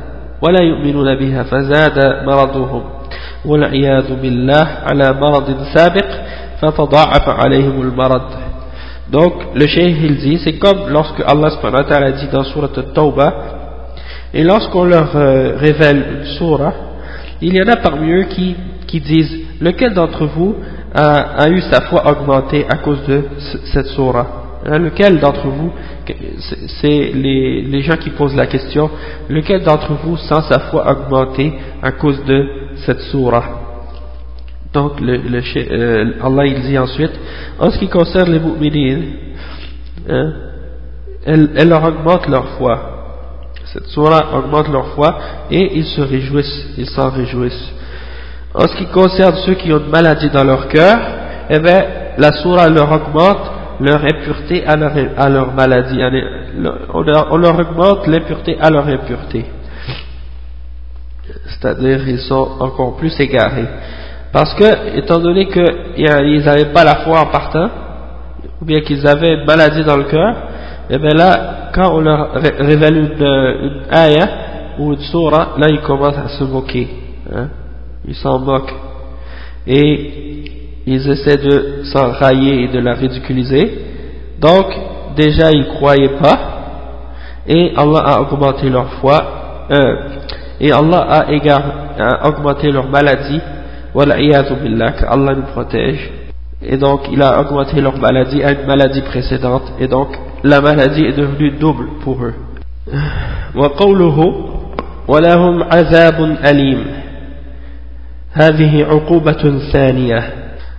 ولا 0.42 0.64
يؤمنون 0.64 1.16
بها 1.20 1.44
فزاد 1.44 2.00
مرضهم 2.26 2.84
والعياذ 3.46 4.22
بالله 4.22 4.68
على 4.92 5.14
مرض 5.14 5.64
سابق 5.76 6.08
فتضاعف 6.62 7.30
عليهم 7.30 7.82
المرض. 7.82 8.22
Donc, 9.10 9.34
le 9.56 9.68
cheikh 9.68 9.98
il 10.04 10.18
dit, 10.18 10.38
c'est 10.44 10.58
comme 10.58 10.90
lorsque 10.90 11.22
Allah 11.26 11.50
subhanahu 11.52 11.84
wa 11.84 11.90
ta'ala 11.90 12.12
dit 12.12 12.28
dans 12.28 12.44
Surat 12.44 12.70
al-Tawbah, 12.76 13.34
Et 14.34 14.44
lorsqu'on 14.44 14.84
leur 14.86 15.16
euh, 15.16 15.56
révèle 15.58 16.06
une 16.20 16.26
surah, 16.38 16.74
il 17.42 17.56
y 17.56 17.62
en 17.62 17.68
a 17.68 17.78
parmi 17.78 18.12
eux 18.12 18.24
qui, 18.24 18.56
qui 18.88 19.00
disent 19.00 19.40
lequel 19.62 19.94
d'entre 19.94 20.26
vous 20.26 20.56
a, 20.94 21.44
a, 21.44 21.50
eu 21.50 21.62
sa 21.62 21.82
foi 21.82 22.04
augmentée 22.10 22.66
à 22.68 22.78
cause 22.78 23.06
de 23.08 23.24
cette 23.74 23.88
surah 23.88 24.28
hein, 24.66 24.80
Lequel 24.80 25.20
d'entre 25.20 25.48
vous, 25.48 25.72
c'est 26.82 27.12
les, 27.14 27.62
les, 27.62 27.82
gens 27.82 27.98
qui 27.98 28.10
posent 28.10 28.36
la 28.36 28.48
question, 28.48 28.90
lequel 29.30 29.64
d'entre 29.64 29.94
vous 29.94 30.18
sent 30.18 30.42
sa 30.50 30.60
foi 30.60 30.90
augmentée 30.90 31.54
à 31.82 31.92
cause 31.92 32.24
de 32.26 32.48
cette 32.86 33.02
surah 33.02 33.46
Donc 34.74 35.00
le, 35.00 35.18
le, 35.18 35.42
euh, 35.72 36.14
Allah 36.24 36.46
il 36.46 36.62
dit 36.62 36.78
ensuite, 36.78 37.14
en 37.60 37.70
ce 37.72 37.78
qui 37.78 37.88
concerne 37.88 38.32
les 38.32 38.40
mu'minines, 38.40 39.06
hein, 40.10 40.34
elle, 41.26 41.50
elle 41.56 41.70
leur 41.70 41.84
augmente 41.84 42.28
leur 42.28 42.48
foi 42.58 42.97
cette 43.74 43.88
surah 43.88 44.38
augmente 44.38 44.70
leur 44.70 44.88
foi 44.90 45.18
et 45.52 45.78
ils 45.78 45.86
se 45.86 46.02
réjouissent, 46.02 46.68
ils 46.78 46.90
s'en 46.90 47.10
réjouissent. 47.10 47.74
En 48.54 48.68
ce 48.68 48.76
qui 48.78 48.86
concerne 48.88 49.36
ceux 49.46 49.56
qui 49.56 49.72
ont 49.74 49.80
une 49.80 49.90
maladie 49.90 50.30
dans 50.30 50.44
leur 50.44 50.68
cœur, 50.68 50.98
eh 51.50 51.60
bien, 51.60 51.84
la 52.18 52.32
surah 52.34 52.70
leur 52.70 52.92
augmente 52.92 53.52
leur 53.80 54.04
impureté 54.04 54.66
à 54.66 54.76
leur, 55.30 55.54
maladie. 55.54 56.00
On 56.94 57.02
leur, 57.02 57.60
augmente 57.60 58.08
l'impureté 58.08 58.58
à 58.60 58.70
leur 58.70 58.88
impureté. 58.88 59.46
C'est-à-dire, 61.46 62.08
ils 62.08 62.20
sont 62.20 62.50
encore 62.60 62.96
plus 62.98 63.20
égarés. 63.20 63.68
Parce 64.32 64.54
que, 64.56 64.98
étant 64.98 65.20
donné 65.20 65.48
qu'ils 65.48 66.44
n'avaient 66.44 66.74
pas 66.74 66.84
la 66.84 66.96
foi 67.04 67.20
en 67.20 67.28
partant, 67.28 67.70
ou 68.62 68.66
bien 68.66 68.82
qu'ils 68.82 69.06
avaient 69.08 69.36
une 69.36 69.46
maladie 69.46 69.84
dans 69.84 69.98
le 69.98 70.06
cœur, 70.06 70.36
et 70.90 70.98
bien 70.98 71.14
là, 71.14 71.67
quand 71.78 71.94
on 71.94 72.02
leur 72.02 72.32
révèle 72.34 72.98
une, 72.98 73.24
une 73.24 73.82
ayah 73.92 74.30
ou 74.80 74.94
une 74.94 75.00
surah, 75.00 75.50
là 75.60 75.68
ils 75.70 75.82
commencent 75.82 76.18
à 76.18 76.28
se 76.28 76.44
moquer. 76.44 76.88
Hein? 77.32 77.50
Ils 78.08 78.16
s'en 78.16 78.40
moquent. 78.40 78.74
Et 79.68 80.44
ils 80.88 81.08
essaient 81.08 81.38
de 81.38 81.84
s'en 81.84 82.10
railler 82.14 82.64
et 82.64 82.68
de 82.70 82.80
la 82.80 82.94
ridiculiser. 82.94 83.72
Donc, 84.42 84.66
déjà 85.16 85.52
ils 85.52 85.68
croyaient 85.68 86.18
pas. 86.20 86.40
Et 87.48 87.74
Allah 87.78 88.00
a 88.06 88.22
augmenté 88.22 88.70
leur 88.70 88.94
foi. 88.94 89.68
Euh, 89.70 89.96
et 90.60 90.72
Allah 90.72 91.06
a, 91.10 91.32
égard, 91.32 91.62
augmenté 92.26 92.72
leur 92.72 92.90
maladie. 92.90 93.40
Billah, 93.94 94.94
Allah 95.08 95.36
nous 95.36 95.54
protège. 95.54 96.12
Et 96.64 96.78
donc, 96.78 97.02
il 97.12 97.22
a 97.22 97.40
augmenté 97.40 97.80
leur 97.82 97.98
maladie 97.98 98.44
à 98.44 98.52
une 98.52 98.66
maladie 98.66 99.02
précédente. 99.02 99.74
Et 99.80 99.88
donc, 99.88 100.10
la 100.45 100.61
maladie 100.61 101.05
est 101.05 101.17
devenue 101.17 101.53
double 101.53 101.89
pour 102.03 102.25
eux. 102.25 102.35
وقوله 103.55 104.49
ولهم 105.09 105.63
عذاب 105.63 106.37
أليم 106.51 106.87
هذه 108.33 108.85
عقوبة 108.85 109.59
ثانية 109.73 110.23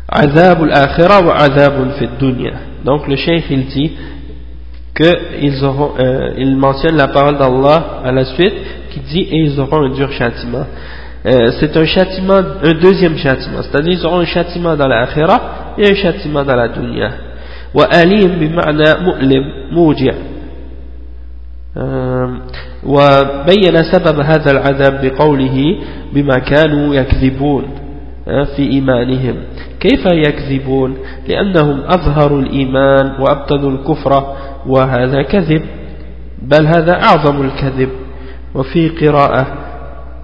عذاب 0.10 0.64
الآخرة 0.64 1.28
وعذاب 1.28 1.92
في 2.00 2.06
الدنيا 2.06 2.54
donc 2.86 3.08
le 3.08 3.16
cheikh 3.16 3.46
il 3.50 3.66
dit 3.68 3.92
qu'ils 4.96 5.64
auront 5.64 5.92
euh, 6.00 6.34
il 6.38 6.58
mentionne 6.58 6.98
la 6.98 7.08
parole 7.08 7.38
d'Allah 7.38 8.02
à 8.04 8.12
la 8.12 8.26
suite 8.26 8.54
qui 8.92 9.00
dit 9.00 9.22
et 9.22 9.38
ils 9.38 9.60
auront 9.60 9.86
un 9.86 9.90
dur 9.90 10.12
châtiment 10.12 10.66
euh, 11.26 11.52
c'est 11.60 11.76
un 11.78 11.86
châtiment 11.86 12.42
un 12.64 12.74
deuxième 12.74 13.18
châtiment 13.18 13.62
c'est-à-dire 13.62 13.94
ils 13.94 14.06
auront 14.06 14.20
un 14.20 14.26
châtiment 14.26 14.76
dans 14.76 14.88
l'Akhira 14.88 15.76
et 15.78 15.90
un 15.90 15.96
châtiment 15.96 16.44
dans 16.44 16.56
la 16.56 16.68
dunya 16.68 17.12
وأليم 17.75 18.39
بمعنى 18.39 19.05
مؤلم 19.05 19.45
موجع. 19.73 20.15
وبين 22.87 23.77
سبب 23.93 24.21
هذا 24.21 24.51
العذاب 24.51 25.07
بقوله 25.07 25.77
بما 26.13 26.39
كانوا 26.39 26.95
يكذبون 26.95 27.65
في 28.57 28.63
إيمانهم. 28.71 29.35
كيف 29.81 30.07
يكذبون؟ 30.07 30.97
لأنهم 31.29 31.81
أظهروا 31.81 32.41
الإيمان 32.41 33.21
وأبطنوا 33.21 33.71
الكفر 33.71 34.37
وهذا 34.67 35.23
كذب. 35.23 35.63
بل 36.43 36.67
هذا 36.67 36.93
أعظم 36.93 37.43
الكذب. 37.43 37.89
وفي 38.55 38.89
قراءة 38.89 39.47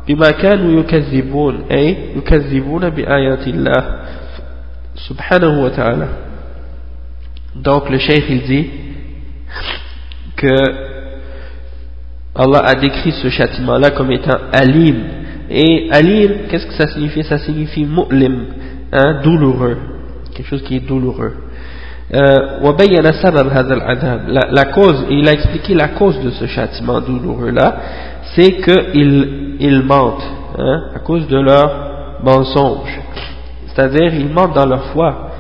بما 0.09 0.30
كانوا 0.30 0.80
يكذبون 0.80 1.64
أي 1.70 1.97
يكذبون 2.16 2.90
بآيات 2.90 3.49
الله 3.49 3.84
سبحانه 5.09 5.62
وتعالى. 5.64 6.09
Donc 7.57 7.88
le 7.90 7.98
cheikh 7.98 8.24
il 8.28 8.42
dit 8.42 8.70
que 10.36 10.94
Allah 12.34 12.62
a 12.64 12.74
décrit 12.74 13.12
ce 13.12 13.28
châtiment 13.28 13.78
là 13.78 13.90
comme 13.90 14.11
étant 14.11 14.38
alim. 14.52 14.96
Et 15.50 15.88
alim 15.90 16.48
qu'est-ce 16.50 16.66
que 16.66 16.74
ça 16.74 16.86
signifie? 16.88 17.22
Ça 17.24 17.38
signifie 17.38 17.84
mu'lim 17.84 18.46
hein, 18.92 19.20
douloureux. 19.22 19.76
Quelque 20.34 20.48
chose 20.48 20.62
qui 20.64 20.76
est 20.76 20.86
douloureux. 20.86 21.34
Euh, 22.12 22.61
la, 24.28 24.40
la 24.50 24.64
cause, 24.66 25.07
il 25.09 25.26
a 25.28 25.32
expliqué 25.32 25.74
la 25.74 25.88
cause 25.88 26.20
de 26.20 26.30
ce 26.30 26.46
châtiment 26.46 27.00
douloureux 27.00 27.50
là, 27.50 27.76
c'est 28.34 28.52
qu'ils 28.61 29.57
ils 29.61 29.82
mentent 29.82 30.26
hein, 30.59 30.82
à 30.96 30.98
cause 30.98 31.26
de 31.28 31.38
leur 31.38 32.18
mensonge. 32.22 33.00
C'est-à-dire, 33.66 34.14
ils 34.14 34.28
mentent 34.28 34.55
dans 34.55 34.66
leur 34.66 34.84
foi. 34.86 35.30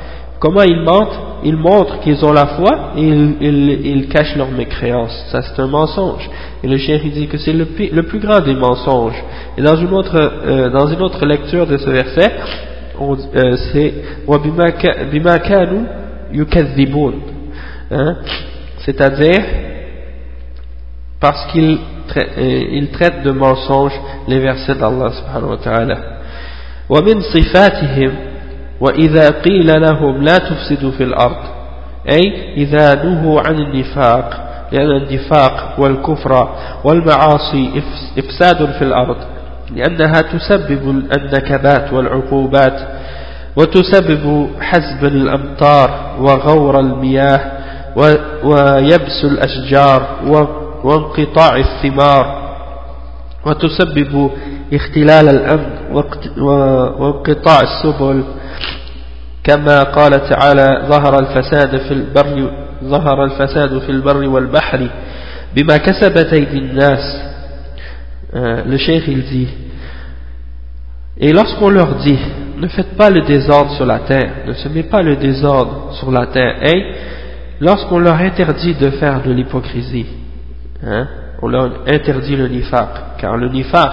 Comment 0.40 0.62
ils 0.62 0.80
mentent 0.80 1.18
Ils 1.44 1.56
montrent 1.56 2.00
qu'ils 2.00 2.24
ont 2.24 2.32
la 2.32 2.46
foi 2.46 2.92
et 2.96 3.02
ils, 3.02 4.08
cachent 4.08 4.34
leur 4.36 4.50
mécréance. 4.50 5.26
Ça, 5.30 5.42
c'est 5.42 5.60
un 5.60 5.66
mensonge. 5.66 6.28
Et 6.62 6.68
le 6.68 6.78
chien 6.78 6.98
dit 6.98 7.28
que 7.28 7.36
c'est 7.36 7.52
le, 7.52 7.66
plus 7.66 8.18
grand 8.18 8.40
des 8.40 8.54
mensonges. 8.54 9.22
Et 9.58 9.62
dans 9.62 9.76
une 9.76 9.92
autre, 9.92 10.16
euh, 10.16 10.70
dans 10.70 10.86
une 10.86 11.02
autre 11.02 11.24
lecture 11.26 11.66
de 11.66 11.76
ce 11.76 11.90
verset, 11.90 12.32
euh, 13.00 13.56
c'est. 13.72 13.94
Hein? 17.90 18.16
C'est-à-dire, 18.78 19.42
parce 21.20 21.46
qu'ils 21.52 21.78
il 22.38 22.90
traite 22.90 23.22
de 23.22 23.30
mensonges 23.30 23.98
les 24.28 24.38
versets 24.38 24.74
d'Allah 24.74 25.10
subhanahu 25.12 25.50
wa 25.50 25.56
ta'ala. 25.56 25.98
وإذا 28.80 29.28
قيل 29.30 29.80
لهم 29.80 30.22
لا 30.22 30.38
تفسدوا 30.38 30.90
في 30.90 31.02
الأرض 31.04 31.36
أي 32.12 32.54
إذا 32.56 33.04
نهوا 33.04 33.40
عن 33.46 33.54
النفاق 33.54 34.40
لأن 34.72 34.90
النفاق 34.96 35.74
والكفر 35.78 36.48
والمعاصي 36.84 37.82
إفساد 38.18 38.72
في 38.78 38.82
الأرض 38.82 39.16
لأنها 39.76 40.20
تسبب 40.20 41.02
النكبات 41.18 41.92
والعقوبات 41.92 42.80
وتسبب 43.56 44.48
حزب 44.60 45.04
الأمطار 45.04 46.16
وغور 46.20 46.80
المياه 46.80 47.40
ويبس 48.44 49.24
الأشجار 49.24 50.06
وانقطاع 50.84 51.56
الثمار 51.56 52.44
وتسبب 53.46 54.30
اختلال 54.72 55.28
الأمن. 55.28 55.70
وانقطاع 56.37 57.59
السبل 57.61 58.23
كما 59.43 59.83
قال 59.83 60.29
تعالى 60.29 60.87
ظهر 60.89 61.19
الفساد 61.19 61.77
في 61.77 61.91
البر 61.93 62.51
ظهر 62.83 63.23
الفساد 63.23 63.79
في 63.79 63.89
البر 63.89 64.27
والبحر 64.27 64.87
بما 65.55 65.77
كسبت 65.77 66.33
أيدي 66.33 66.57
الناس 66.57 67.29
le 68.65 68.77
cheikh 68.77 69.07
il 69.07 69.23
dit 69.23 69.47
et 71.17 71.33
lorsqu'on 71.33 71.69
leur 71.69 71.95
dit 71.95 72.19
ne 72.61 72.67
faites 72.67 72.95
pas 72.95 73.09
le 73.09 73.21
désordre 73.21 73.71
sur 73.75 73.85
la 73.85 73.99
terre 73.99 74.31
ne 74.47 74.53
semez 74.53 74.83
pas 74.83 75.01
le 75.01 75.15
désordre 75.15 75.93
sur 75.93 76.11
la 76.11 76.27
terre 76.27 76.55
et 76.63 76.93
lorsqu'on 77.59 77.97
leur 77.99 78.15
interdit 78.15 78.75
de 78.75 78.91
faire 78.91 79.23
de 79.23 79.31
l'hypocrisie 79.31 80.05
Hein? 80.85 81.07
on 81.41 81.47
leur 81.49 81.81
interdit 81.87 82.35
le 82.35 82.47
nifaq, 82.47 82.89
car 83.19 83.35
le 83.37 83.49
nifaq, 83.49 83.91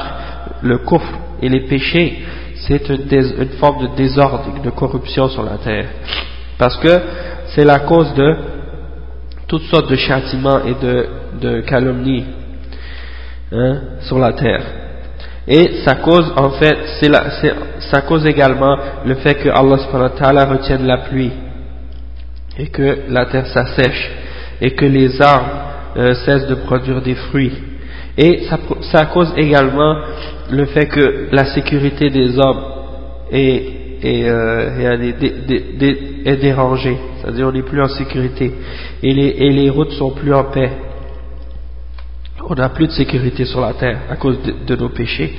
le 0.62 0.78
kufr 0.78 1.18
et 1.41 1.49
les 1.49 1.61
péchés, 1.61 2.19
c'est 2.67 2.89
une, 2.89 3.49
forme 3.59 3.87
de 3.87 3.95
désordre, 3.95 4.61
de 4.63 4.69
corruption 4.69 5.27
sur 5.29 5.43
la 5.43 5.57
terre. 5.57 5.87
Parce 6.57 6.77
que 6.77 7.01
c'est 7.47 7.65
la 7.65 7.79
cause 7.79 8.13
de 8.13 8.35
toutes 9.47 9.63
sortes 9.63 9.89
de 9.89 9.95
châtiments 9.95 10.61
et 10.63 10.75
de, 11.41 11.61
calomnies 11.61 12.25
hein, 13.51 13.79
sur 14.01 14.19
la 14.19 14.33
terre. 14.33 14.61
Et 15.47 15.81
ça 15.83 15.95
cause 15.95 16.31
en 16.37 16.51
fait, 16.51 16.77
ça 17.79 18.01
cause 18.01 18.25
également 18.27 18.77
le 19.05 19.15
fait 19.15 19.35
que 19.35 19.49
Allah 19.49 20.45
retienne 20.45 20.85
la 20.85 20.97
pluie 20.97 21.31
et 22.57 22.67
que 22.67 22.99
la 23.09 23.25
terre 23.25 23.47
s'assèche 23.47 24.11
et 24.61 24.71
que 24.71 24.85
les 24.85 25.19
arbres 25.21 25.49
euh, 25.97 26.13
cesse 26.13 26.45
de 26.47 26.55
produire 26.55 27.01
des 27.01 27.15
fruits. 27.15 27.51
Et 28.17 28.41
ça, 28.49 28.59
ça, 28.91 29.05
cause 29.05 29.33
également 29.37 29.95
le 30.51 30.65
fait 30.65 30.87
que 30.87 31.29
la 31.31 31.45
sécurité 31.45 32.09
des 32.09 32.37
hommes 32.37 32.61
est, 33.31 33.63
est, 34.03 34.29
euh, 34.29 35.13
est 36.25 36.35
dérangée, 36.37 36.97
c'est-à-dire 37.21 37.47
on 37.47 37.51
n'est 37.51 37.63
plus 37.63 37.81
en 37.81 37.87
sécurité 37.87 38.51
et 39.01 39.13
les, 39.13 39.27
et 39.27 39.49
les 39.49 39.69
routes 39.69 39.93
sont 39.93 40.11
plus 40.11 40.33
en 40.33 40.45
paix. 40.45 40.71
On 42.49 42.55
n'a 42.55 42.69
plus 42.69 42.87
de 42.87 42.91
sécurité 42.91 43.45
sur 43.45 43.61
la 43.61 43.73
terre 43.73 43.99
à 44.09 44.15
cause 44.15 44.37
de, 44.67 44.75
nos 44.75 44.89
péchés. 44.89 45.33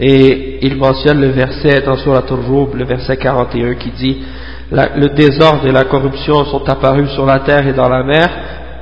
Et 0.00 0.66
il 0.66 0.76
mentionne 0.76 1.20
le 1.20 1.28
verset 1.28 1.82
dans 1.82 1.96
Surat 1.96 2.24
al 2.28 2.78
le 2.78 2.84
verset 2.84 3.16
41 3.16 3.74
qui 3.74 3.90
dit 3.90 4.18
le 4.70 5.08
désordre 5.08 5.66
et 5.66 5.72
la 5.72 5.84
corruption 5.84 6.44
sont 6.46 6.68
apparus 6.68 7.10
sur 7.10 7.26
la 7.26 7.40
terre 7.40 7.66
et 7.66 7.72
dans 7.72 7.88
la 7.88 8.02
mer 8.02 8.28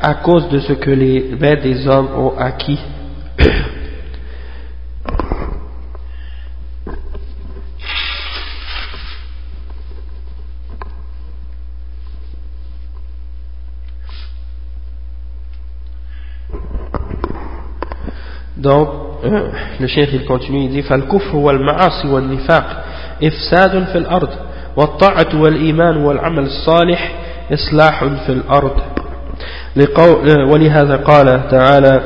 à 0.00 0.14
cause 0.14 0.48
de 0.48 0.60
ce 0.60 0.72
que 0.72 0.90
les 0.90 1.30
mains 1.38 1.56
des 1.56 1.86
hommes 1.86 2.08
ont 2.16 2.32
acquis. 2.38 2.78
Donc, 18.56 18.88
euh, 19.24 19.48
le 19.80 19.86
chef 19.86 20.10
il 20.12 20.24
continue, 20.26 20.64
il 20.64 20.70
dit 20.70 20.82
فالكفر 20.82 21.36
والمعاصي 21.36 22.08
والنفاق 22.08 22.84
إفساد 23.22 23.84
في 23.84 23.98
الأرض 23.98 24.28
والطاعة 24.76 25.40
والإيمان 25.40 25.96
والعمل 25.96 26.42
الصالح 26.42 27.12
إصلاح 27.52 28.04
في 28.04 28.32
الأرض 28.32 28.76
ولهذا 30.50 30.96
قال 30.96 31.48
تعالى 31.50 32.00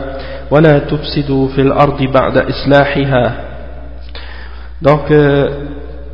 ولا 0.54 0.80
تفسدوا 0.80 1.47
في 1.47 1.62
الأرض 1.62 2.04
بعد 2.04 2.38
إصلاحها 2.38 3.50
donc 4.82 5.12
euh, 5.12 5.50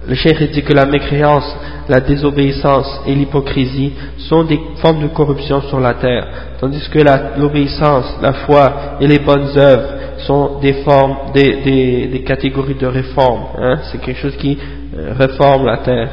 le 0.08 0.16
cheikh 0.16 0.52
dit 0.52 0.64
que 0.64 0.74
la 0.74 0.86
mécréance, 0.86 1.56
la 1.88 2.00
désobéissance 2.00 3.02
et 3.08 3.14
l'hypocrisie 3.14 3.94
sont 4.30 4.44
des 4.44 4.60
formes 4.78 5.04
de 5.04 5.08
corruption 5.08 5.62
sur 5.62 5.80
la 5.80 5.94
terre, 5.94 6.28
tandis 6.60 6.82
que 6.90 7.00
l'obéissance, 7.40 8.18
la, 8.22 8.34
foi 8.34 8.98
et 9.02 9.08
les 9.08 9.20
bonnes 9.20 9.50
œuvres 9.58 9.90
sont 10.26 10.60
des 10.62 10.74
formes, 10.84 11.32
des, 11.34 11.62
des, 11.64 12.08
des 12.08 12.24
catégories 12.24 12.76
de 12.76 12.88
réforme. 12.88 13.42
Hein, 13.58 13.76
C'est 13.92 14.02
quelque 14.02 14.20
chose 14.20 14.36
qui 14.38 14.58
euh, 14.98 15.14
réforme 15.18 15.66
la 15.66 15.78
terre. 15.78 16.10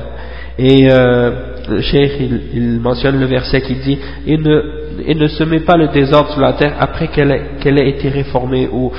Et 0.59 0.89
euh, 0.91 1.31
le 1.68 1.81
cheikh 1.81 2.12
il, 2.20 2.41
il 2.55 2.81
mentionne 2.81 3.18
le 3.20 3.27
verset 3.27 3.61
qui 3.62 3.75
dit 3.77 3.99
il 4.27 4.43
ne 4.43 4.83
et 5.07 5.14
ne 5.14 5.27
se 5.27 5.45
met 5.45 5.61
pas 5.61 5.77
le 5.77 5.89
désordre 5.89 6.31
sur 6.33 6.41
la 6.41 6.53
terre 6.53 6.75
après 6.79 7.09
qu'elle 7.09 7.31
ait, 7.31 7.61
ait, 7.64 7.89
été 7.89 8.09
réformée 8.09 8.68
ou 8.70 8.93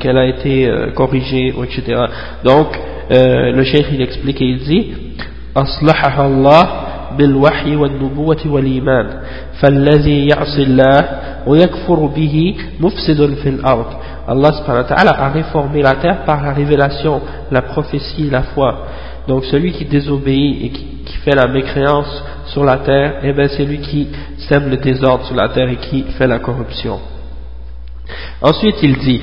qu'elle 0.00 0.18
a 0.18 0.26
été 0.26 0.68
euh, 0.68 0.92
corrigée, 0.92 1.48
etc. 1.48 2.00
Donc, 2.44 2.68
euh, 3.10 3.52
le 3.52 3.64
cheikh 3.64 3.86
il 3.92 4.02
explique 4.02 4.40
et 4.40 4.46
il 4.46 4.58
dit 4.58 4.86
أصلحها 5.56 6.26
الله 6.26 6.68
بالوحي 7.18 7.76
والنبوة 7.76 8.42
والإيمان 8.46 9.06
فالذي 9.60 10.26
يعصي 10.26 10.62
الله 10.62 11.08
ويكفر 11.46 12.06
به 12.06 12.54
مفسد 12.80 13.34
في 13.34 13.48
الأرض 13.48 13.86
Allah 14.28 14.50
subhanahu 14.58 14.82
wa 14.82 14.96
ta'ala 14.96 15.12
a 15.22 15.28
réformé 15.28 15.82
la 15.82 15.94
terre 16.02 16.24
par 16.24 16.42
la 16.42 16.52
révélation, 16.52 17.20
la 17.52 17.62
prophétie, 17.62 18.28
la 18.28 18.42
foi. 18.42 18.86
Donc 19.28 19.44
celui 19.44 19.70
qui 19.70 19.84
désobéit 19.84 20.64
et 20.64 20.70
qui, 20.70 20.86
qui 21.10 21.16
fait 21.18 21.34
la 21.34 21.48
mécréance 21.48 22.24
sur 22.46 22.64
la 22.64 22.78
terre, 22.78 23.20
eh 23.22 23.32
bien 23.32 23.48
c'est 23.48 23.64
lui 23.64 23.78
qui 23.78 24.08
sème 24.48 24.70
le 24.70 24.76
désordre 24.76 25.24
sur 25.26 25.36
la 25.36 25.48
terre 25.48 25.68
et 25.68 25.76
qui 25.76 26.04
fait 26.16 26.26
la 26.26 26.38
corruption. 26.38 26.98
Ensuite 28.42 28.82
il 28.82 28.96
dit 28.98 29.22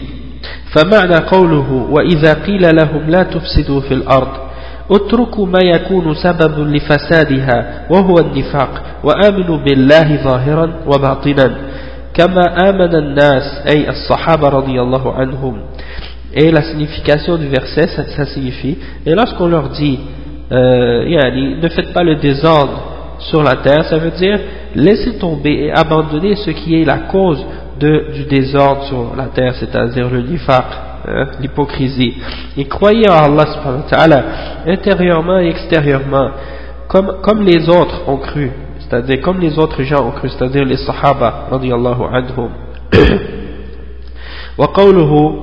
فمعنى 0.74 1.16
قوله 1.16 1.88
وإذا 1.90 2.34
قيل 2.34 2.76
لهم 2.76 3.10
لا 3.10 3.24
تفسدوا 3.24 3.82
في 3.82 3.94
الأرض 3.94 4.30
اتركوا 4.92 5.46
ما 5.46 5.60
يكون 5.64 6.14
سبب 6.14 6.60
لفسادها 6.60 7.86
وهو 7.90 8.16
النفاق 8.20 8.82
وآمنوا 9.04 9.58
بالله 9.58 10.24
ظاهرا 10.24 10.74
وباطنا 10.86 11.58
كما 12.14 12.70
آمن 12.70 12.96
الناس 12.96 13.44
أي 13.70 13.90
الصحابة 13.90 14.50
رضي 14.50 14.82
الله 14.82 15.14
عنهم 15.14 15.62
Et 16.36 16.50
la 16.50 16.64
signification 16.64 17.38
du 17.38 17.48
verset, 17.48 17.88
ça, 17.96 18.06
ça 18.06 18.26
signifie, 18.26 18.76
et 19.06 19.14
lorsqu'on 19.14 19.46
leur 19.46 19.70
dit, 19.70 20.00
euh, 20.52 21.06
yani, 21.08 21.56
ne 21.62 21.70
faites 21.70 21.94
pas 21.94 22.04
le 22.04 22.16
désordre 22.16 22.82
sur 23.20 23.42
la 23.44 23.56
terre, 23.58 23.86
ça 23.86 23.98
veut 23.98 24.12
dire 24.12 24.40
laissez 24.76 25.18
tomber 25.18 25.66
et 25.66 25.72
abandonner 25.72 26.36
ce 26.36 26.52
qui 26.52 26.82
est 26.82 26.86
la 26.86 26.98
cause 27.12 27.44
de, 27.80 28.12
du 28.14 28.24
désordre 28.26 28.84
sur 28.84 29.16
la 29.16 29.26
terre, 29.26 29.54
c'est-à-dire 29.56 30.10
le 30.10 30.22
nifaq, 30.22 30.66
hein, 31.08 31.28
l'hypocrisie. 31.40 32.16
Et 32.58 32.66
croyez 32.66 33.10
en 33.10 33.24
Allah 33.24 33.46
subhanahu 33.54 33.84
wa 33.84 33.90
ta'ala, 33.90 34.24
intérieurement 34.68 35.40
et 35.40 35.50
extérieurement, 35.50 36.32
comme, 36.88 37.18
comme 37.22 37.44
les 37.44 37.68
autres 37.70 38.08
ont 38.08 38.18
cru, 38.18 38.52
c'est-à-dire 38.80 39.22
comme 39.22 39.40
les 39.40 39.58
autres 39.58 39.82
gens 39.84 40.06
ont 40.06 40.12
cru, 40.12 40.30
c'est-à-dire 40.30 40.66
les 40.66 40.78
sahaba, 40.78 41.48
radiallahu 41.52 42.04
anhum. 42.12 42.50
وقوله 44.58 45.40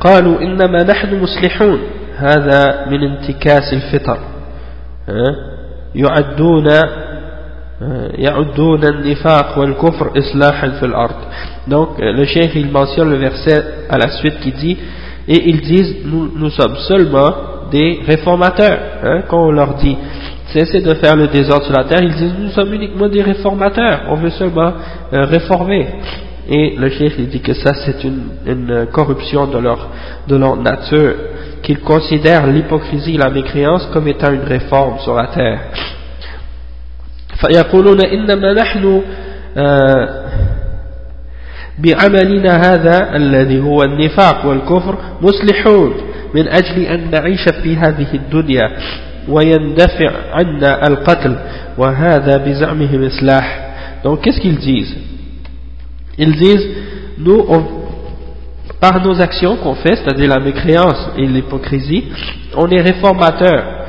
قالوا 0.00 0.40
إنما 0.42 0.82
نحن 0.82 1.22
مصلحون 1.22 1.78
هذا 2.20 2.86
من 2.90 3.02
انتكاس 3.02 3.72
الفطر 3.72 4.18
يعدون 5.94 6.66
يعدون 8.18 8.84
النفاق 8.84 9.58
والكفر 9.58 10.12
إصلاحا 10.18 10.68
في 10.68 10.86
الأرض 10.86 11.14
donc 11.68 11.88
le 11.98 12.24
chef 12.24 12.54
il 12.54 12.70
mentionne 12.70 13.10
le 13.10 13.16
verset 13.16 13.64
à 13.90 13.98
la 13.98 14.10
suite 14.18 14.38
qui 14.40 14.52
dit 14.52 14.78
et 15.28 15.48
ils 15.50 15.60
disent 15.60 15.96
nous, 16.04 16.30
nous 16.36 16.50
sommes 16.50 16.76
seulement 16.88 17.30
des 17.70 18.00
réformateurs 18.06 18.78
hein, 19.02 19.22
quand 19.28 19.48
on 19.48 19.50
leur 19.50 19.74
dit 19.74 19.96
cessez 20.52 20.80
de 20.80 20.94
faire 20.94 21.16
le 21.16 21.26
désordre 21.26 21.64
sur 21.64 21.76
la 21.76 21.84
terre 21.84 22.02
ils 22.02 22.14
disent 22.14 22.34
nous 22.38 22.50
sommes 22.50 22.72
uniquement 22.72 23.08
des 23.08 23.22
réformateurs 23.22 24.02
on 24.08 24.14
veut 24.14 24.30
seulement 24.30 24.72
euh, 25.12 25.24
réformer 25.24 25.86
et 26.50 26.76
le 26.76 26.88
chef 26.90 27.14
il 27.18 27.28
dit 27.28 27.40
que 27.40 27.54
ça 27.54 27.72
c'est 27.84 28.04
une, 28.04 28.22
une, 28.46 28.86
corruption 28.92 29.46
de 29.46 29.58
leur, 29.58 29.88
de 30.28 30.36
leur 30.36 30.56
nature, 30.56 31.14
qu'ils 31.62 31.80
considèrent 31.80 32.46
l'hypocrisie, 32.46 33.16
la 33.16 33.30
mécréance 33.30 33.88
comme 33.92 34.06
étant 34.06 34.32
une 34.32 34.44
réforme 34.44 34.98
sur 35.00 35.14
la 35.14 35.26
terre. 35.28 35.60
فيقولون 37.36 38.00
إنما 38.04 38.52
نحن 38.52 39.02
بعملنا 41.78 42.56
هذا 42.56 43.16
الذي 43.16 43.60
هو 43.60 43.82
النفاق 43.82 44.46
والكفر 44.46 44.98
مصلحون 45.22 45.94
من 46.34 46.48
أجل 46.48 46.82
أن 46.82 47.10
نعيش 47.10 47.48
في 47.62 47.76
هذه 47.76 48.06
الدنيا 48.14 48.70
ويندفع 49.28 50.10
عنا 50.32 50.86
القتل 50.88 51.36
وهذا 51.78 52.36
بزعمهم 52.36 53.04
إصلاح 53.04 53.62
donc 54.04 54.20
qu'est-ce 54.22 54.40
qu'ils 54.40 54.58
disent 54.58 54.96
ils 56.17 56.31
disent, 56.33 56.67
nous, 57.17 57.45
par 58.79 59.05
nos 59.05 59.19
actions 59.21 59.57
qu'on 59.57 59.75
fait, 59.75 59.95
c'est-à-dire 59.95 60.29
la 60.29 60.39
mécréance 60.39 61.11
et 61.17 61.25
l'hypocrisie, 61.25 62.05
on 62.55 62.67
est 62.69 62.81
réformateurs 62.81 63.81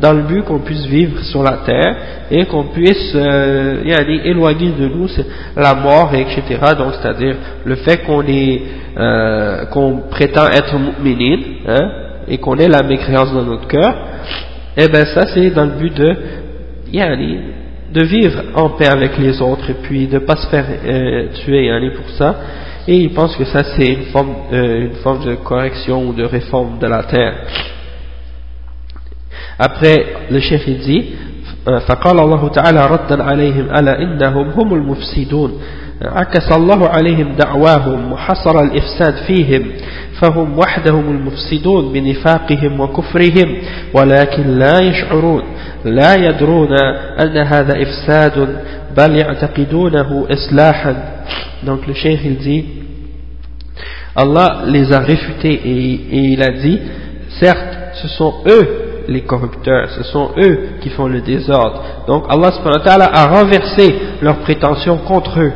dans 0.00 0.12
le 0.12 0.22
but 0.22 0.44
qu'on 0.44 0.58
puisse 0.58 0.84
vivre 0.84 1.22
sur 1.22 1.42
la 1.42 1.58
terre 1.64 1.96
et 2.30 2.44
qu'on 2.44 2.64
puisse 2.64 3.12
euh, 3.14 3.82
éloigner 4.24 4.72
de 4.78 4.86
nous 4.86 5.08
la 5.56 5.74
mort, 5.74 6.12
etc. 6.14 6.42
Donc, 6.76 6.94
c'est-à-dire 7.00 7.36
le 7.64 7.76
fait 7.76 8.04
qu'on 8.04 8.22
est, 8.22 8.62
euh, 8.98 9.64
qu'on 9.66 10.02
prétend 10.10 10.46
être 10.48 10.74
mu'minin, 10.78 11.38
hein, 11.66 11.90
et 12.28 12.38
qu'on 12.38 12.56
ait 12.58 12.68
la 12.68 12.82
mécréance 12.82 13.32
dans 13.32 13.44
notre 13.44 13.66
cœur, 13.66 13.94
eh 14.76 14.88
ben 14.88 15.06
ça 15.06 15.26
c'est 15.32 15.50
dans 15.50 15.64
le 15.64 15.72
but 15.72 15.94
de 15.94 16.16
yani, 16.92 17.38
de 17.93 18.03
vivre 18.03 18.41
en 18.55 18.69
paix 18.71 18.87
avec 18.87 19.17
les 19.17 19.41
autres 19.41 19.69
et 19.69 19.75
puis 19.75 20.07
de 20.07 20.15
ne 20.15 20.19
pas 20.19 20.35
se 20.35 20.47
faire 20.47 20.65
euh, 20.67 21.27
tuer 21.43 21.69
aller 21.71 21.91
pour 21.91 22.09
ça 22.17 22.35
et 22.87 22.95
il 22.95 23.13
pense 23.13 23.35
que 23.35 23.45
ça 23.45 23.63
c'est 23.63 23.85
une 23.85 24.05
forme, 24.05 24.35
euh, 24.51 24.87
une 24.87 24.95
forme 24.95 25.25
de 25.25 25.35
correction 25.35 26.07
ou 26.07 26.13
de 26.13 26.23
réforme 26.23 26.79
de 26.79 26.87
la 26.87 27.03
terre 27.03 27.35
après 29.59 30.05
le 30.29 30.39
chef 30.39 30.67
il 30.67 30.79
dit 30.79 31.05
فقال 31.65 32.19
الله 32.19 32.47
تعالى 32.49 32.85
ردا 32.85 33.23
عليهم 33.23 33.65
ألا 33.75 34.01
إنهم 34.01 34.49
هم 34.49 34.73
المفسدون 34.73 35.61
عكس 36.02 36.52
الله 36.56 36.88
عليهم 36.88 37.36
دعواهم 37.36 38.12
وحصر 38.12 38.62
الإفساد 38.62 39.14
فيهم 39.26 39.66
فهم 40.20 40.58
وحدهم 40.58 41.10
المفسدون 41.10 41.92
بنفاقهم 41.92 42.80
وكفرهم 42.80 43.56
ولكن 43.94 44.58
لا 44.58 44.82
يشعرون 44.82 45.42
لا 45.84 46.14
يدرون 46.14 46.72
أن 47.20 47.36
هذا 47.36 47.82
إفساد 47.82 48.56
بل 48.96 49.16
يعتقدونه 49.16 50.26
إصلاحا. 50.30 50.94
Donc 51.66 51.86
le 51.88 51.94
cheikh 51.94 52.20
il 52.24 52.36
dit 52.38 52.64
Allah 54.14 54.62
les 54.66 54.92
a 54.92 55.00
réfutés 55.00 55.60
et, 55.64 55.94
et 56.16 56.24
il 56.34 56.42
a 56.42 56.50
dit 56.50 56.78
certes 57.40 57.78
ce 58.02 58.08
sont 58.08 58.34
eux 58.46 58.87
les 59.08 59.22
corrupteurs, 59.22 59.88
ce 59.90 60.02
sont 60.04 60.30
eux 60.36 60.58
qui 60.82 60.90
font 60.90 61.08
le 61.08 61.22
désordre. 61.22 61.82
Donc 62.06 62.24
Allah 62.28 63.10
a 63.12 63.26
renversé 63.26 63.94
leurs 64.20 64.38
prétentions 64.40 64.98
contre 64.98 65.40
eux 65.40 65.52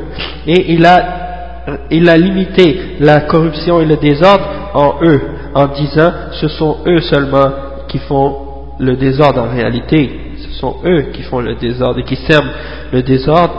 et 0.46 0.72
il 0.72 0.86
a, 0.86 2.16
limité 2.16 2.96
la 2.98 3.20
corruption 3.20 3.80
et 3.80 3.84
le 3.84 3.96
désordre 3.96 4.44
en 4.74 4.94
eux 5.02 5.20
en 5.54 5.66
disant 5.66 6.12
ce 6.32 6.48
sont 6.48 6.78
eux 6.86 7.00
seulement 7.02 7.52
qui 7.88 7.98
font 7.98 8.36
le 8.78 8.96
désordre 8.96 9.42
en 9.42 9.54
réalité. 9.54 10.10
Ce 10.38 10.58
sont 10.58 10.76
eux 10.86 11.12
qui 11.12 11.22
font 11.22 11.40
le 11.40 11.54
désordre 11.56 12.00
et 12.00 12.04
qui 12.04 12.16
servent 12.16 12.50
le 12.90 13.02
désordre 13.02 13.54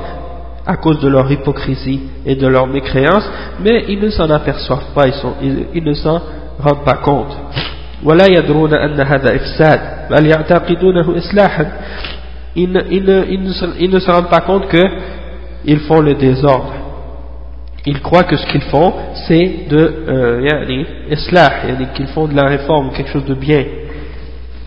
à 0.66 0.78
cause 0.78 1.00
de 1.02 1.08
leur 1.08 1.32
hypocrisie 1.32 2.02
et 2.26 2.36
de 2.36 2.48
leur 2.48 2.68
mécréance, 2.68 3.30
mais 3.62 3.86
ils 3.89 4.00
ne 4.00 4.10
s'en 4.10 4.30
aperçoivent 4.30 4.94
pas, 4.96 5.06
ils 5.41 5.84
ne 5.84 5.94
s'en 5.94 6.22
rendent 6.60 6.86
pas 6.86 6.98
compte. 6.98 7.36
ولا 8.04 8.26
يدرون 8.30 8.74
أن 8.74 9.01
هذا 9.01 9.36
إفساد 9.36 9.80
بل 10.10 10.26
يعتقدونه 10.26 11.18
إصلاحا 11.18 11.72
ils 12.56 12.72
ne, 12.72 12.82
ils, 12.91 13.04
ne, 13.04 13.24
ils, 13.30 13.41
ne 13.41 13.54
ils 13.80 13.89
ne 13.89 13.99
se 13.99 14.12
rendent 14.12 14.28
ils 17.86 17.99
croient 17.99 18.24
que 18.24 18.38
ce 18.38 18.45
qu'ils 18.47 18.62
font 18.62 18.93
c'est 19.28 19.66
de 19.70 20.04
euh, 20.08 20.47
yani, 20.49 20.86
islah, 21.10 21.68
yani, 21.68 21.88
qu'ils 21.95 22.08
font 22.08 22.28
de 22.28 22.36
la 22.36 22.45
réforme 22.45 22.91
quelque 22.91 23.10
chose 23.10 23.26
de 23.26 23.34
bien 23.34 23.66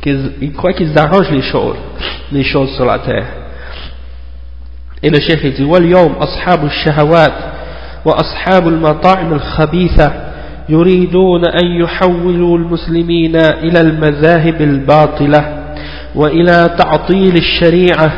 qu'ils, 0.02 0.32
ils 0.40 0.52
croient 0.52 0.72
qu'ils 0.72 0.98
arrangent 0.98 1.30
les 1.30 1.42
choses 1.42 1.76
les 2.32 2.42
choses 2.42 2.74
sur 2.74 2.84
la 2.84 2.98
terre 2.98 3.26
et 5.02 5.08
le 5.10 5.20
chef 5.20 5.40
il 5.44 5.54
dit 5.54 5.64
واليوم 5.64 6.12
أصحاب 6.12 6.64
الشهوات 6.64 7.34
وأصحاب 8.04 8.68
المطاعم 8.68 9.32
الخبيثة 9.32 10.25
يريدون 10.68 11.42
أن 11.44 11.66
يحولوا 11.66 12.58
المسلمين 12.58 13.36
إلى 13.36 13.80
المذاهب 13.80 14.62
الباطلة 14.62 15.66
وإلى 16.14 16.76
تعطيل 16.78 17.36
الشريعة 17.36 18.12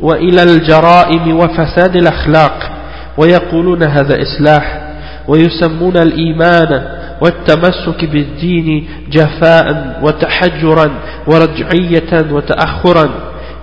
وإلى 0.00 0.42
الجرائم 0.42 1.36
وفساد 1.36 1.96
الأخلاق. 1.96 2.70
ويقولون 3.18 3.82
هذا 3.82 4.22
إصلاح. 4.22 4.88
ويسمون 5.28 5.96
الإيمان 5.96 6.82
والتمسك 7.22 8.04
بالدين 8.04 8.88
جفاء 9.10 10.00
وتحجرا 10.02 10.90
ورجعية 11.26 12.32
وتأخرا 12.32 13.10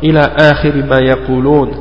إلى 0.04 0.22
آخر 0.40 0.74
ما 0.76 1.00
يقولون. 1.00 1.72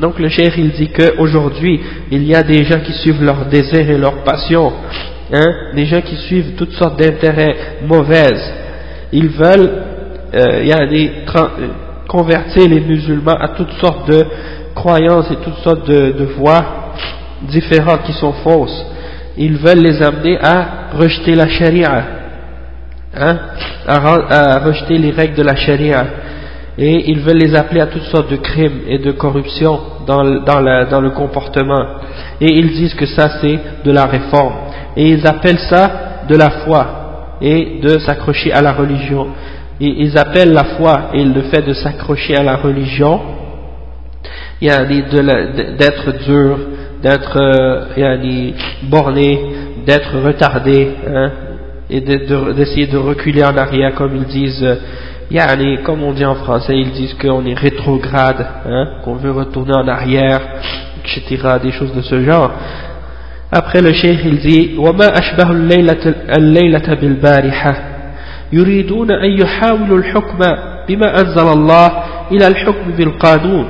Donc 0.00 0.18
le 0.18 0.28
cheikh 0.28 0.54
il 0.56 0.70
dit 0.70 0.88
qu'aujourd'hui 0.88 1.80
il 2.10 2.24
y 2.24 2.34
a 2.34 2.42
des 2.42 2.64
gens 2.64 2.80
qui 2.80 2.92
suivent 2.92 3.22
leurs 3.22 3.44
désirs 3.46 3.90
et 3.90 3.98
leurs 3.98 4.24
passions. 4.24 4.72
Hein, 5.32 5.54
des 5.74 5.86
gens 5.86 6.02
qui 6.02 6.16
suivent 6.16 6.54
toutes 6.56 6.72
sortes 6.72 6.98
d'intérêts 6.98 7.56
mauvaises. 7.84 8.52
Ils 9.12 9.28
veulent 9.28 9.82
euh, 10.34 10.64
y 10.64 10.88
des, 10.88 11.10
convertir 12.08 12.68
les 12.68 12.80
musulmans 12.80 13.36
à 13.40 13.48
toutes 13.48 13.72
sortes 13.80 14.08
de 14.10 14.24
croyances 14.74 15.30
et 15.30 15.36
toutes 15.36 15.58
sortes 15.58 15.86
de, 15.86 16.24
voies 16.38 16.64
différentes 17.42 18.02
qui 18.04 18.12
sont 18.12 18.32
fausses. 18.44 18.86
Ils 19.36 19.56
veulent 19.56 19.82
les 19.82 20.02
amener 20.02 20.38
à 20.42 20.90
rejeter 20.94 21.34
la 21.34 21.48
charia, 21.48 22.04
hein, 23.14 23.38
à, 23.86 24.58
rejeter 24.60 24.98
les 24.98 25.10
règles 25.10 25.36
de 25.36 25.42
la 25.42 25.56
charia. 25.56 26.06
Et 26.78 27.10
ils 27.10 27.20
veulent 27.20 27.36
les 27.36 27.54
appeler 27.54 27.80
à 27.80 27.86
toutes 27.86 28.04
sortes 28.04 28.30
de 28.30 28.36
crimes 28.36 28.80
et 28.86 28.98
de 28.98 29.12
corruption 29.12 29.78
dans, 30.06 30.24
dans 30.24 31.00
le 31.00 31.10
comportement. 31.10 31.84
Et 32.40 32.50
ils 32.50 32.70
disent 32.72 32.94
que 32.94 33.04
ça 33.04 33.40
c'est 33.40 33.58
de 33.84 33.90
la 33.90 34.06
réforme 34.06 34.71
et 34.96 35.10
ils 35.10 35.26
appellent 35.26 35.58
ça 35.70 36.24
de 36.28 36.36
la 36.36 36.50
foi 36.64 36.86
et 37.40 37.80
de 37.82 37.98
s'accrocher 37.98 38.52
à 38.52 38.62
la 38.62 38.72
religion. 38.72 39.28
Et 39.80 39.88
ils 40.04 40.16
appellent 40.16 40.52
la 40.52 40.64
foi 40.76 41.10
et 41.14 41.24
le 41.24 41.42
fait 41.42 41.62
de 41.62 41.72
s'accrocher 41.72 42.36
à 42.36 42.42
la 42.42 42.56
religion 42.56 43.20
d'être 44.60 46.24
dur, 46.24 46.58
d'être 47.02 47.36
euh, 47.36 48.52
borné, 48.84 49.40
d'être 49.84 50.18
retardé, 50.20 50.88
hein, 51.04 51.30
et 51.90 52.00
d'essayer 52.00 52.86
de, 52.86 52.96
reculer 52.96 53.44
en 53.44 53.56
arrière 53.56 53.94
comme 53.94 54.16
ils 54.16 54.24
disent 54.24 54.66
yani, 55.30 55.78
comme 55.84 56.02
on 56.02 56.12
dit 56.12 56.24
en 56.24 56.36
français 56.36 56.74
ils 56.74 56.92
disent 56.92 57.14
qu'on 57.14 57.44
est 57.44 57.54
rétrograde 57.54 58.46
hein, 58.66 58.88
qu'on 59.04 59.16
veut 59.16 59.32
retourner 59.32 59.74
en 59.74 59.86
arrière 59.86 60.40
etc 61.04 61.56
des 61.62 61.72
choses 61.72 61.92
de 61.92 62.00
ce 62.00 62.22
genre 62.22 62.50
après 63.52 63.82
le 63.82 63.92
cheikh 63.92 64.20
il 64.24 64.38
dit 64.38 64.70
وما 64.78 65.06
أشبه 65.18 65.50
الليلة, 65.50 66.14
الليلة 66.38 66.94
بالبارحة 66.94 67.74
يريدون 68.52 69.10
أن 69.10 69.30
يحاولوا 69.40 69.98
الحكم 69.98 70.38
بما 70.88 71.20
أنزل 71.20 71.48
الله 71.52 72.02
إلى 72.32 72.46
الحكم 72.46 72.90
بالقانون 72.98 73.68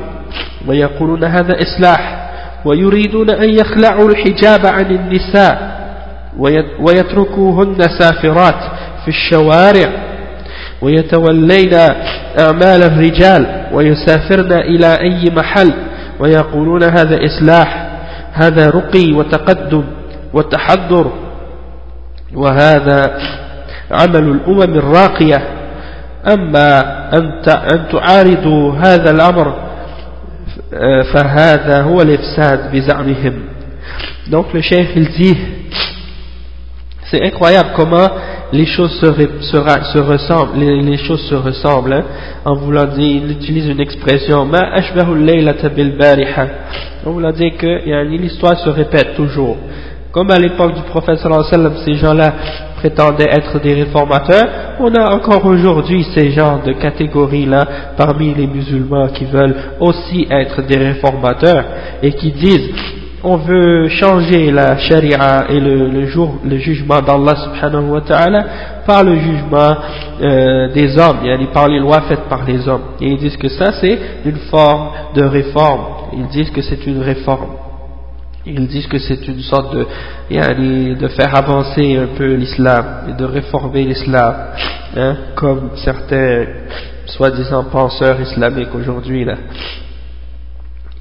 ويقولون 0.66 1.24
هذا 1.24 1.54
إصلاح 1.62 2.30
ويريدون 2.64 3.30
أن 3.30 3.50
يخلعوا 3.50 4.10
الحجاب 4.10 4.66
عن 4.66 4.90
النساء 4.90 5.82
ويتركوهن 6.80 7.78
سافرات 7.98 8.60
في 9.04 9.08
الشوارع 9.08 9.92
ويتولين 10.82 11.74
أعمال 12.40 12.82
الرجال 12.82 13.66
ويسافرن 13.72 14.52
إلى 14.52 14.94
أي 15.00 15.30
محل 15.36 15.72
ويقولون 16.20 16.82
هذا 16.82 17.18
إصلاح 17.24 17.91
هذا 18.32 18.70
رقي 18.70 19.12
وتقدم 19.12 19.84
وتحضر 20.32 21.12
وهذا 22.34 23.18
عمل 23.90 24.24
الأمم 24.24 24.74
الراقية. 24.78 25.42
أما 26.22 26.78
أن 27.18 27.42
تعارضوا 27.92 28.74
هذا 28.74 29.10
الأمر 29.10 29.54
فهذا 31.14 31.82
هو 31.82 32.02
الإفساد 32.02 32.72
بزعمهم. 32.72 33.34
Donc 34.30 34.52
le 34.54 34.62
chef 34.62 34.88
il 34.96 35.08
dit 35.10 35.36
c'est 37.10 37.22
incroyable 37.22 37.70
comment 37.76 38.08
les 38.52 38.66
choses 38.66 38.92
se, 39.00 39.06
se, 39.06 39.56
se 39.92 39.98
ressemblent 39.98 40.58
les, 40.58 40.82
les, 40.82 40.98
choses 40.98 41.22
se 41.22 41.34
hein, 41.34 42.04
en 42.44 42.54
voulant 42.54 42.84
dire 42.84 43.22
il 43.24 43.30
utilise 43.32 43.68
une 43.68 43.80
expression 43.80 44.44
ma 44.44 44.60
on 47.04 47.10
voulant 47.10 47.32
dire 47.32 47.56
que 47.56 48.10
l'histoire 48.16 48.56
se 48.58 48.68
répète 48.68 49.14
toujours. 49.16 49.56
Comme 50.12 50.30
à 50.30 50.38
l'époque 50.38 50.74
du 50.74 50.82
prophète 50.82 51.18
sallallahu 51.18 51.46
alayhi 51.50 51.64
wa 51.64 51.70
sallam 51.70 51.84
ces 51.86 51.94
gens-là 51.94 52.34
prétendaient 52.76 53.30
être 53.30 53.58
des 53.60 53.74
réformateurs, 53.74 54.46
on 54.80 54.94
a 54.94 55.14
encore 55.14 55.46
aujourd'hui 55.46 56.04
ces 56.14 56.30
genres 56.32 56.62
de 56.62 56.72
catégories-là 56.72 57.64
parmi 57.96 58.34
les 58.34 58.46
musulmans 58.46 59.08
qui 59.08 59.24
veulent 59.24 59.56
aussi 59.80 60.26
être 60.30 60.62
des 60.66 60.76
réformateurs 60.76 61.64
et 62.02 62.12
qui 62.12 62.30
disent 62.32 62.70
on 63.24 63.36
veut 63.36 63.88
changer 63.88 64.50
la 64.50 64.76
charia 64.78 65.46
et 65.48 65.60
le, 65.60 66.06
jour, 66.06 66.38
le 66.44 66.58
jugement 66.58 67.00
d'Allah 67.00 67.36
subhanahu 67.36 67.90
wa 67.90 68.00
ta'ala 68.00 68.44
par 68.84 69.04
le 69.04 69.14
jugement 69.16 69.76
euh, 70.20 70.72
des 70.72 70.98
hommes, 70.98 71.18
par 71.52 71.68
les 71.68 71.78
lois 71.78 72.02
faites 72.02 72.28
par 72.28 72.44
les 72.44 72.66
hommes. 72.68 72.82
Et 73.00 73.08
ils 73.08 73.18
disent 73.18 73.36
que 73.36 73.48
ça 73.48 73.72
c'est 73.80 73.98
une 74.24 74.38
forme 74.50 74.90
de 75.14 75.24
réforme, 75.24 75.84
ils 76.14 76.26
disent 76.28 76.50
que 76.50 76.62
c'est 76.62 76.84
une 76.86 77.00
réforme. 77.00 77.56
Ils 78.44 78.66
disent 78.66 78.88
que 78.88 78.98
c'est 78.98 79.28
une 79.28 79.38
sorte 79.38 79.72
de, 79.72 79.86
de 80.94 81.08
faire 81.08 81.36
avancer 81.36 81.96
un 81.96 82.16
peu 82.16 82.34
l'islam 82.34 82.84
et 83.10 83.12
de 83.12 83.24
réformer 83.24 83.84
l'islam, 83.84 84.34
hein, 84.96 85.16
comme 85.36 85.70
certains 85.76 86.46
soi-disant 87.06 87.64
penseurs 87.70 88.20
islamiques 88.20 88.74
aujourd'hui 88.74 89.24
là. 89.24 89.34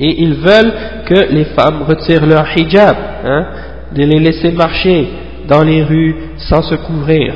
Et 0.04 0.24
ils 0.24 0.34
veulent 0.34 0.74
que 1.06 1.32
les 1.32 1.46
femmes 1.46 1.84
retirent 1.88 2.26
leur 2.26 2.46
hijab, 2.58 2.96
hein, 3.24 3.46
de 3.96 4.04
les 4.04 4.20
laisser 4.20 4.52
marcher 4.52 5.08
dans 5.48 5.62
les 5.62 5.84
rues 5.84 6.16
sans 6.38 6.64
se 6.64 6.76
couvrir. 6.76 7.36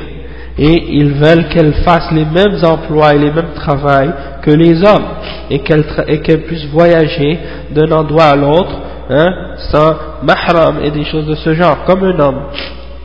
Et 0.58 0.96
ils 0.96 1.12
veulent 1.12 1.48
qu'elles 1.48 1.74
fassent 1.84 2.10
les 2.12 2.24
mêmes 2.24 2.58
emplois 2.64 3.14
et 3.14 3.18
les 3.18 3.30
mêmes 3.30 3.54
travails 3.54 4.10
que 4.42 4.50
les 4.50 4.82
hommes 4.82 5.06
et 5.50 5.60
qu'elles 5.60 6.42
puissent 6.42 6.66
voyager 6.72 7.38
d'un 7.70 7.92
endroit 7.92 8.24
à 8.24 8.36
l'autre 8.36 8.80
hein, 9.10 9.34
sans 9.70 9.94
mahram 10.22 10.78
et 10.82 10.90
des 10.90 11.04
choses 11.04 11.26
de 11.26 11.34
ce 11.36 11.54
genre, 11.54 11.84
comme 11.84 12.02
un 12.02 12.18
homme. 12.18 12.42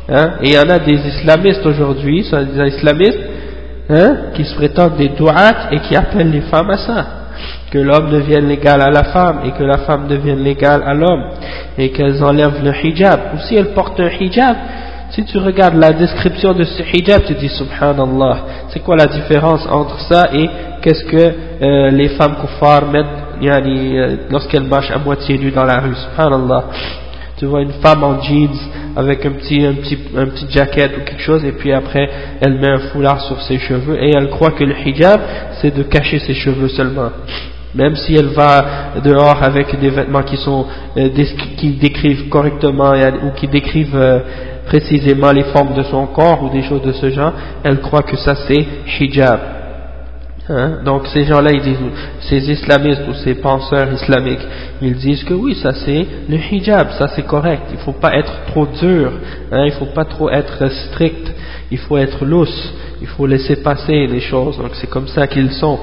Hein, 0.09 0.31
et 0.41 0.49
il 0.49 0.53
y 0.53 0.57
en 0.57 0.69
a 0.69 0.79
des 0.79 0.95
islamistes 0.95 1.65
aujourd'hui, 1.65 2.25
des 2.31 2.67
islamistes, 2.67 3.19
hein, 3.89 4.15
qui 4.33 4.43
se 4.43 4.55
prétendent 4.55 4.97
des 4.97 5.09
douat 5.09 5.71
et 5.71 5.79
qui 5.79 5.95
appellent 5.95 6.31
les 6.31 6.41
femmes 6.41 6.69
à 6.69 6.77
ça. 6.77 7.05
Que 7.71 7.77
l'homme 7.77 8.09
devienne 8.09 8.47
légal 8.47 8.81
à 8.81 8.89
la 8.89 9.05
femme 9.05 9.39
et 9.45 9.51
que 9.51 9.63
la 9.63 9.77
femme 9.79 10.07
devienne 10.07 10.43
légale 10.43 10.83
à 10.85 10.93
l'homme 10.93 11.23
et 11.77 11.89
qu'elles 11.91 12.21
enlèvent 12.21 12.61
le 12.63 12.73
hijab. 12.85 13.19
Ou 13.33 13.39
si 13.39 13.55
elles 13.55 13.73
portent 13.73 13.99
un 13.99 14.09
hijab, 14.09 14.57
si 15.11 15.23
tu 15.25 15.37
regardes 15.37 15.75
la 15.75 15.93
description 15.93 16.53
de 16.53 16.63
ce 16.63 16.83
hijab, 16.83 17.23
tu 17.25 17.33
dis 17.33 17.49
subhanallah, 17.49 18.37
c'est 18.69 18.81
quoi 18.81 18.95
la 18.95 19.07
différence 19.07 19.65
entre 19.69 19.99
ça 20.01 20.29
et 20.33 20.49
qu'est-ce 20.81 21.05
que 21.05 21.33
euh, 21.61 21.89
les 21.91 22.09
femmes 22.09 22.35
kuffar 22.41 22.85
mettent 22.87 23.05
euh, 23.43 24.17
lorsqu'elle 24.29 24.63
marche 24.63 24.91
à 24.91 24.99
moitié 24.99 25.37
nue 25.37 25.51
dans 25.51 25.63
la 25.63 25.79
rue, 25.79 25.95
subhanallah. 25.95 26.65
Tu 27.37 27.45
vois 27.45 27.61
une 27.61 27.73
femme 27.81 28.03
en 28.03 28.21
jeans 28.21 28.55
avec 28.95 29.25
un 29.25 29.31
petit, 29.31 29.65
un 29.65 29.73
petit, 29.73 29.97
un 30.15 30.27
petit 30.27 30.45
jacket 30.49 30.91
ou 30.95 31.01
quelque 31.01 31.21
chose 31.21 31.43
et 31.43 31.53
puis 31.53 31.73
après 31.73 32.07
elle 32.39 32.59
met 32.59 32.67
un 32.67 32.79
foulard 32.91 33.19
sur 33.21 33.41
ses 33.41 33.57
cheveux 33.57 33.97
et 33.99 34.11
elle 34.15 34.29
croit 34.29 34.51
que 34.51 34.63
le 34.63 34.75
hijab 34.85 35.19
c'est 35.59 35.75
de 35.75 35.81
cacher 35.81 36.19
ses 36.19 36.35
cheveux 36.35 36.69
seulement. 36.69 37.09
Même 37.73 37.95
si 37.95 38.15
elle 38.15 38.27
va 38.27 38.99
dehors 39.03 39.41
avec 39.41 39.79
des 39.79 39.89
vêtements 39.89 40.23
qui 40.23 40.37
sont 40.37 40.65
euh, 40.97 41.09
qui 41.57 41.71
décrivent 41.71 42.27
correctement 42.29 42.93
ou 43.23 43.31
qui 43.31 43.47
décrivent 43.47 43.95
euh, 43.95 44.19
précisément 44.65 45.31
les 45.31 45.43
formes 45.43 45.73
de 45.73 45.83
son 45.83 46.07
corps 46.07 46.43
ou 46.43 46.49
des 46.49 46.63
choses 46.63 46.81
de 46.81 46.91
ce 46.91 47.09
genre, 47.09 47.33
elle 47.63 47.79
croit 47.79 48.03
que 48.03 48.17
ça 48.17 48.35
c'est 48.35 48.65
hijab. 48.99 49.39
Hein? 50.49 50.79
Donc 50.83 51.07
ces 51.07 51.23
gens-là, 51.23 51.51
ils 51.51 51.61
disent, 51.61 51.77
ces 52.21 52.51
islamistes 52.51 53.03
ou 53.07 53.13
ces 53.13 53.35
penseurs 53.35 53.91
islamiques, 53.93 54.45
ils 54.81 54.95
disent 54.95 55.23
que 55.23 55.33
oui, 55.33 55.55
ça 55.55 55.71
c'est 55.73 56.05
le 56.27 56.37
hijab, 56.37 56.91
ça 56.97 57.07
c'est 57.09 57.25
correct. 57.25 57.63
Il 57.69 57.75
ne 57.75 57.81
faut 57.81 57.93
pas 57.93 58.15
être 58.15 58.33
trop 58.47 58.65
dur, 58.65 59.11
hein? 59.51 59.65
il 59.65 59.71
faut 59.73 59.93
pas 59.93 60.05
trop 60.05 60.29
être 60.29 60.67
strict, 60.67 61.31
il 61.69 61.77
faut 61.77 61.97
être 61.97 62.25
lousse, 62.25 62.73
il 63.01 63.07
faut 63.07 63.27
laisser 63.27 63.57
passer 63.57 64.07
les 64.07 64.19
choses. 64.19 64.57
Donc 64.57 64.71
c'est 64.73 64.89
comme 64.89 65.07
ça 65.07 65.27
qu'ils 65.27 65.51
sont. 65.51 65.79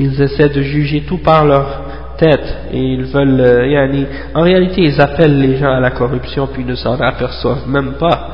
Ils 0.00 0.22
essaient 0.22 0.48
de 0.48 0.62
juger 0.62 1.02
tout 1.08 1.18
par 1.18 1.44
leur 1.44 1.82
tête 2.18 2.56
et 2.72 2.78
ils 2.78 3.04
veulent, 3.04 3.40
euh, 3.40 4.04
en 4.34 4.42
réalité 4.42 4.82
ils 4.82 5.00
appellent 5.00 5.40
les 5.40 5.56
gens 5.56 5.72
à 5.72 5.80
la 5.80 5.90
corruption 5.90 6.48
puis 6.52 6.64
ne 6.64 6.76
s'en 6.76 7.00
aperçoivent 7.00 7.68
même 7.68 7.94
pas. 7.98 8.28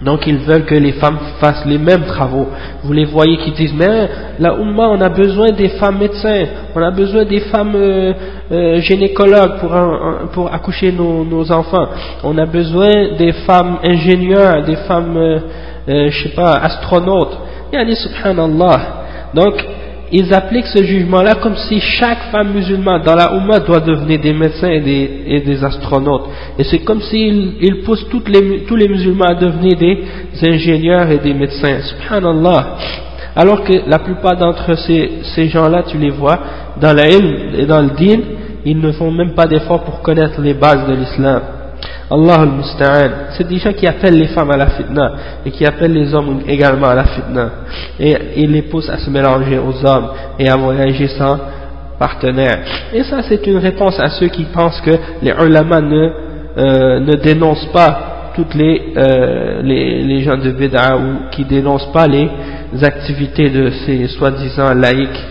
Donc 0.00 0.26
ils 0.26 0.38
veulent 0.38 0.64
que 0.64 0.74
les 0.74 0.92
femmes 0.92 1.18
fassent 1.40 1.64
les 1.66 1.78
mêmes 1.78 2.04
travaux. 2.06 2.48
Vous 2.82 2.92
les 2.92 3.04
voyez 3.04 3.36
qui 3.36 3.52
disent, 3.52 3.74
mais 3.74 4.08
la 4.38 4.54
Oumma, 4.54 4.88
on 4.88 5.00
a 5.00 5.10
besoin 5.10 5.50
des 5.50 5.68
femmes 5.68 5.98
médecins, 5.98 6.44
on 6.74 6.82
a 6.82 6.90
besoin 6.90 7.24
des 7.24 7.40
femmes 7.40 7.74
euh, 7.76 8.12
euh, 8.50 8.80
gynécologues 8.80 9.58
pour, 9.60 9.70
pour 10.32 10.52
accoucher 10.52 10.90
nos, 10.90 11.52
enfants, 11.52 11.86
on 12.24 12.36
a 12.38 12.46
besoin 12.46 13.14
des 13.18 13.32
femmes 13.46 13.76
ingénieurs, 13.84 14.64
des 14.64 14.76
femmes, 14.88 15.16
euh 15.16 15.38
je 15.86 16.22
sais 16.22 16.34
pas, 16.34 16.52
astronautes. 16.52 17.36
Yani 17.72 17.96
subhanallah. 17.96 18.80
Donc 19.34 19.54
ils 20.12 20.32
appliquent 20.34 20.66
ce 20.66 20.82
jugement-là 20.82 21.36
comme 21.36 21.56
si 21.56 21.80
chaque 21.80 22.30
femme 22.30 22.52
musulmane 22.52 23.02
dans 23.02 23.14
la 23.14 23.34
Oumma 23.34 23.60
doit 23.60 23.80
devenir 23.80 24.20
des 24.20 24.34
médecins 24.34 24.68
et 24.68 24.80
des, 24.80 25.64
astronautes. 25.64 26.28
Et 26.58 26.64
c'est 26.64 26.80
comme 26.80 27.00
s'ils 27.00 27.54
ils 27.60 27.82
poussent 27.82 28.06
tous 28.10 28.76
les 28.76 28.88
musulmans 28.88 29.24
à 29.24 29.34
devenir 29.34 29.78
des 29.78 30.04
ingénieurs 30.42 31.10
et 31.10 31.18
des 31.18 31.32
médecins. 31.32 31.80
Subhanallah. 31.80 32.76
Alors 33.34 33.64
que 33.64 33.72
la 33.88 33.98
plupart 33.98 34.36
d'entre 34.36 34.74
ces, 34.76 35.48
gens-là, 35.48 35.84
tu 35.88 35.96
les 35.96 36.10
vois, 36.10 36.38
dans 36.80 36.92
la 36.92 37.08
et 37.08 37.64
dans 37.64 37.80
le 37.80 37.90
din, 37.96 38.20
ils 38.66 38.78
ne 38.78 38.92
font 38.92 39.10
même 39.10 39.32
pas 39.34 39.46
d'efforts 39.46 39.84
pour 39.84 40.02
connaître 40.02 40.40
les 40.42 40.54
bases 40.54 40.86
de 40.86 40.94
l'islam. 40.94 41.40
Allah 42.10 42.40
al-Musta'an. 42.40 43.10
C'est 43.36 43.48
des 43.48 43.58
gens 43.58 43.72
qui 43.72 43.86
appellent 43.86 44.18
les 44.18 44.28
femmes 44.28 44.50
à 44.50 44.56
la 44.56 44.66
fitna 44.66 45.12
et 45.46 45.50
qui 45.50 45.64
appellent 45.64 45.92
les 45.92 46.14
hommes 46.14 46.40
également 46.46 46.88
à 46.88 46.94
la 46.94 47.04
fitna. 47.04 47.50
Et 47.98 48.16
ils 48.36 48.50
les 48.50 48.62
poussent 48.62 48.90
à 48.90 48.98
se 48.98 49.08
mélanger 49.10 49.58
aux 49.58 49.86
hommes 49.86 50.10
et 50.38 50.48
à 50.48 50.56
voyager 50.56 51.08
sans 51.08 51.38
partenaire. 51.98 52.58
Et 52.92 53.02
ça, 53.04 53.22
c'est 53.22 53.46
une 53.46 53.58
réponse 53.58 53.98
à 53.98 54.10
ceux 54.10 54.28
qui 54.28 54.44
pensent 54.44 54.80
que 54.80 54.90
les 55.22 55.32
ulama 55.32 55.80
ne, 55.80 56.10
euh, 56.58 57.00
ne 57.00 57.14
dénoncent 57.14 57.70
pas 57.72 58.32
toutes 58.34 58.54
les, 58.54 58.92
euh, 58.96 59.62
les, 59.62 60.22
gens 60.22 60.36
de 60.36 60.50
Bid'a 60.50 60.96
ou 60.96 61.30
qui 61.30 61.44
dénoncent 61.44 61.92
pas 61.92 62.06
les 62.06 62.28
activités 62.82 63.50
de 63.50 63.70
ces 63.84 64.08
soi-disant 64.08 64.74
laïcs 64.74 65.22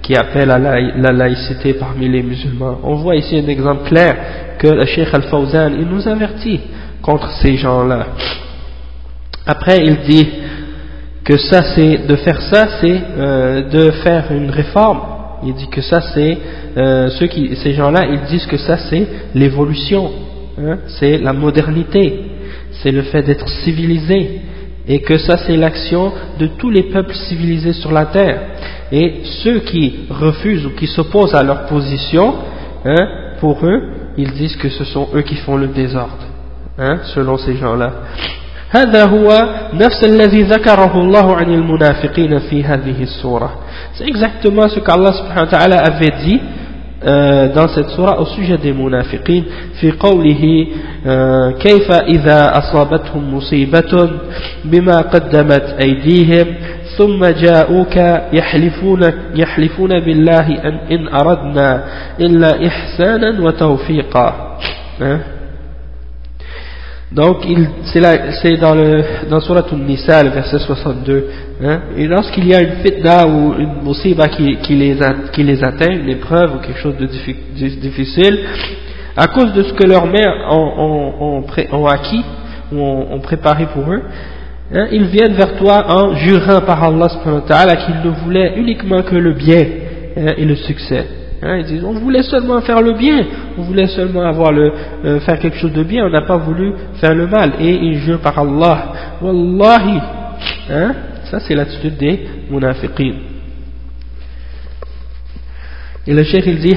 qui 0.00 0.16
appellent 0.16 0.50
à 0.50 0.58
la, 0.58 1.12
laïcité 1.12 1.74
parmi 1.74 2.08
les 2.08 2.22
musulmans. 2.22 2.78
On 2.82 2.94
voit 2.94 3.16
ici 3.16 3.36
un 3.36 3.48
exemple 3.48 3.88
clair 3.88 4.16
que 4.58 4.68
le 4.68 4.84
Cheikh 4.86 5.08
Al-Fawzan, 5.12 5.72
il 5.78 5.86
nous 5.86 6.06
avertit 6.08 6.60
contre 7.02 7.30
ces 7.42 7.56
gens-là. 7.56 8.06
Après, 9.46 9.78
il 9.84 9.96
dit 10.08 10.28
que 11.24 11.36
ça, 11.36 11.62
c'est 11.74 12.06
de 12.06 12.16
faire 12.16 12.40
ça, 12.42 12.68
c'est 12.80 13.00
euh, 13.18 13.68
de 13.68 13.90
faire 13.90 14.32
une 14.32 14.50
réforme. 14.50 15.00
Il 15.44 15.54
dit 15.54 15.68
que 15.68 15.80
ça, 15.80 16.00
c'est 16.14 16.38
euh, 16.76 17.08
ceux 17.10 17.26
qui, 17.26 17.54
ces 17.56 17.74
gens-là, 17.74 18.06
ils 18.06 18.22
disent 18.30 18.46
que 18.46 18.56
ça, 18.56 18.76
c'est 18.88 19.06
l'évolution, 19.34 20.10
hein, 20.58 20.78
c'est 20.86 21.18
la 21.18 21.32
modernité. 21.32 22.20
c'est 22.82 22.92
le 22.92 23.02
fait 23.02 23.22
d'être 23.22 23.48
civilisé 23.48 24.40
et 24.87 25.01
que 25.01 25.17
ça 25.17 25.37
c'est 25.37 25.57
l'action 25.57 26.11
de 26.39 26.47
tous 26.47 26.69
les 26.69 26.83
peuples 26.83 27.13
civilisés 27.13 27.73
sur 27.73 27.91
la 27.91 28.05
terre 28.05 28.39
et 28.91 29.21
ceux 29.43 29.59
qui 29.59 30.07
refusent 30.09 30.65
ou 30.65 30.71
qui 30.71 30.87
s'opposent 30.87 31.35
à 31.35 31.43
leur 31.43 31.65
position 31.65 32.35
hein, 32.85 33.07
pour 33.39 33.65
eux 33.65 33.81
ils 34.17 34.31
disent 34.31 34.55
que 34.55 34.69
ce 34.69 34.83
sont 34.85 35.09
eux 35.13 35.21
qui 35.21 35.35
font 35.35 35.57
le 35.57 35.67
désordre 35.67 36.25
hein, 36.77 36.99
selon 37.13 37.37
ces 37.37 37.55
gens-là 37.55 37.91
هذا 38.69 39.05
هو 39.05 39.29
نفس 39.73 40.03
الذي 40.03 40.41
ذكره 40.41 41.01
الله 41.01 41.35
عن 41.35 41.53
المنافقين 41.53 42.39
في 42.39 42.63
هذه 42.63 43.03
السورة 43.03 43.51
c'est 43.93 44.07
exactement 44.07 44.67
ce 44.67 44.79
qu'Allah 44.79 45.13
subhanahu 45.13 45.45
wa 45.45 45.51
ta'ala 45.51 45.77
avait 45.79 46.13
dit 46.25 46.39
euh, 46.39 46.60
dans 47.54 47.68
cette 47.74 47.88
surah 47.90 48.20
au 48.20 48.26
sujet 48.26 48.58
des 48.58 48.72
munafiqin 48.72 49.42
في 49.80 49.90
قوله 49.90 50.66
كيف 51.58 51.90
إذا 51.90 52.58
أصابتهم 52.58 53.34
مصيبة 53.34 54.10
بما 54.64 54.96
قدمت 54.96 55.76
أيديهم 55.84 56.46
ثم 56.98 57.24
جاءوك 57.24 57.96
يحلفون, 58.32 59.00
يحلفون 59.34 59.88
بالله 60.00 60.46
أن 60.68 60.74
إن 60.92 61.08
أردنا 61.08 61.84
إلا 62.20 62.66
إحسانا 62.66 63.40
وتوفيقا. 63.40 64.58
Donc, 67.14 67.44
c'est 67.92 68.56
dans, 68.56 68.74
le, 68.74 69.28
dans 69.28 69.40
Surat 69.40 69.64
Al-Nisa, 69.70 70.22
verset 70.30 70.58
62. 70.60 71.26
Hein, 71.62 71.80
et 71.96 72.06
lorsqu'il 72.06 72.48
y 72.48 72.54
a 72.54 72.62
une 72.62 72.76
fitna 72.82 73.26
ou 73.26 73.54
une 73.58 73.82
musiba 73.84 74.28
qui, 74.28 74.42
les, 74.42 74.96
qui 75.32 75.42
les 75.42 75.62
atteint, 75.62 75.92
une 75.92 76.08
épreuve 76.08 76.56
ou 76.56 76.58
quelque 76.58 76.78
chose 76.78 76.96
de 76.96 77.06
difficile, 77.06 78.38
à 79.14 79.26
cause 79.26 79.52
de 79.52 79.62
ce 79.62 79.74
que 79.74 79.86
leurs 79.86 80.06
mères 80.06 80.48
ont, 80.50 81.42
ont, 81.42 81.44
ont 81.72 81.86
acquis 81.86 82.24
ou 82.72 82.80
ont, 82.80 83.20
préparé 83.20 83.66
pour 83.74 83.92
eux, 83.92 84.02
hein, 84.74 84.86
ils 84.90 85.04
viennent 85.04 85.34
vers 85.34 85.58
toi 85.58 85.84
en 85.88 86.14
jurant 86.14 86.62
par 86.62 86.82
Allah 86.82 87.76
qu'ils 87.76 88.10
ne 88.10 88.10
voulaient 88.24 88.54
uniquement 88.56 89.02
que 89.02 89.16
le 89.16 89.34
bien 89.34 89.64
hein, 90.16 90.32
et 90.38 90.46
le 90.46 90.56
succès. 90.56 91.21
Hein, 91.41 91.57
ils 91.57 91.65
disent 91.65 91.83
on 91.83 91.93
voulait 91.93 92.23
seulement 92.23 92.61
faire 92.61 92.81
le 92.81 92.93
bien, 92.93 93.25
on 93.57 93.61
voulait 93.61 93.87
seulement 93.87 94.23
avoir 94.23 94.51
le, 94.51 94.71
euh, 95.05 95.19
faire 95.19 95.37
quelque 95.39 95.57
chose 95.57 95.73
de 95.73 95.83
bien, 95.83 96.05
on 96.05 96.09
n'a 96.09 96.21
pas 96.21 96.37
voulu 96.37 96.73
faire 96.95 97.13
le 97.13 97.27
mal. 97.27 97.53
Et 97.59 97.73
ils 97.73 97.99
jurent 97.99 98.19
par 98.19 98.39
Allah. 98.39 98.93
Wallahi. 99.21 100.01
Hein, 100.71 100.93
ça 101.29 101.39
c'est 101.39 101.53
l'attitude 101.53 101.97
des 101.97 102.27
munafiqin. 102.49 103.13
Et 106.07 106.13
le 106.13 106.23
cheikh 106.23 106.45
il 106.47 106.59
dit 106.59 106.73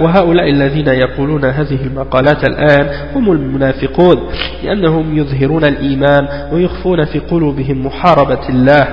وهؤلاء 0.00 0.50
الذين 0.50 0.88
يقولون 0.88 1.44
هذه 1.44 1.86
المقالات 1.86 2.44
الآن 2.44 2.88
هم 3.14 3.32
المنافقون 3.32 4.16
لأنهم 4.64 5.18
يظهرون 5.18 5.64
الإيمان 5.64 6.28
ويخفون 6.52 7.04
في 7.04 7.18
قلوبهم 7.18 7.86
محاربة 7.86 8.48
الله 8.48 8.86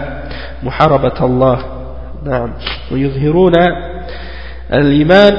محاربة 0.63 1.25
الله 1.25 1.59
نعم 2.25 2.49
ويظهرون 2.91 3.53
الإيمان 4.73 5.33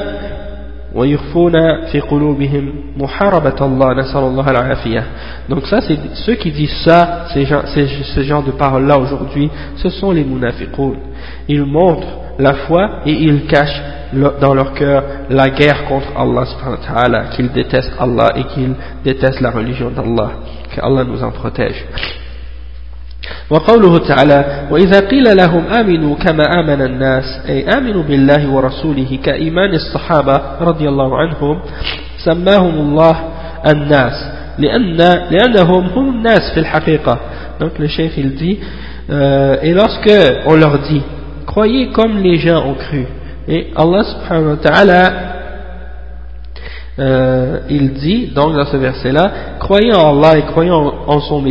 ويخفون 0.95 1.53
في 1.91 1.99
قلوبهم 1.99 2.73
محاربة 2.97 3.65
الله 3.65 3.93
نسأل 3.93 4.19
الله 4.23 4.49
العافية 4.51 5.03
donc 5.49 5.65
ça 5.65 5.81
c'est 5.81 5.97
ceux 6.25 6.35
qui 6.35 6.51
disent 6.51 6.83
ça 6.85 7.25
ces 7.33 7.45
gens, 7.45 7.63
ces, 7.73 7.87
ce 8.15 8.21
genre 8.21 8.43
de 8.43 8.51
paroles 8.51 8.85
là 8.85 8.97
aujourd'hui 8.99 9.49
ce 9.77 9.89
sont 9.89 10.11
les 10.11 10.23
munafiqoun 10.23 10.97
ils 11.47 11.65
montrent 11.65 12.07
la 12.39 12.53
foi 12.53 13.01
et 13.05 13.11
ils 13.11 13.45
cachent 13.47 13.81
dans 14.41 14.53
leur 14.53 14.73
cœur 14.73 15.03
la 15.29 15.49
guerre 15.49 15.85
contre 15.85 16.07
Allah 16.15 16.45
subhanahu 16.45 16.77
wa 16.79 16.85
ta'ala 16.93 17.23
qu'ils 17.35 17.51
détestent 17.51 17.93
Allah 17.99 18.29
et 18.35 18.43
qu'ils 18.43 18.75
détestent 19.03 19.41
la 19.41 19.49
religion 19.51 19.89
d'Allah 19.89 20.29
que 20.75 20.79
Allah 20.81 21.03
nous 21.03 21.23
en 21.23 21.31
protège 21.31 21.83
وقوله 23.50 23.98
تعالى 23.98 24.68
وإذا 24.70 25.00
قيل 25.00 25.36
لهم 25.36 25.64
آمنوا 25.66 26.16
كما 26.16 26.42
آمن 26.60 26.82
الناس 26.82 27.24
أي 27.48 27.68
آمنوا 27.68 28.02
بالله 28.02 28.50
ورسوله 28.50 29.18
كإيمان 29.24 29.74
الصحابة 29.74 30.40
رضي 30.60 30.88
الله 30.88 31.18
عنهم 31.18 31.60
سماهم 32.24 32.74
الله 32.74 33.16
الناس 33.70 34.12
لأن 34.58 34.96
لأنهم 35.30 35.86
هم 35.86 36.08
الناس 36.10 36.40
في 36.54 36.60
الحقيقة 36.60 37.18
donc 37.60 37.78
le 37.78 37.88
chef 37.88 38.12
il 38.16 38.34
dit 38.34 38.58
euh, 39.10 39.56
et 39.62 39.72
lorsque 39.72 40.12
on 40.46 40.54
leur 40.54 40.78
dit 40.78 41.02
croyez 41.46 41.88
comme 41.90 42.18
les 42.18 42.36
gens 42.36 42.66
ont 42.66 42.74
cru 42.74 43.06
et 43.48 43.68
Allah 43.74 44.04
subhanahu 44.04 44.50
wa 44.50 44.56
ta'ala 44.56 45.12
euh, 46.98 47.60
il 47.70 47.94
dit 47.94 48.26
donc 48.34 48.54
dans 48.54 48.66
ce 48.66 48.76
verset 48.76 49.12
là 49.12 49.30
croyez 49.58 49.94
en 49.94 50.10
Allah 50.18 50.38
et 50.38 50.42
croyez 50.42 50.70
en, 50.70 50.92
en, 51.06 51.20
son, 51.20 51.42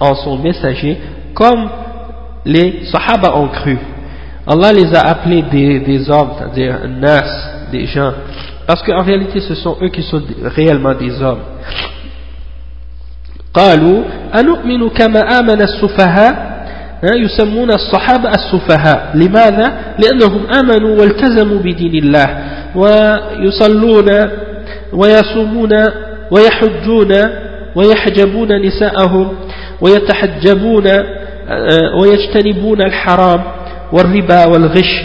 en 0.00 0.14
son 0.14 0.38
messager 0.38 0.98
comme 1.34 1.68
les 2.44 2.84
Sahaba 2.92 3.36
ont 3.36 3.48
cru. 3.48 3.78
Allah 4.46 4.72
les 4.72 4.94
a 4.94 5.00
appelés 5.08 5.42
des, 5.42 5.80
des 5.80 6.10
hommes, 6.10 6.32
c'est-à-dire 6.38 6.80
nas, 6.88 7.70
des 7.72 7.86
gens, 7.86 8.12
parce 8.66 8.82
qu'en 8.82 9.02
réalité 9.02 9.40
ce 9.40 9.54
sont 9.54 9.76
eux 9.82 9.88
qui 9.88 10.02
sont 10.02 10.22
réellement 10.44 10.94
des 10.94 11.20
hommes. 11.22 11.40
قالوا 13.54 14.02
أنؤمن 14.34 14.88
كما 14.88 15.20
آمن 15.38 15.62
السفهاء 15.62 16.54
يسمون 17.16 17.70
الصحابة 17.70 18.30
السفهاء 18.30 19.10
لماذا؟ 19.14 19.72
لأنهم 19.98 20.46
آمنوا 20.58 21.00
والتزموا 21.00 21.58
بدين 21.58 21.94
الله 22.04 22.26
ويصلون 22.74 24.08
ويصومون 24.92 25.70
ويحجون 26.30 27.12
ويحجبون 27.76 28.48
نساءهم 28.66 29.32
ويتحجبون 29.80 30.86
آه، 30.86 31.23
ويجتنبون 32.01 32.81
الحرام 32.81 33.41
والربا 33.91 34.45
والغش 34.45 35.03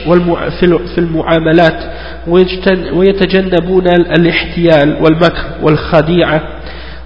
في 0.95 0.99
المعاملات 0.99 1.85
ويتجنبون 2.93 3.89
الاحتيال 3.89 5.03
والمكر 5.03 5.45
والخديعة 5.62 6.43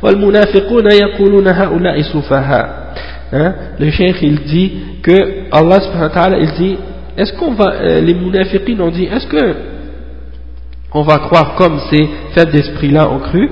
والمنافقون 0.03 0.85
يقولون 0.93 1.49
هؤلاء 1.49 2.03
سفهاء 2.03 2.89
le 3.79 3.91
cheikh 3.91 4.23
il 4.23 4.41
dit 4.41 4.73
que 5.03 5.19
Allah 5.53 5.81
subhanahu 5.83 6.09
wa 6.09 6.15
ta'ala 6.15 6.39
il 6.39 6.53
dit 6.53 6.77
est-ce 7.19 7.33
qu'on 7.35 7.53
va 7.53 7.75
euh, 7.75 8.01
les 8.01 8.15
munafiqines 8.15 8.81
ont 8.81 8.91
dit 8.91 9.05
est-ce 9.05 9.27
que 9.27 9.55
on 10.95 11.03
va 11.03 11.19
croire 11.19 11.55
comme 11.57 11.79
ces 11.91 12.09
faibles 12.35 12.53
d'esprit 12.53 12.91
là 12.91 13.11
ont 13.11 13.19
cru 13.19 13.51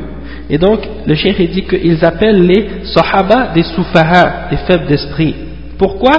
et 0.48 0.56
donc 0.56 0.80
le 1.06 1.14
cheikh 1.14 1.36
il 1.38 1.50
dit 1.50 1.64
qu'ils 1.64 2.02
appellent 2.04 2.46
les 2.46 2.68
sahaba 2.94 3.48
des 3.54 3.64
soufaha 3.64 4.48
des 4.50 4.56
faibles 4.66 4.86
d'esprit 4.86 5.34
pourquoi? 5.81 6.13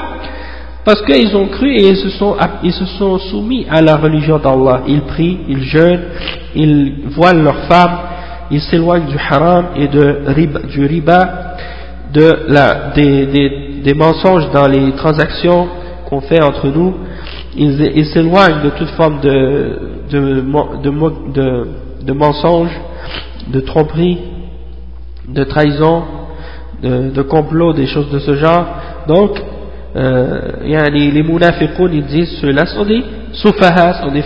Parce 0.85 1.03
qu'ils 1.03 1.37
ont 1.37 1.47
cru 1.47 1.71
et 1.71 1.87
ils 1.91 1.97
se, 1.97 2.09
sont, 2.19 2.35
ils 2.65 2.73
se 2.73 2.85
sont 2.99 3.17
soumis 3.19 3.65
à 3.71 3.81
la 3.81 3.97
religion 3.97 4.39
d'Allah. 4.39 4.83
Ils 4.89 5.03
prient, 5.03 5.39
ils 5.49 5.63
jeûnent, 5.63 6.03
ils 6.57 7.05
voilent 7.17 7.45
leurs 7.45 7.65
femmes, 7.71 7.99
ils 8.51 8.61
s'éloignent 8.61 9.07
du 9.07 9.17
haram 9.17 9.67
et 9.77 9.87
de, 9.87 10.67
du 10.69 10.85
riba, 10.85 11.55
de 12.13 12.29
la, 12.49 12.91
des, 12.97 13.27
des, 13.27 13.51
des 13.85 13.95
mensonges 13.95 14.51
dans 14.51 14.67
les 14.67 14.91
transactions 14.97 15.69
qu'on 16.09 16.21
fait 16.23 16.43
entre 16.43 16.67
nous. 16.67 16.95
Ils 17.55 18.07
s'éloignent 18.07 18.63
de 18.65 18.71
toute 18.71 18.91
forme 18.97 19.21
de, 19.21 19.79
de, 20.11 20.43
de, 21.33 21.69
de 22.05 22.13
mensonges, 22.13 22.77
de 23.47 23.61
tromperie, 23.61 24.19
de 25.29 25.45
trahison, 25.45 26.03
de, 26.83 27.11
de 27.11 27.23
complot, 27.23 27.73
des 27.73 27.87
choses 27.87 28.11
de 28.11 28.19
ce 28.19 28.35
genre. 28.35 28.67
Donc, 29.07 29.41
yani 29.95 31.11
les 31.11 31.23
munafiqoun 31.23 31.93
ils 31.93 32.05
disent 32.05 32.39
ceux-là 32.41 32.67
sont 32.67 32.85
des 32.85 33.03
soufaha, 33.33 34.03
sont 34.03 34.11
des 34.11 34.23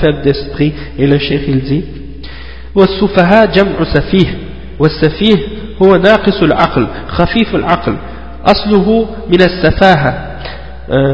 والسفهاء 2.76 3.46
جمع 3.46 3.84
سفيه 3.94 4.38
والسفيه 4.78 5.36
هو 5.82 5.96
ناقص 5.96 6.42
العقل 6.42 6.86
خفيف 7.08 7.54
العقل 7.54 7.96
أصله 8.44 9.06
من 9.28 9.40
السفاهة 9.40 10.36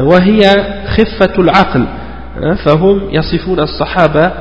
وهي 0.03 0.39
خفة 0.87 1.33
العقل 1.39 1.85
فهم 2.65 3.01
يصفون 3.11 3.59
الصحابة 3.59 4.31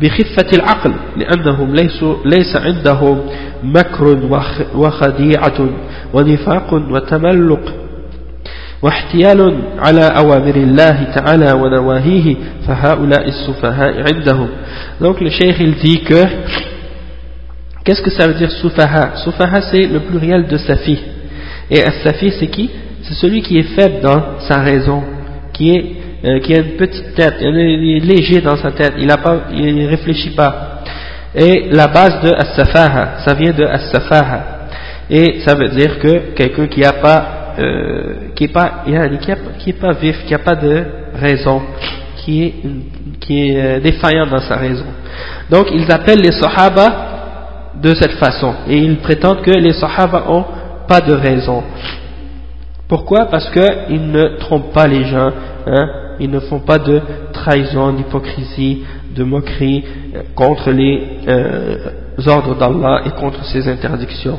بخفة 0.00 0.50
العقل 0.54 0.92
لأنهم 1.16 1.74
ليسوا 1.74 2.14
ليس 2.24 2.56
عندهم 2.56 3.20
مكر 3.62 4.04
وخديعة 4.74 5.68
ونفاق 6.14 6.74
وتملق 6.74 7.81
واحتيال 8.81 9.63
على 9.79 10.01
أوامر 10.01 10.55
الله 10.55 11.07
تعالى 11.15 11.53
ونواهيه 11.53 12.35
فهؤلاء 12.67 13.27
السفهاء 13.27 14.13
عندهم 14.13 14.49
donc 15.01 15.21
le 15.21 15.29
cheikh 15.29 15.55
il 15.59 15.75
dit 15.75 16.01
que 16.01 16.21
qu'est-ce 17.83 18.01
que 18.01 18.11
ça 18.11 18.27
veut 18.27 18.35
dire 18.35 18.51
sufaha 18.51 19.15
sufaha 19.23 19.61
c'est 19.71 19.85
le 19.87 19.99
pluriel 20.01 20.47
de 20.47 20.57
safi 20.57 20.99
et 21.71 21.81
safi 22.03 22.31
c'est 22.39 22.47
qui 22.47 22.69
c'est 23.03 23.15
celui 23.15 23.41
qui 23.41 23.57
est 23.57 23.75
faible 23.75 24.01
dans 24.01 24.39
sa 24.47 24.61
raison 24.61 25.03
qui 25.53 25.75
est 25.75 25.85
euh, 26.25 26.39
qui 26.39 26.53
a 26.53 26.59
une 26.59 26.77
petite 26.77 27.15
tête 27.15 27.37
il 27.41 27.97
est 27.97 27.99
léger 27.99 28.41
dans 28.41 28.57
sa 28.57 28.71
tête 28.71 28.93
il 28.99 29.09
a 29.09 29.17
pas 29.17 29.47
il 29.53 29.75
ne 29.75 29.87
réfléchit 29.87 30.31
pas 30.31 30.83
et 31.35 31.69
la 31.71 31.87
base 31.87 32.21
de 32.21 32.31
as-safaha 32.33 33.19
ça 33.25 33.33
vient 33.33 33.53
de 33.53 33.63
as-safaha 33.63 34.57
Et 35.09 35.39
ça 35.45 35.55
veut 35.55 35.69
dire 35.69 35.99
que 35.99 36.33
quelqu'un 36.35 36.67
qui 36.67 36.81
n'a 36.81 36.93
pas, 36.93 37.40
euh, 37.58 38.14
qui 38.34 38.44
est 38.44 38.52
pas, 38.52 38.84
qui 39.58 39.70
est 39.70 39.80
pas 39.80 39.92
vif, 39.92 40.24
qui 40.24 40.32
n'a 40.32 40.38
pas 40.38 40.54
de 40.54 40.84
raison, 41.14 41.62
qui 42.16 42.44
est, 42.44 42.54
qui 43.20 43.48
est 43.48 43.60
euh, 43.60 43.80
défaillant 43.80 44.26
dans 44.26 44.40
sa 44.40 44.56
raison. 44.56 44.86
Donc 45.50 45.66
ils 45.72 45.90
appellent 45.90 46.20
les 46.20 46.32
sahaba 46.32 47.72
de 47.82 47.94
cette 47.94 48.12
façon 48.12 48.54
et 48.68 48.76
ils 48.76 48.96
prétendent 48.98 49.42
que 49.42 49.50
les 49.50 49.72
sahaba 49.72 50.24
ont 50.28 50.44
pas 50.88 51.00
de 51.00 51.12
raison. 51.12 51.62
Pourquoi? 52.88 53.26
Parce 53.26 53.50
qu'ils 53.50 54.10
ne 54.10 54.38
trompent 54.38 54.72
pas 54.72 54.86
les 54.86 55.04
gens, 55.04 55.30
hein, 55.66 55.88
ils 56.20 56.30
ne 56.30 56.40
font 56.40 56.60
pas 56.60 56.78
de 56.78 57.00
trahison, 57.32 57.92
d'hypocrisie, 57.92 58.82
de 59.14 59.24
moquerie 59.24 59.84
euh, 60.14 60.22
contre 60.34 60.70
les 60.70 61.02
ordres 62.26 62.54
d'Allah 62.56 63.02
et 63.06 63.10
contre 63.10 63.44
ses 63.44 63.68
interdictions. 63.68 64.38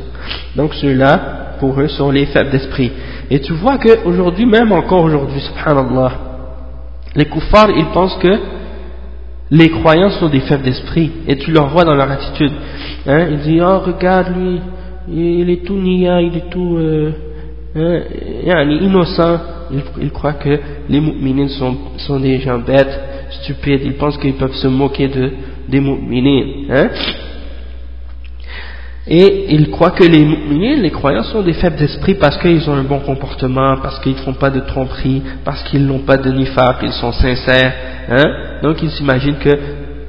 Donc 0.56 0.74
ceux-là, 0.74 1.43
pour 1.64 1.80
eux, 1.80 1.88
sont 1.88 2.10
les 2.10 2.26
faibles 2.26 2.50
d'esprit. 2.50 2.90
Et 3.30 3.40
tu 3.40 3.54
vois 3.54 3.78
qu'aujourd'hui, 3.78 4.44
même 4.44 4.70
encore 4.72 5.04
aujourd'hui, 5.04 5.40
subhanallah, 5.40 6.12
les 7.16 7.24
koufars, 7.24 7.70
ils 7.70 7.86
pensent 7.86 8.18
que 8.18 8.34
les 9.50 9.70
croyants 9.70 10.10
sont 10.10 10.28
des 10.28 10.40
faibles 10.40 10.64
d'esprit, 10.64 11.10
et 11.26 11.36
tu 11.36 11.52
leur 11.52 11.68
vois 11.68 11.84
dans 11.84 11.94
leur 11.94 12.10
attitude. 12.10 12.52
Hein, 13.06 13.28
ils 13.30 13.38
disent, 13.38 13.62
oh 13.62 13.78
regarde 13.78 14.28
lui, 14.36 14.60
il 15.08 15.48
est 15.48 15.64
tout 15.64 15.76
nia, 15.76 16.20
il 16.20 16.36
est 16.36 16.50
tout 16.50 16.76
euh, 16.76 17.12
hein, 17.76 18.70
innocent. 18.70 19.38
Ils, 20.00 20.10
croient 20.10 20.34
que 20.34 20.58
les 20.90 21.00
mu'minines 21.00 21.48
sont, 21.48 21.74
sont 21.96 22.20
des 22.20 22.38
gens 22.40 22.58
bêtes, 22.58 23.00
stupides, 23.42 23.80
ils 23.84 23.94
pensent 23.94 24.18
qu'ils 24.18 24.34
peuvent 24.34 24.54
se 24.54 24.68
moquer 24.68 25.08
de, 25.08 25.30
des 25.68 25.80
mu'minines. 25.80 26.70
Hein 26.70 26.88
et 29.06 29.54
ils 29.54 29.70
croient 29.70 29.90
que 29.90 30.04
les 30.04 30.76
les 30.76 30.90
croyants 30.90 31.24
sont 31.24 31.42
des 31.42 31.52
faibles 31.52 31.76
d'esprit 31.76 32.14
parce 32.14 32.38
qu'ils 32.38 32.68
ont 32.70 32.74
un 32.74 32.84
bon 32.84 33.00
comportement, 33.00 33.76
parce 33.82 33.98
qu'ils 34.00 34.12
ne 34.12 34.18
font 34.18 34.32
pas 34.32 34.48
de 34.50 34.60
tromperie, 34.60 35.22
parce 35.44 35.62
qu'ils 35.64 35.84
n'ont 35.84 36.00
pas 36.00 36.16
de 36.16 36.30
nifaq, 36.30 36.76
ils 36.82 36.92
sont 36.92 37.12
sincères. 37.12 37.72
Hein 38.10 38.24
Donc 38.62 38.82
ils 38.82 38.90
s'imaginent 38.90 39.36
que 39.36 39.50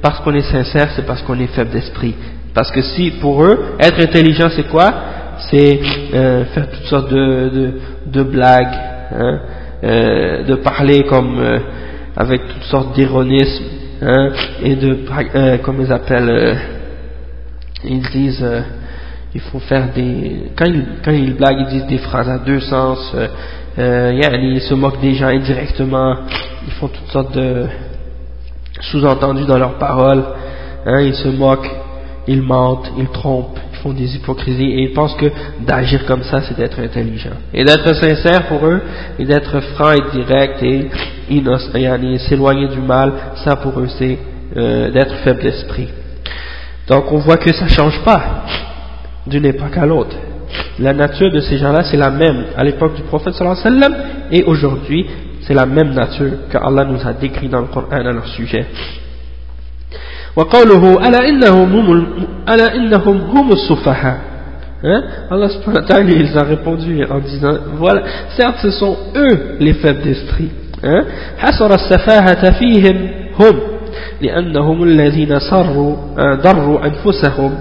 parce 0.00 0.20
qu'on 0.20 0.32
est 0.34 0.50
sincère, 0.50 0.90
c'est 0.96 1.04
parce 1.04 1.20
qu'on 1.22 1.38
est 1.38 1.48
faible 1.48 1.70
d'esprit. 1.70 2.14
Parce 2.54 2.70
que 2.70 2.80
si, 2.80 3.10
pour 3.20 3.44
eux, 3.44 3.74
être 3.78 4.00
intelligent, 4.00 4.48
c'est 4.48 4.68
quoi? 4.68 4.94
C'est 5.50 5.78
euh, 6.14 6.44
faire 6.46 6.70
toutes 6.70 6.86
sortes 6.86 7.10
de, 7.10 7.50
de, 7.50 7.72
de 8.06 8.22
blagues, 8.22 8.78
hein 9.14 9.40
euh, 9.84 10.44
de 10.44 10.54
parler 10.54 11.02
comme 11.02 11.38
euh, 11.38 11.58
avec 12.16 12.48
toutes 12.48 12.62
sortes 12.62 12.94
d'ironisme, 12.94 13.64
hein 14.00 14.30
et 14.62 14.74
de, 14.74 14.96
euh, 15.34 15.58
comme 15.58 15.82
ils 15.82 15.92
appellent, 15.92 16.30
euh, 16.30 16.54
ils 17.84 18.00
disent 18.08 18.46
il 19.36 19.42
faut 19.42 19.58
faire 19.58 19.92
des 19.92 20.50
quand 20.56 20.64
ils, 20.64 20.84
quand 21.04 21.10
ils 21.12 21.34
blaguent 21.34 21.60
ils 21.60 21.78
disent 21.78 21.86
des 21.86 21.98
phrases 21.98 22.28
à 22.28 22.38
deux 22.38 22.60
sens 22.60 22.98
euh, 23.14 23.28
euh, 23.78 24.38
ils 24.40 24.62
se 24.62 24.72
moquent 24.72 25.02
des 25.02 25.12
gens 25.12 25.26
indirectement. 25.26 26.14
Ils 26.66 26.72
font 26.72 26.88
toutes 26.88 27.08
sortes 27.08 27.34
de 27.36 27.66
sous-entendus 28.80 29.44
dans 29.44 29.58
leurs 29.58 29.76
paroles 29.76 30.24
hein, 30.86 31.00
ils 31.02 31.14
se 31.14 31.28
moquent 31.28 31.70
ils 32.26 32.40
mentent, 32.40 32.90
ils 32.96 33.08
trompent 33.08 33.58
ils 33.72 33.78
font 33.80 33.92
des 33.92 34.16
hypocrisies 34.16 34.70
et 34.76 34.82
ils 34.84 34.92
pensent 34.94 35.16
que 35.16 35.30
d'agir 35.60 36.06
comme 36.06 36.22
ça 36.22 36.40
c'est 36.40 36.56
d'être 36.56 36.80
intelligent 36.80 37.36
et 37.52 37.62
d'être 37.62 37.94
sincère 37.94 38.46
pour 38.48 38.64
eux 38.66 38.80
et 39.18 39.26
d'être 39.26 39.60
franc 39.74 39.92
et 39.92 40.16
direct 40.16 40.62
et 40.62 40.88
s'éloigner 42.28 42.68
du 42.68 42.80
mal. 42.80 43.12
Ça 43.44 43.56
pour 43.56 43.78
eux 43.78 43.88
c'est 43.98 44.18
euh, 44.56 44.90
d'être 44.90 45.14
faible 45.16 45.42
d'esprit. 45.42 45.88
Donc 46.88 47.12
on 47.12 47.18
voit 47.18 47.36
que 47.36 47.52
ça 47.52 47.68
change 47.68 48.00
pas 48.02 48.44
d'une 49.27 49.45
époque 49.45 49.77
à 49.77 49.85
l'autre. 49.85 50.15
La 50.79 50.93
nature 50.93 51.31
de 51.31 51.39
ces 51.39 51.57
gens-là, 51.57 51.83
c'est 51.83 51.97
la 51.97 52.09
même 52.09 52.45
à 52.57 52.63
l'époque 52.63 52.95
du 52.95 53.03
prophète 53.03 53.33
sallallahu 53.33 53.59
alayhi 53.65 53.79
wa 53.79 53.87
sallam 53.87 54.05
et 54.31 54.43
aujourd'hui, 54.43 55.05
c'est 55.41 55.53
la 55.53 55.65
même 55.65 55.93
nature 55.93 56.31
que 56.49 56.57
Allah 56.57 56.85
nous 56.85 56.99
a 57.07 57.13
décrit 57.13 57.49
dans 57.49 57.61
le 57.61 57.67
Coran 57.67 57.87
à 57.91 58.11
leur 58.11 58.27
sujet. 58.27 58.65
وقوله 60.35 61.07
ألا 61.07 61.29
إنهم 61.29 61.75
هم 61.75 62.07
ألا 62.49 62.75
إنهم 62.75 63.17
هم 63.21 63.51
السفهاء 63.51 64.17
hein? 64.83 65.03
Allah 65.29 65.49
subhanahu 65.49 65.83
wa 65.83 65.87
ta'ala 65.87 66.09
il 66.09 66.37
a 66.37 66.43
répondu 66.43 67.03
en 67.09 67.19
disant 67.19 67.53
voilà 67.77 68.03
certes 68.37 68.59
ce 68.61 68.71
sont 68.71 68.97
eux 69.15 69.57
les 69.59 69.73
faibles 69.73 70.01
d'esprit 70.01 70.49
hein? 70.83 71.03
حصر 71.37 71.73
السفاهة 71.73 72.51
فيهم 72.59 73.09
هم 73.39 73.59
لأنهم 74.22 74.82
الذين 74.82 75.38
صروا 75.50 75.96
ضروا 76.34 76.78
أنفسهم 76.86 77.54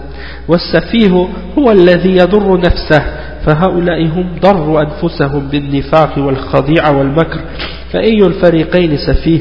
والسفيه 0.47 1.27
هو 1.59 1.71
الذي 1.71 2.11
يضر 2.15 2.57
نفسه 2.57 3.03
فهؤلاء 3.45 4.05
هم 4.05 4.25
ضروا 4.41 4.81
أنفسهم 4.81 5.47
بالنفاق 5.47 6.17
والخضيعة 6.17 6.97
والمكر. 6.97 7.39
فأي 7.93 8.17
الفريقين 8.27 8.97
سفيه؟ 8.97 9.39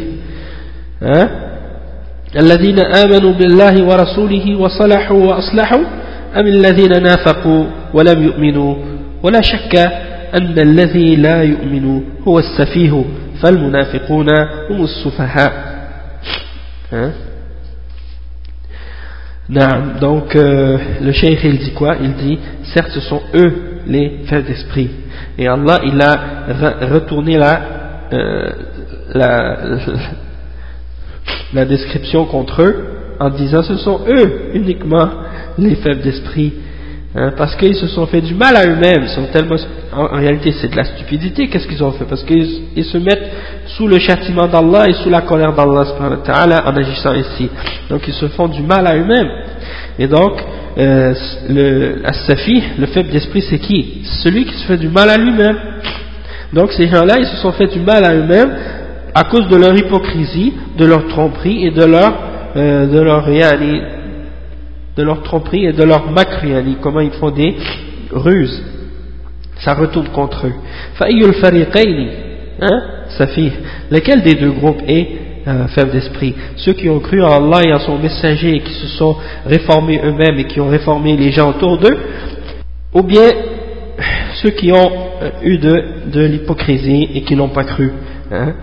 أه؟ 1.02 1.28
الذين 2.36 2.78
آمنوا 2.78 3.32
بالله 3.32 3.84
ورسوله 3.84 4.56
وصلحوا 4.60 5.24
وأصلحوا 5.26 5.80
أم 6.36 6.46
الذين 6.46 7.02
نافقوا 7.02 7.64
ولم 7.94 8.22
يؤمنوا؟ 8.22 8.74
ولا 9.22 9.40
شك 9.40 9.76
أن 10.34 10.58
الذي 10.58 11.16
لا 11.16 11.42
يؤمن 11.42 12.00
هو 12.28 12.38
السفيه 12.38 13.04
فالمنافقون 13.42 14.26
هم 14.70 14.84
السفهاء. 14.84 15.73
أه؟ 16.94 17.12
donc 20.00 20.36
euh, 20.36 20.78
le 21.02 21.12
cheikh 21.12 21.44
il 21.44 21.58
dit 21.58 21.72
quoi? 21.72 21.96
Il 22.00 22.14
dit 22.14 22.38
certes 22.72 22.90
ce 22.90 23.00
sont 23.00 23.20
eux 23.34 23.52
les 23.86 24.20
faibles 24.26 24.46
d'esprit 24.46 24.88
et 25.36 25.46
Allah 25.46 25.80
il 25.84 26.00
a 26.00 26.86
retourné 26.92 27.36
la, 27.36 27.60
euh, 28.12 28.52
la, 29.12 29.58
la 31.52 31.64
description 31.66 32.24
contre 32.24 32.62
eux 32.62 32.84
en 33.20 33.30
disant 33.30 33.62
ce 33.62 33.76
sont 33.76 34.00
eux 34.08 34.50
uniquement 34.54 35.10
les 35.58 35.74
faibles 35.76 36.00
d'esprit 36.00 36.54
Hein, 37.16 37.32
parce 37.36 37.54
qu'ils 37.54 37.76
se 37.76 37.86
sont 37.86 38.06
fait 38.06 38.20
du 38.20 38.34
mal 38.34 38.56
à 38.56 38.66
eux-mêmes, 38.66 39.06
sont 39.06 39.26
tellement, 39.32 39.54
en, 39.92 40.16
réalité 40.16 40.52
c'est 40.60 40.68
de 40.68 40.76
la 40.76 40.82
stupidité, 40.82 41.46
qu'est-ce 41.46 41.68
qu'ils 41.68 41.84
ont 41.84 41.92
fait? 41.92 42.06
Parce 42.06 42.24
qu'ils 42.24 42.84
se 42.84 42.98
mettent 42.98 43.30
sous 43.66 43.86
le 43.86 44.00
châtiment 44.00 44.48
d'Allah 44.48 44.88
et 44.88 44.94
sous 44.94 45.10
la 45.10 45.20
colère 45.20 45.52
d'Allah 45.54 46.64
en 46.66 46.76
agissant 46.76 47.14
ici. 47.14 47.48
Donc 47.88 48.08
ils 48.08 48.14
se 48.14 48.26
font 48.28 48.48
du 48.48 48.62
mal 48.62 48.84
à 48.88 48.96
eux-mêmes. 48.96 49.30
Et 49.96 50.08
donc, 50.08 50.42
euh, 50.76 51.14
le 51.48 52.02
safi, 52.26 52.60
le 52.80 52.86
faible 52.86 53.10
d'esprit, 53.10 53.42
c'est 53.48 53.60
qui? 53.60 54.02
Celui 54.24 54.44
qui 54.44 54.54
se 54.54 54.66
fait 54.66 54.76
du 54.76 54.88
mal 54.88 55.08
à 55.08 55.16
lui-même. 55.16 55.56
Donc 56.52 56.72
ces 56.72 56.88
gens-là, 56.88 57.14
ils 57.20 57.26
se 57.26 57.36
sont 57.36 57.52
fait 57.52 57.68
du 57.68 57.78
mal 57.78 58.04
à 58.04 58.12
eux-mêmes 58.12 58.56
à 59.14 59.22
cause 59.24 59.46
de 59.48 59.56
leur 59.56 59.76
hypocrisie, 59.76 60.52
de 60.76 60.84
leur 60.84 61.06
tromperie 61.06 61.64
et 61.64 61.70
de 61.70 61.84
leur, 61.84 62.12
euh, 62.56 62.86
de 62.86 63.00
leur 63.00 63.24
de 64.97 65.03
leur 65.03 65.23
tromperie 65.23 65.65
et 65.65 65.73
de 65.73 65.83
leur 65.83 66.11
makriani, 66.11 66.77
comment 66.81 66.99
ils 66.99 67.11
font 67.11 67.31
des 67.31 67.55
ruses. 68.11 68.61
Ça 69.59 69.73
retourne 69.73 70.09
contre 70.09 70.47
eux. 70.47 70.53
Fa'iyul 70.95 71.33
fariqayni, 71.33 72.07
hein, 72.61 72.81
Safi, 73.17 73.51
lequel 73.91 74.21
des 74.21 74.35
deux 74.35 74.51
groupes 74.51 74.81
est 74.87 75.07
euh, 75.47 75.67
faible 75.67 75.91
d'esprit 75.91 76.35
Ceux 76.57 76.73
qui 76.73 76.89
ont 76.89 76.99
cru 76.99 77.23
en 77.23 77.31
Allah 77.31 77.61
et 77.65 77.73
en 77.73 77.79
son 77.79 77.97
messager 77.97 78.55
et 78.55 78.59
qui 78.59 78.73
se 78.73 78.87
sont 78.87 79.15
réformés 79.45 79.99
eux-mêmes 80.03 80.37
et 80.37 80.45
qui 80.45 80.59
ont 80.59 80.69
réformé 80.69 81.15
les 81.17 81.31
gens 81.31 81.49
autour 81.49 81.77
d'eux, 81.77 81.97
ou 82.93 83.03
bien 83.03 83.29
ceux 84.41 84.51
qui 84.51 84.71
ont 84.71 84.91
euh, 85.21 85.31
eu 85.43 85.57
de, 85.57 85.83
de 86.11 86.21
l'hypocrisie 86.21 87.09
et 87.13 87.21
qui 87.23 87.35
n'ont 87.35 87.49
pas 87.49 87.63
cru. 87.63 87.91
Hein. 88.31 88.53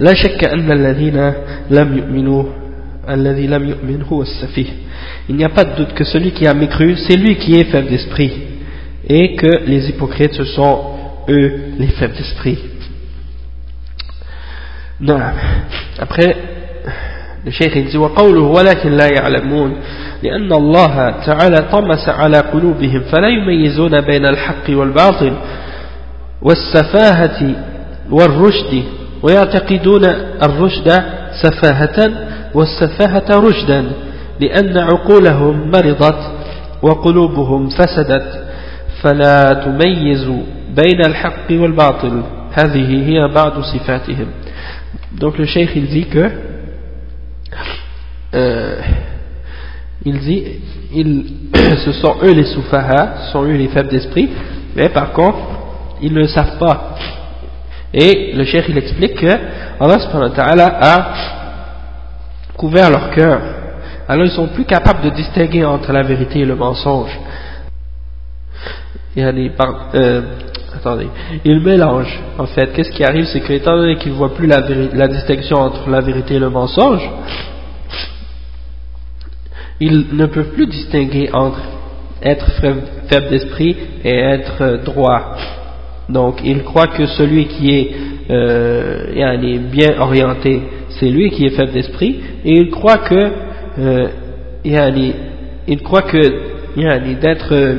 لا 0.00 0.14
شك 0.14 0.44
أن 0.44 0.72
الذين 0.72 1.32
لم 1.70 1.98
يؤمنوا 1.98 2.44
الذي 3.10 3.46
لم 3.46 3.68
يؤمن 3.68 4.02
هو 4.02 4.22
السفيه 4.22 4.70
il 5.28 5.36
n'y 5.36 5.44
a 5.44 5.48
pas 5.48 5.64
de 5.64 5.76
doute 5.76 5.94
que 5.94 6.04
celui 6.04 6.32
qui 6.32 6.46
a 6.46 6.54
mécru, 6.54 6.96
c'est 7.08 7.16
lui 7.16 7.36
qui 7.36 7.54
est 7.54 7.64
faible 7.64 7.88
d'esprit, 7.88 8.32
et 9.08 9.36
que 9.36 9.64
les 9.66 9.88
hypocrites, 9.88 10.34
ce 10.34 10.44
sont 10.44 10.78
eux 11.28 11.52
les 11.78 11.88
faibles 11.88 12.14
d'esprit. 12.14 12.58
Non. 15.00 15.18
Après, 15.98 16.36
le 17.44 17.50
cheikh 17.50 17.88
dit 17.88 17.96
وقوله 17.96 18.42
ولكن 18.42 18.90
لا 18.90 19.08
يعلمون 19.16 19.76
لأن 20.22 20.52
الله 20.52 21.10
تعالى 21.26 21.56
طمس 21.72 22.08
على 22.08 22.38
قلوبهم 22.38 23.00
فلا 23.00 23.28
يميزون 23.28 24.00
بين 24.00 24.24
الحق 24.26 24.70
والباطل 24.70 25.32
والسفاهة 26.42 27.54
والرشد 28.10 28.82
ويعتقدون 29.22 30.04
الرشد 30.42 30.88
سفاهة 31.42 32.10
والسفاهة 32.54 33.28
رشدا 33.30 33.92
لأن 34.40 34.78
عقولهم 34.78 35.70
مرضت 35.70 36.30
وقلوبهم 36.82 37.68
فسدت 37.68 38.44
فلا 39.02 39.52
تميز 39.64 40.26
بين 40.76 41.00
الحق 41.06 41.50
والباطل 41.50 42.22
هذه 42.52 43.08
هي 43.08 43.28
بعض 43.34 43.60
صفاتهم 43.60 44.26
donc 45.20 45.38
le 45.38 45.44
cheikh 45.44 45.70
il 45.74 45.88
dit 45.88 46.06
que 46.06 46.30
euh, 48.34 48.80
il 50.04 50.18
dit, 50.20 50.44
ce 51.84 51.92
sont 51.92 52.16
eux 52.22 52.32
les 52.32 52.44
soufaha, 52.44 53.26
ce 53.26 53.32
sont 53.32 53.42
eux 53.42 53.52
les 53.52 53.68
faibles 53.68 53.90
d'esprit, 53.90 54.30
mais 54.74 54.88
par 54.88 55.12
contre, 55.12 55.38
ils 56.00 56.12
ne 56.12 56.20
le 56.20 56.28
savent 56.28 56.58
pas. 56.58 56.94
Et 57.92 58.32
le 58.34 58.44
cheikh 58.44 58.66
il 58.68 58.78
explique 58.78 59.16
que 59.16 59.26
Allah 59.80 60.78
a 60.80 61.14
couvert 62.56 62.90
leur 62.90 63.10
cœur. 63.10 63.40
Alors 64.07 64.25
ils 64.25 64.31
sont 64.31 64.47
plus 64.47 64.65
capables 64.65 65.03
de 65.03 65.09
distinguer 65.09 65.65
entre 65.65 65.91
la 65.91 66.03
vérité 66.03 66.39
et 66.39 66.45
le 66.45 66.55
mensonge. 66.55 67.17
Euh, 69.17 70.21
attendez, 70.75 71.07
ils 71.45 71.59
mélangent 71.61 72.19
en 72.37 72.45
fait. 72.45 72.73
Qu'est-ce 72.73 72.91
qui 72.91 73.03
arrive? 73.03 73.25
C'est 73.25 73.41
qu'étant 73.41 73.77
donné 73.77 73.95
qu'ils 73.95 74.11
ne 74.11 74.17
voient 74.17 74.35
plus 74.35 74.47
la, 74.47 75.07
distinction 75.07 75.57
entre 75.57 75.89
la 75.89 76.01
vérité 76.01 76.35
et 76.35 76.39
le 76.39 76.49
mensonge, 76.49 77.09
ils 79.79 80.05
ne 80.11 80.25
peuvent 80.25 80.51
plus 80.51 80.67
distinguer 80.67 81.29
entre 81.33 81.61
être 82.21 82.45
faible 82.59 83.29
d'esprit 83.29 83.75
et 84.03 84.17
être 84.17 84.83
droit. 84.83 85.37
Donc, 86.09 86.39
ils 86.43 86.63
croient 86.63 86.87
que 86.87 87.07
celui 87.07 87.47
qui 87.47 87.71
est, 87.71 87.91
euh, 88.29 89.57
bien 89.71 89.99
orienté, 89.99 90.61
c'est 90.89 91.07
lui 91.07 91.31
qui 91.31 91.45
est 91.45 91.51
faible 91.51 91.71
d'esprit, 91.71 92.19
et 92.43 92.51
ils 92.51 92.69
croient 92.69 92.99
que, 92.99 93.31
euh, 93.77 94.07
ils 95.67 95.81
croient 95.83 96.03
que, 96.03 96.17
d'être, 97.19 97.77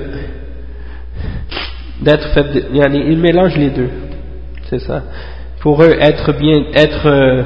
d'être 2.00 2.28
faible, 2.34 2.64
ils 2.72 3.18
mélangent 3.18 3.56
les 3.56 3.70
deux. 3.70 3.90
C'est 4.68 4.80
ça. 4.80 5.02
Pour 5.60 5.82
eux, 5.82 5.96
être 6.00 6.32
bien, 6.32 6.64
être, 6.74 7.06
euh, 7.06 7.42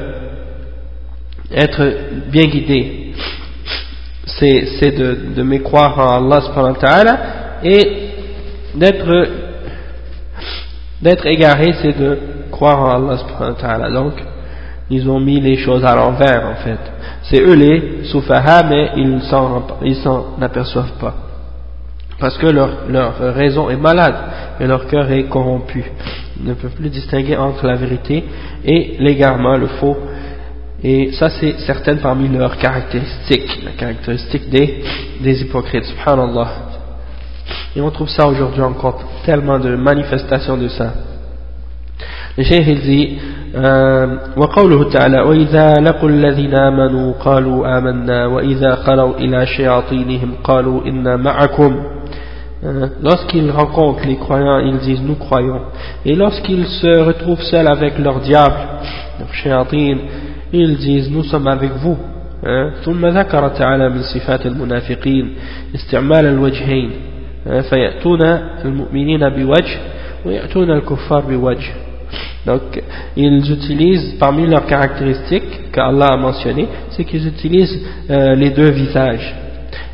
être 1.51 1.93
bien 2.31 2.45
guidé, 2.45 3.13
c'est 4.25 4.91
de, 4.91 5.17
de 5.35 5.43
mécroire 5.43 5.97
en 5.99 6.25
Allah 6.25 6.41
subhanahu 6.41 6.75
wa 6.81 7.17
et 7.63 8.09
d'être 8.75 9.27
d'être 11.01 11.25
égaré 11.25 11.73
c'est 11.81 11.97
de 11.97 12.17
croire 12.51 12.79
en 12.79 13.07
Allah 13.07 13.17
subhanahu 13.17 13.81
wa 13.81 13.89
donc 13.89 14.13
ils 14.91 15.09
ont 15.09 15.19
mis 15.19 15.39
les 15.39 15.57
choses 15.57 15.83
à 15.83 15.95
l'envers 15.95 16.45
en 16.45 16.55
fait. 16.63 16.79
C'est 17.23 17.41
eux 17.41 17.55
les 17.55 18.03
soufaha 18.03 18.63
mais 18.63 18.91
ils 18.95 19.95
s'en 19.95 20.35
aperçoivent 20.41 20.97
pas. 20.99 21.15
Parce 22.19 22.37
que 22.37 22.45
leur, 22.45 22.87
leur 22.87 23.17
raison 23.33 23.71
est 23.71 23.77
malade 23.77 24.15
et 24.59 24.67
leur 24.67 24.85
cœur 24.85 25.09
est 25.11 25.23
corrompu. 25.23 25.83
Ils 26.39 26.49
ne 26.49 26.53
peuvent 26.53 26.75
plus 26.75 26.89
distinguer 26.89 27.35
entre 27.35 27.65
la 27.65 27.75
vérité 27.75 28.23
et 28.63 28.97
l'égarement, 28.99 29.57
le 29.57 29.67
faux. 29.67 29.97
Et 30.83 31.11
ça, 31.13 31.29
c'est 31.29 31.57
certaines 31.59 31.99
parmi 31.99 32.27
leurs 32.27 32.57
caractéristiques, 32.57 33.63
la 33.63 33.71
caractéristique 33.71 34.49
des, 34.49 34.83
des 35.21 35.41
hypocrites, 35.41 35.85
subhanallah. 35.85 36.47
Et 37.75 37.81
on 37.81 37.89
trouve 37.89 38.09
ça 38.09 38.27
aujourd'hui 38.27 38.61
encore 38.61 39.03
tellement 39.25 39.59
de 39.59 39.75
manifestations 39.75 40.57
de 40.57 40.67
ça. 40.67 40.93
Il 42.37 42.79
dit 42.81 43.17
وقوله 44.37 44.89
تعالى 44.89 45.21
وإذا 45.21 45.73
لقوا 45.73 46.09
الذين 46.09 46.53
آمنوا 46.55 47.13
قالوا 47.13 47.77
آمنا 47.77 48.25
وإذا 48.25 48.75
خلوا 48.75 49.17
إلى 49.17 49.45
شياطينهم 49.45 50.31
قالوا 50.43 50.85
إنا 50.85 51.15
معكم 51.15 51.75
lorsqu'ils 53.01 53.49
rencontrent 53.51 54.05
les 54.05 54.17
croyants 54.17 54.59
ils 54.59 54.77
disent 54.77 55.01
nous 55.01 55.15
croyons 55.15 55.61
et 56.05 56.15
lorsqu'ils 56.15 56.65
se 56.65 56.99
retrouvent 56.99 57.41
seuls 57.41 57.67
avec 57.67 57.97
leur 57.97 58.19
diable 58.19 58.55
leur 59.19 59.33
shayatin 59.33 59.97
ils 60.53 60.77
disent 60.77 61.09
nous 61.11 61.23
sommes 61.23 61.47
avec 61.47 61.71
vous 61.83 61.97
ثم 62.85 63.05
ذكر 63.05 63.47
تعالى 63.47 63.89
من 63.89 64.01
صفات 64.01 64.45
المنافقين 64.45 65.35
استعمال 65.75 66.25
الوجهين 66.25 66.91
فيأتون 67.69 68.21
المؤمنين 68.65 69.29
بوجه 69.29 69.79
ويأتون 70.25 70.71
الكفار 70.71 71.21
بوجه 71.21 71.73
Donc, 72.45 72.81
ils 73.15 73.51
utilisent, 73.51 74.15
parmi 74.19 74.47
leurs 74.47 74.65
caractéristiques 74.65 75.71
qu'Allah 75.71 76.13
a 76.13 76.17
mentionnées, 76.17 76.67
c'est 76.89 77.03
qu'ils 77.05 77.27
utilisent 77.27 77.79
euh, 78.09 78.35
les 78.35 78.49
deux 78.49 78.71
visages. 78.71 79.35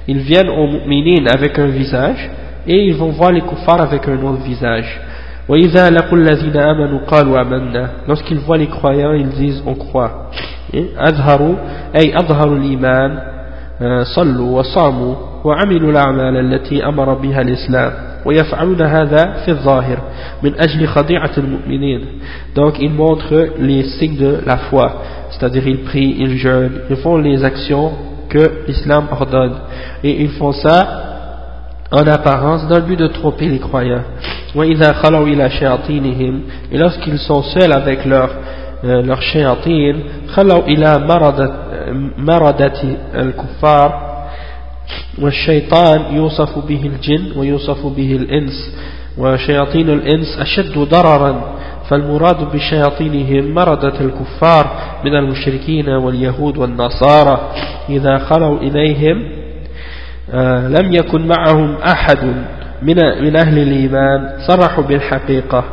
Ils 0.08 0.20
viennent 0.20 0.50
aux 0.50 0.68
mu'minin 0.68 1.26
avec 1.28 1.60
un 1.60 1.68
visage 1.68 2.30
et 2.66 2.86
ils 2.86 2.96
vont 2.96 3.10
voir 3.10 3.32
les 3.32 3.42
kuffars 3.42 3.82
avec 3.82 4.08
un 4.08 4.22
autre 4.24 4.42
visage. 4.44 5.02
Lorsqu'ils 8.08 8.40
voient 8.40 8.58
les 8.58 8.68
croyants, 8.68 9.14
ils 9.14 9.30
disent 9.30 9.64
on 9.66 9.76
croit. 9.76 10.30
Adharu, 10.98 11.56
ay 11.94 12.14
adharu 12.14 12.60
l'iman, 12.60 13.12
euh, 13.82 14.04
sallu 14.06 14.42
wa 14.42 14.64
samu. 14.64 15.16
وعملوا 15.47 15.91
الأعمال 15.91 16.37
التي 16.37 16.87
أمر 16.87 17.15
بها 17.15 17.41
الإسلام 17.41 17.93
ويفعلون 18.27 18.83
هذا 18.83 19.35
في 19.45 19.51
الظاهر 19.51 19.99
من 20.43 20.53
أجل 20.61 20.87
خضيعة 20.87 21.31
المؤمنين 21.39 22.01
donc 22.55 22.79
ils 22.79 22.91
montrent 22.91 23.49
les 23.59 23.83
signes 23.99 24.17
de 24.17 24.39
la 24.47 24.57
foi 24.57 24.93
c'est-à-dire 25.31 25.67
ils 25.67 25.83
prient, 25.83 26.17
ils 26.19 26.37
jeûnent 26.37 26.81
ils 26.91 26.97
font 26.97 27.17
les 27.17 27.43
actions 27.45 27.93
que 28.29 28.67
l'islam 28.69 29.09
ordonne 29.11 29.55
et 30.05 30.23
ils 30.23 30.31
font 30.31 30.53
ça 30.53 31.13
en 31.93 32.07
apparence 32.07 32.67
dans 32.69 32.77
le 32.77 32.83
but 32.83 32.99
de 32.99 33.07
tromper 33.09 33.49
les 33.49 33.59
croyants. 33.59 34.01
Et 36.73 36.79
lorsqu'ils 36.79 37.19
sont 37.19 37.43
seuls 37.43 37.73
avec 37.73 38.07
leur, 38.07 38.31
euh, 38.85 39.03
leur 39.03 39.21
shayatin, 39.21 39.97
خلوا 40.35 40.67
إلى 40.67 40.99
مردة, 40.99 41.53
مردة 42.19 42.73
الكفار 43.15 44.13
والشيطان 45.22 46.16
يوصف 46.16 46.66
به 46.68 46.82
الجن 46.86 47.32
ويوصف 47.38 47.86
به 47.86 48.16
الإنس 48.16 48.76
وشياطين 49.18 49.90
الإنس 49.90 50.38
أشد 50.40 50.78
ضررا 50.78 51.58
فالمراد 51.90 52.52
بشياطينهم 52.54 53.54
مردة 53.54 54.00
الكفار 54.02 54.72
من 55.06 55.16
المشركين 55.16 55.90
واليهود 55.90 56.58
والنصارى. 56.58 57.52
إذا 57.90 58.18
خلوا 58.18 58.60
إليهم 58.60 59.18
لم 60.78 60.94
يكن 60.94 61.28
معهم 61.28 61.76
أحد 61.76 62.24
من 62.82 62.96
من 63.24 63.36
أهل 63.36 63.58
الإيمان 63.58 64.30
صرحوا 64.48 64.84
بالحقيقة. 64.84 65.64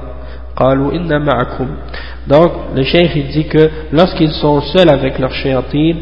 قالوا 0.57 0.93
إن 0.93 1.27
معكم. 1.27 1.69
Donc 2.27 2.53
le 2.75 2.85
cheikh 2.85 3.17
il 3.17 3.27
dit 3.29 3.45
que 3.45 3.69
lorsqu'ils 3.93 4.33
sont 4.33 4.61
seuls 4.61 4.89
avec 4.89 5.19
leur 5.19 5.33
shayatin 5.33 5.97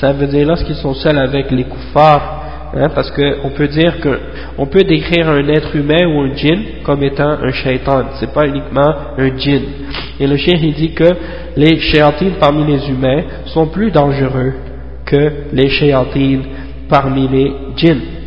ça 0.00 0.12
veut 0.12 0.26
dire 0.26 0.46
lorsqu'ils 0.46 0.74
sont 0.76 0.94
seuls 0.94 1.18
avec 1.18 1.50
les 1.50 1.64
kuffars 1.64 2.47
hein, 2.74 2.88
parce 2.94 3.10
qu'on 3.10 3.50
peut 3.50 3.68
dire 3.68 4.00
que 4.00 4.18
on 4.56 4.66
peut 4.66 4.84
décrire 4.84 5.28
un 5.28 5.46
être 5.48 5.74
humain 5.76 6.06
ou 6.06 6.20
un 6.20 6.34
djinn 6.34 6.60
comme 6.84 7.02
étant 7.02 7.30
un 7.30 7.52
shaitan 7.52 8.04
c'est 8.20 8.32
pas 8.32 8.46
uniquement 8.46 8.94
un 9.16 9.36
djinn 9.36 9.62
et 10.20 10.26
le 10.26 10.36
cheikh 10.36 10.60
il 10.62 10.74
dit 10.74 10.92
que 10.92 11.08
les 11.56 11.78
shayatins 11.78 12.32
parmi 12.38 12.64
les 12.64 12.88
humains 12.88 13.22
sont 13.46 13.66
plus 13.66 13.90
dangereux 13.90 14.52
que 15.04 15.32
les 15.52 15.68
shayatins 15.68 16.42
parmi 16.88 17.28
les 17.28 17.52
djinns. 17.76 18.18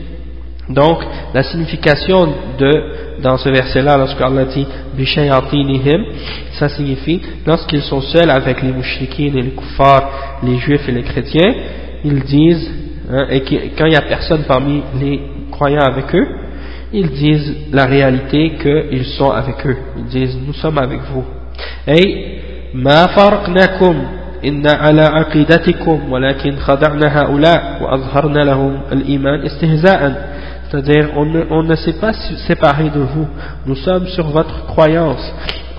Donc, 0.70 1.00
la 1.34 1.44
signification 1.44 2.28
de, 2.58 3.22
dans 3.22 3.38
ce 3.38 3.50
verset-là, 3.50 3.98
lorsque 3.98 4.22
Allah 4.22 4.46
dit 4.46 4.66
Bishayatinihim, 4.96 6.06
ça 6.54 6.70
signifie, 6.70 7.22
lorsqu'ils 7.46 7.82
sont 7.82 8.02
seuls 8.02 8.30
avec 8.30 8.62
les 8.62 8.72
mouchriquins 8.72 9.36
et 9.36 9.42
les 9.42 9.52
kuffars, 9.52 10.40
les 10.44 10.58
juifs 10.60 10.88
et 10.88 10.92
les 10.92 11.04
chrétiens, 11.04 11.54
ils 12.06 12.24
disent, 12.24 12.72
hein, 13.11 13.27
et 13.31 13.41
quand 13.77 13.87
il 13.87 13.91
n'y 13.91 13.97
a 13.97 14.03
personne 14.03 14.43
parmi 14.47 14.83
les 15.01 15.21
croyants 15.51 15.85
avec 15.85 16.15
eux, 16.15 16.27
ils 16.93 17.11
disent 17.11 17.57
la 17.73 17.87
réalité 17.87 18.53
qu'ils 18.61 19.07
sont 19.19 19.31
avec 19.31 19.67
eux. 19.67 19.77
Ils 19.99 20.05
disent, 20.05 20.39
nous 20.47 20.55
sommes 20.55 20.79
avec 20.79 21.01
vous. 21.13 21.25
Et, 21.87 22.39
ma 22.75 23.09
farqnakum 23.09 23.97
إنا 24.45 24.73
على 24.73 25.03
عقيدتكم 25.03 26.13
ولكن 26.13 26.57
خدعنا 26.57 27.23
هؤلاء 27.23 27.83
وأظهرنا 27.83 28.39
لهم 28.39 28.81
الإيمان 28.93 29.41
استهزاء 29.41 30.37
c'est-à-dire 30.69 31.11
on 31.17 31.25
ne, 31.25 31.43
on 31.51 31.63
ne 31.63 31.75
s'est 31.77 31.99
pas 32.01 32.13
séparé 32.47 32.91
de 32.91 33.01
vous 33.01 33.27
nous 33.67 33.77
sommes 33.77 34.07
sur 34.09 34.27
votre 34.29 34.67
croyance 34.67 35.33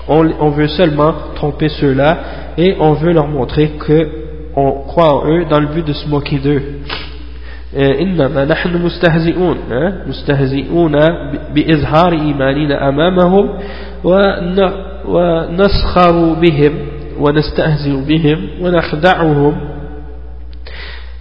on, 0.08 0.28
on 0.40 0.50
veut 0.50 0.68
seulement 0.68 1.14
tromper 1.34 1.68
ceux-là 1.68 2.18
et 2.56 2.76
on 2.80 2.94
veut 2.94 3.12
leur 3.12 3.28
montrer 3.28 3.68
que 3.78 4.08
on 4.56 4.72
croit 4.88 5.14
en 5.14 5.28
eux 5.30 5.44
dans 5.44 5.60
le 5.60 5.68
but 5.68 5.86
de 5.86 5.92
se 5.92 6.08
moquer 6.08 6.38
d'eux 6.38 6.62
إنما 7.76 8.44
نحن 8.44 8.82
مستهزئون 8.82 9.56
مستهزئون 10.06 10.92
بإظهار 11.54 12.12
إيماننا 12.12 12.88
أمامهم 12.88 13.58
ونسخر 15.04 16.34
بهم 16.34 16.72
ونستهزئ 17.20 18.04
بهم 18.08 18.48
ونخدعهم 18.62 19.56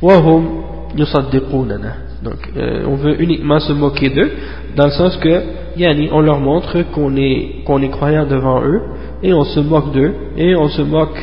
وهم 0.01 0.63
يصدقوننا 0.97 1.93
donc 2.23 2.49
euh, 2.57 2.84
on 2.88 2.95
veut 2.95 3.21
uniquement 3.21 3.59
se 3.59 3.73
moquer 3.73 4.09
d'eux 4.09 4.31
dans 4.75 4.85
le 4.85 4.91
sens 4.91 5.17
que 5.17 5.41
yani, 5.77 6.09
on 6.11 6.21
leur 6.21 6.39
montre 6.39 6.81
qu'on 6.93 7.15
est, 7.15 7.63
qu'on 7.65 7.81
est 7.81 7.89
croyant 7.89 8.25
devant 8.25 8.63
eux 8.63 8.81
et 9.21 9.34
on 9.34 9.43
se 9.43 9.59
moque 9.59 9.91
d'eux 9.93 10.13
et 10.35 10.55
on 10.55 10.67
se 10.67 10.81
moque 10.81 11.21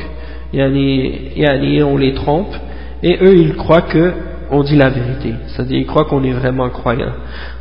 yani, 0.52 1.32
yani, 1.36 1.82
on 1.82 1.96
les 1.96 2.14
trompe 2.14 2.54
et 3.02 3.18
eux 3.20 3.36
ils 3.36 3.54
croient 3.54 3.82
que 3.82 4.12
on 4.51 4.63
dit 4.63 4.75
la 4.75 4.89
vérité. 4.89 5.33
C'est-à-dire 5.47 5.77
ils 5.77 5.85
croient 5.85 6.05
qu'on 6.05 6.23
est 6.23 6.33
vraiment 6.33 6.69
croyant. 6.69 7.13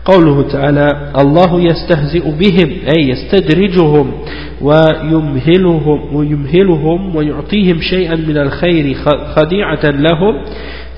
قوله 0.04 0.42
تعالى 0.42 1.12
الله 1.20 1.60
يستهزئ 1.60 2.30
بهم 2.30 2.70
أي 2.96 3.08
يستدرجهم 3.08 4.12
ويمهلهم, 4.60 6.16
ويمهلهم 6.16 7.16
ويعطيهم 7.16 7.80
شيئا 7.80 8.16
من 8.16 8.38
الخير 8.38 8.96
خديعة 9.36 9.84
لهم 9.84 10.34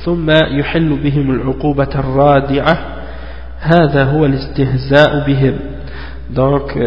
ثم 0.05 0.31
يحل 0.31 0.99
بهم 1.05 1.31
العقوبة 1.31 1.89
الرادعة 1.95 2.79
هذا 3.61 4.05
هو 4.05 4.27
الاستهزاء 4.27 5.27
بهم 5.27 5.55
donc 6.37 6.79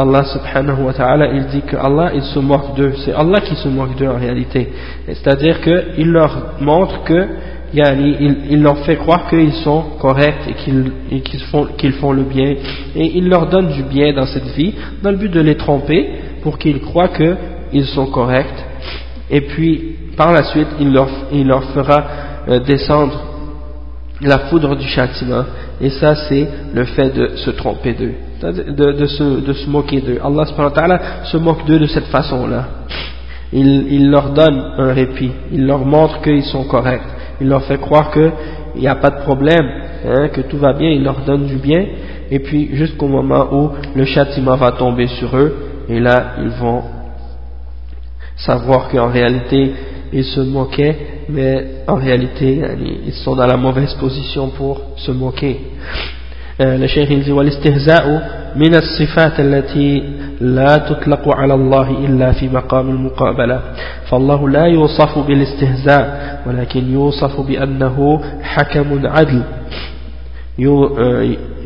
Allah 0.00 0.24
subhanahu 0.24 0.84
wa 0.84 0.92
ta'ala 0.94 1.26
il 1.34 1.46
dit 1.46 1.62
que 1.62 1.76
Allah 1.76 2.12
il 2.14 2.22
se 2.22 2.38
moque 2.38 2.74
d'eux. 2.74 2.94
C'est 3.04 3.12
Allah 3.12 3.40
qui 3.40 3.54
se 3.56 3.68
moque 3.68 3.96
d'eux 3.96 4.08
en 4.08 4.18
réalité. 4.18 4.68
C'est 5.06 5.28
à 5.28 5.36
dire 5.36 5.60
qu'il 5.60 6.10
leur 6.10 6.54
montre 6.60 7.04
que 7.04 7.26
il, 7.72 8.36
il, 8.50 8.62
leur 8.62 8.78
fait 8.78 8.96
croire 8.96 9.28
qu'ils 9.28 9.52
sont 9.52 9.82
corrects 10.00 10.48
et 10.48 11.20
qu'ils 11.20 11.40
font, 11.52 11.68
font, 12.00 12.12
le 12.12 12.22
bien. 12.22 12.54
Et 12.96 13.16
il 13.16 13.28
leur 13.28 13.46
donne 13.48 13.68
du 13.68 13.84
bien 13.84 14.12
dans 14.12 14.26
cette 14.26 14.48
vie 14.56 14.74
dans 15.02 15.12
le 15.12 15.16
but 15.16 15.30
de 15.30 15.40
les 15.40 15.56
tromper 15.56 16.10
pour 16.42 16.58
qu'ils 16.58 16.80
croient 16.80 17.10
qu'ils 17.10 17.86
sont 17.86 18.06
corrects. 18.06 18.64
Et 19.30 19.42
puis 19.42 19.96
par 20.16 20.32
la 20.32 20.42
suite 20.44 20.68
il 20.80 20.92
leur, 20.92 21.08
il 21.32 21.46
leur 21.46 21.64
fera 21.72 22.04
euh, 22.48 22.58
descendre 22.60 23.22
la 24.20 24.38
foudre 24.48 24.74
du 24.76 24.86
châtiment. 24.88 25.44
Et 25.80 25.90
ça 25.90 26.14
c'est 26.28 26.48
le 26.74 26.84
fait 26.84 27.10
de 27.10 27.36
se 27.36 27.50
tromper 27.50 27.92
d'eux 27.92 28.14
de, 28.42 28.92
de, 28.92 29.06
se, 29.06 29.40
de 29.40 29.52
se 29.52 29.68
moquer 29.68 30.00
d'eux. 30.00 30.18
Allah 30.22 30.44
se 31.24 31.36
moque 31.36 31.64
d'eux 31.66 31.78
de 31.78 31.86
cette 31.86 32.06
façon 32.06 32.46
là 32.46 32.66
il, 33.52 33.92
il 33.92 34.10
leur 34.10 34.30
donne 34.30 34.74
un 34.78 34.92
répit. 34.92 35.32
Il 35.52 35.66
leur 35.66 35.84
montre 35.84 36.20
qu'ils 36.22 36.44
sont 36.44 36.64
corrects. 36.64 37.02
Il 37.40 37.48
leur 37.48 37.64
fait 37.64 37.78
croire 37.78 38.10
qu'il 38.12 38.32
n'y 38.76 38.88
a 38.88 38.96
pas 38.96 39.10
de 39.10 39.22
problème, 39.22 39.66
hein, 40.06 40.28
que 40.28 40.42
tout 40.42 40.58
va 40.58 40.72
bien, 40.72 40.90
il 40.90 41.02
leur 41.02 41.20
donne 41.24 41.46
du 41.46 41.56
bien, 41.56 41.84
et 42.30 42.38
puis 42.38 42.76
jusqu'au 42.76 43.08
moment 43.08 43.48
où 43.52 43.70
le 43.94 44.04
châtiment 44.04 44.56
va 44.56 44.72
tomber 44.72 45.06
sur 45.06 45.34
eux, 45.36 45.56
et 45.88 45.98
là 45.98 46.34
ils 46.42 46.50
vont 46.50 46.82
savoir 48.36 48.88
qu'en 48.88 49.08
réalité 49.08 49.72
ils 50.12 50.24
se 50.24 50.40
moquaient, 50.40 50.96
mais 51.30 51.66
en 51.88 51.94
réalité 51.94 52.60
ils 53.06 53.14
sont 53.14 53.34
dans 53.34 53.46
la 53.46 53.56
mauvaise 53.56 53.94
position 53.94 54.48
pour 54.50 54.82
se 54.96 55.12
moquer. 55.12 55.60
Le 56.60 56.86
cheikh 56.86 57.08
il 57.10 57.22
dit 57.22 57.32
من 58.56 58.74
الصفات 58.74 59.40
التي 59.40 60.02
لا 60.40 60.76
تطلق 60.76 61.28
على 61.28 61.54
الله 61.54 61.90
إلا 61.90 62.32
في 62.32 62.48
مقام 62.48 62.90
المقابلة. 62.90 63.60
فالله 64.10 64.48
لا 64.48 64.64
يوصف 64.66 65.18
بالاستهزاء 65.18 66.40
ولكن 66.46 66.92
يوصف 66.92 67.40
بأنه 67.40 68.20
حكم 68.42 69.06
عدل. 69.06 69.42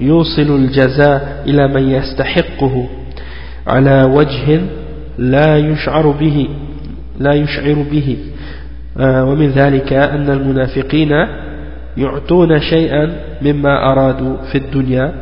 يوصل 0.00 0.56
الجزاء 0.56 1.42
إلى 1.46 1.68
من 1.68 1.90
يستحقه 1.90 2.88
على 3.66 4.02
وجه 4.06 4.60
لا 5.18 5.56
يشعر 5.56 6.10
به 6.10 6.48
لا 7.18 7.34
يشعر 7.34 7.84
به. 7.92 8.16
ومن 9.00 9.50
ذلك 9.50 9.92
أن 9.92 10.30
المنافقين 10.30 11.12
يعطون 11.97 12.59
شيئا 12.59 13.11
مما 13.41 13.91
أرادوا 13.91 14.37
في 14.51 14.57
الدنيا 14.57 15.13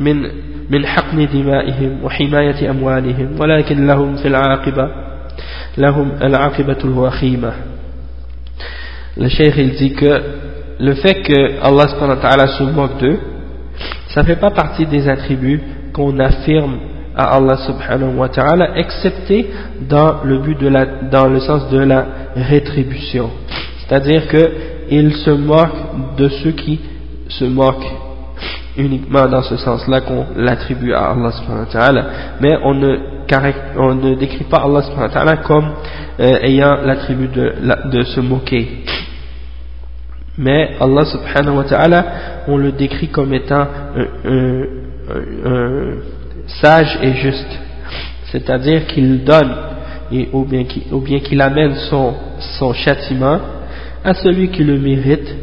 من 0.00 0.22
من 0.70 0.86
حقن 0.86 1.28
دمائهم 1.32 2.04
وحماية 2.04 2.70
أموالهم 2.70 3.40
ولكن 3.40 3.86
لهم 3.86 4.16
في 4.16 4.28
العاقبة 4.28 4.88
لهم 5.78 6.10
العاقبة 6.22 6.78
الوخيمة 6.84 7.52
le 9.16 9.28
cheikh 9.28 9.54
il 9.56 9.72
dit 9.72 9.92
que 9.92 10.20
le 10.78 10.94
fait 10.94 11.22
que 11.22 11.60
Allah 11.62 12.46
se 12.46 12.62
moque 12.62 12.98
d'eux 12.98 13.18
ça 14.08 14.22
ne 14.22 14.26
fait 14.26 14.36
pas 14.36 14.50
partie 14.50 14.86
des 14.86 15.08
attributs 15.08 15.60
qu'on 15.92 16.18
affirme 16.18 16.78
à 17.16 17.36
Allah 17.36 17.56
subhanahu 17.66 18.16
wa 18.16 18.28
ta'ala 18.28 18.78
excepté 18.78 19.50
dans 19.88 20.22
le 20.24 20.38
but 20.38 20.58
de 20.60 20.68
la, 20.68 20.86
dans 21.10 21.26
le 21.26 21.40
sens 21.40 21.68
de 21.70 21.78
la 21.78 22.06
rétribution 22.36 23.30
c'est 23.80 23.94
à 23.94 24.00
dire 24.00 24.28
que 24.28 24.50
il 24.89 25.13
se 25.13 25.31
moque 25.31 26.15
de 26.17 26.29
ceux 26.29 26.51
qui 26.51 26.79
se 27.29 27.45
moquent 27.45 27.91
uniquement 28.77 29.27
dans 29.27 29.41
ce 29.41 29.57
sens-là 29.57 30.01
qu'on 30.01 30.25
l'attribue 30.35 30.93
à 30.93 31.11
Allah 31.11 31.31
subhanahu 31.31 32.03
mais 32.41 32.57
on 32.63 32.73
ne, 32.73 32.97
on 33.77 33.95
ne 33.95 34.15
décrit 34.15 34.43
pas 34.45 34.57
Allah 34.57 34.81
subhanahu 34.83 35.37
comme 35.45 35.71
euh, 36.19 36.39
ayant 36.41 36.81
l'attribut 36.83 37.29
de, 37.29 38.03
se 38.03 38.19
moquer. 38.19 38.83
Mais 40.37 40.75
Allah 40.81 41.05
subhanahu 41.05 41.57
wa 41.57 41.63
ta'ala, 41.63 42.05
on 42.47 42.57
le 42.57 42.73
décrit 42.73 43.07
comme 43.07 43.33
étant 43.33 43.67
sage 46.61 46.99
et 47.01 47.13
juste. 47.13 47.59
C'est-à-dire 48.31 48.85
qu'il 48.87 49.23
donne, 49.23 49.55
et, 50.11 50.27
ou 50.33 50.43
bien 50.43 51.19
qu'il 51.19 51.41
amène 51.41 51.75
son 51.75 52.73
châtiment 52.73 53.39
à 54.05 54.13
celui 54.13 54.49
qui 54.49 54.63
le 54.63 54.77
mérite 54.77 55.35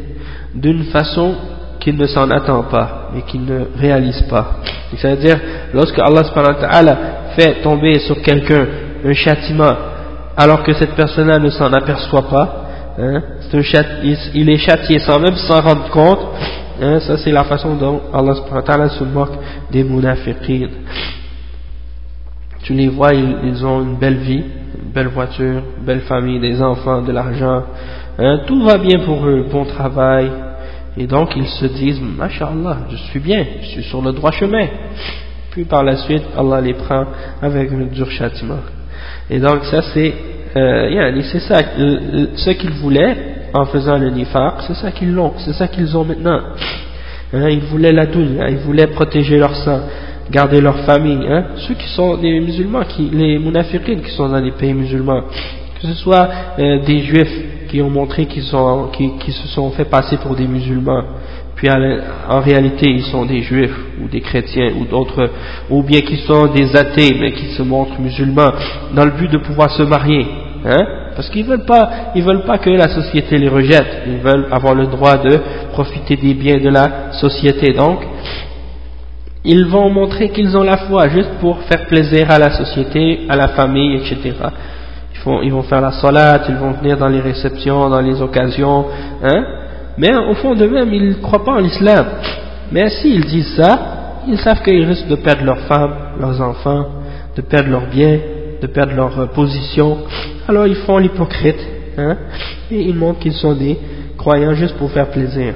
d'une 0.55 0.85
façon 0.85 1.35
qu'il 1.79 1.97
ne 1.97 2.07
s'en 2.07 2.29
attend 2.29 2.63
pas 2.63 3.03
mais 3.13 3.21
qu'il 3.23 3.45
ne 3.45 3.65
réalise 3.77 4.21
pas. 4.23 4.57
C'est-à-dire, 4.95 5.39
lorsque 5.73 5.99
Allah 5.99 6.97
fait 7.35 7.61
tomber 7.61 7.99
sur 7.99 8.21
quelqu'un 8.21 8.65
un 9.05 9.13
châtiment 9.13 9.75
alors 10.35 10.63
que 10.63 10.73
cette 10.73 10.95
personne-là 10.95 11.39
ne 11.39 11.49
s'en 11.49 11.71
aperçoit 11.71 12.27
pas, 12.27 12.65
hein, 12.97 13.21
il, 14.33 14.49
est 14.49 14.57
châtié 14.57 14.99
sans 14.99 15.19
même 15.19 15.35
s'en 15.35 15.61
rendre 15.61 15.89
compte, 15.89 16.19
hein, 16.81 16.99
ça 17.01 17.17
c'est 17.17 17.31
la 17.31 17.43
façon 17.43 17.75
dont 17.75 18.01
Allah 18.13 18.89
se 18.89 19.03
moque 19.03 19.33
des 19.71 19.83
munafiqin. 19.83 20.69
Tu 22.63 22.73
les 22.73 22.87
vois, 22.87 23.13
ils, 23.13 23.65
ont 23.65 23.81
une 23.81 23.97
belle 23.97 24.17
vie, 24.17 24.43
une 24.81 24.91
belle 24.91 25.09
voiture, 25.09 25.61
une 25.77 25.85
belle 25.85 26.01
famille, 26.01 26.39
des 26.39 26.61
enfants, 26.61 27.01
de 27.01 27.11
l'argent, 27.11 27.63
hein, 28.19 28.41
tout 28.47 28.63
va 28.63 28.77
bien 28.77 28.99
pour 28.99 29.25
eux, 29.25 29.45
bon 29.51 29.65
travail, 29.65 30.29
et 30.97 31.07
donc 31.07 31.35
ils 31.35 31.47
se 31.47 31.65
disent, 31.65 31.99
Masha'Allah, 31.99 32.77
je 32.91 32.97
suis 33.09 33.19
bien, 33.19 33.45
je 33.61 33.67
suis 33.67 33.83
sur 33.83 34.01
le 34.01 34.11
droit 34.11 34.31
chemin. 34.31 34.67
Puis 35.51 35.65
par 35.65 35.83
la 35.83 35.97
suite, 35.97 36.23
Allah 36.37 36.61
les 36.61 36.73
prend 36.73 37.05
avec 37.41 37.71
un 37.71 37.85
dur 37.93 38.09
châtiment. 38.11 38.59
Et 39.29 39.39
donc 39.39 39.63
ça 39.65 39.81
c'est, 39.93 40.13
euh, 40.55 41.21
c'est 41.31 41.39
ça, 41.39 41.59
ce 42.35 42.49
qu'ils 42.51 42.71
voulaient 42.71 43.17
en 43.53 43.65
faisant 43.65 43.97
le 43.97 44.09
nifaq, 44.09 44.53
c'est 44.67 44.75
ça 44.75 44.91
qu'ils 44.91 45.13
l'ont, 45.13 45.33
c'est 45.37 45.53
ça 45.53 45.67
qu'ils 45.67 45.95
ont 45.97 46.03
maintenant. 46.03 46.39
Hein, 47.33 47.49
ils 47.49 47.61
voulaient 47.61 47.91
la 47.91 48.05
dunya, 48.05 48.49
ils 48.49 48.57
voulaient 48.57 48.87
protéger 48.87 49.37
leur 49.37 49.55
sang, 49.55 49.81
garder 50.29 50.61
leur 50.61 50.77
famille. 50.85 51.25
Hein. 51.27 51.45
Ceux 51.67 51.73
qui 51.73 51.87
sont 51.89 52.17
des 52.17 52.39
musulmans, 52.39 52.83
qui, 52.83 53.09
les 53.11 53.39
munafiqines 53.39 54.01
qui 54.01 54.11
sont 54.11 54.29
dans 54.29 54.39
les 54.39 54.51
pays 54.51 54.73
musulmans, 54.73 55.23
que 55.81 55.87
ce 55.87 55.93
soit 55.93 56.29
euh, 56.59 56.79
des 56.85 56.99
juifs 57.01 57.62
qui 57.73 57.81
ont 57.81 57.89
montré 57.89 58.27
qu'ils 58.27 58.43
qui, 58.93 59.31
se 59.31 59.47
sont 59.47 59.71
fait 59.71 59.85
passer 59.85 60.17
pour 60.17 60.35
des 60.35 60.45
musulmans, 60.45 61.05
puis 61.55 61.67
en 61.71 62.39
réalité 62.39 62.87
ils 62.87 63.01
sont 63.05 63.25
des 63.25 63.41
juifs 63.41 63.75
ou 63.99 64.07
des 64.07 64.21
chrétiens 64.21 64.69
ou 64.79 64.85
d'autres, 64.85 65.27
ou 65.71 65.81
bien 65.81 66.01
qu'ils 66.01 66.19
sont 66.19 66.45
des 66.53 66.75
athées 66.75 67.17
mais 67.19 67.31
qui 67.31 67.47
se 67.47 67.63
montrent 67.63 67.99
musulmans 67.99 68.51
dans 68.93 69.05
le 69.05 69.09
but 69.09 69.31
de 69.31 69.39
pouvoir 69.39 69.71
se 69.71 69.81
marier, 69.81 70.23
hein? 70.63 70.85
Parce 71.15 71.31
qu'ils 71.31 71.45
veulent 71.45 71.65
pas, 71.65 72.11
ils 72.13 72.21
veulent 72.21 72.45
pas 72.45 72.59
que 72.59 72.69
la 72.69 72.89
société 72.89 73.39
les 73.39 73.49
rejette, 73.49 74.03
ils 74.05 74.19
veulent 74.19 74.49
avoir 74.51 74.75
le 74.75 74.85
droit 74.85 75.17
de 75.17 75.39
profiter 75.71 76.15
des 76.15 76.35
biens 76.35 76.59
de 76.59 76.69
la 76.69 77.11
société. 77.13 77.73
Donc, 77.73 78.01
ils 79.45 79.65
vont 79.65 79.89
montrer 79.89 80.29
qu'ils 80.29 80.55
ont 80.57 80.63
la 80.63 80.77
foi 80.77 81.09
juste 81.09 81.33
pour 81.39 81.59
faire 81.63 81.85
plaisir 81.87 82.29
à 82.29 82.37
la 82.37 82.51
société, 82.51 83.21
à 83.29 83.35
la 83.35 83.49
famille, 83.49 83.95
etc 83.95 84.33
ils 85.42 85.52
vont 85.52 85.62
faire 85.62 85.80
la 85.80 85.92
salat, 85.92 86.40
ils 86.48 86.54
vont 86.56 86.72
venir 86.72 86.96
dans 86.96 87.08
les 87.08 87.20
réceptions, 87.20 87.88
dans 87.90 88.00
les 88.00 88.20
occasions, 88.20 88.86
hein, 89.22 89.44
mais 89.96 90.14
au 90.16 90.34
fond 90.34 90.54
d'eux-mêmes, 90.54 90.92
ils 90.94 91.08
ne 91.08 91.14
croient 91.14 91.44
pas 91.44 91.52
en 91.52 91.58
l'islam. 91.58 92.06
Mais 92.70 92.88
s'ils 92.88 93.24
disent 93.24 93.56
ça, 93.56 93.78
ils 94.28 94.38
savent 94.38 94.62
qu'ils 94.62 94.84
risquent 94.84 95.08
de 95.08 95.16
perdre 95.16 95.44
leurs 95.44 95.60
femmes, 95.60 95.94
leurs 96.20 96.40
enfants, 96.40 96.86
de 97.36 97.42
perdre 97.42 97.70
leurs 97.70 97.86
biens, 97.86 98.18
de 98.60 98.66
perdre 98.66 98.94
leur 98.94 99.18
euh, 99.18 99.26
position. 99.26 99.98
Alors 100.46 100.66
ils 100.66 100.76
font 100.76 100.98
l'hypocrite, 100.98 101.60
hein, 101.96 102.16
et 102.70 102.80
ils 102.80 102.94
montrent 102.94 103.20
qu'ils 103.20 103.32
sont 103.32 103.54
des 103.54 103.78
croyants 104.16 104.54
juste 104.54 104.76
pour 104.76 104.90
faire 104.90 105.08
plaisir. 105.08 105.54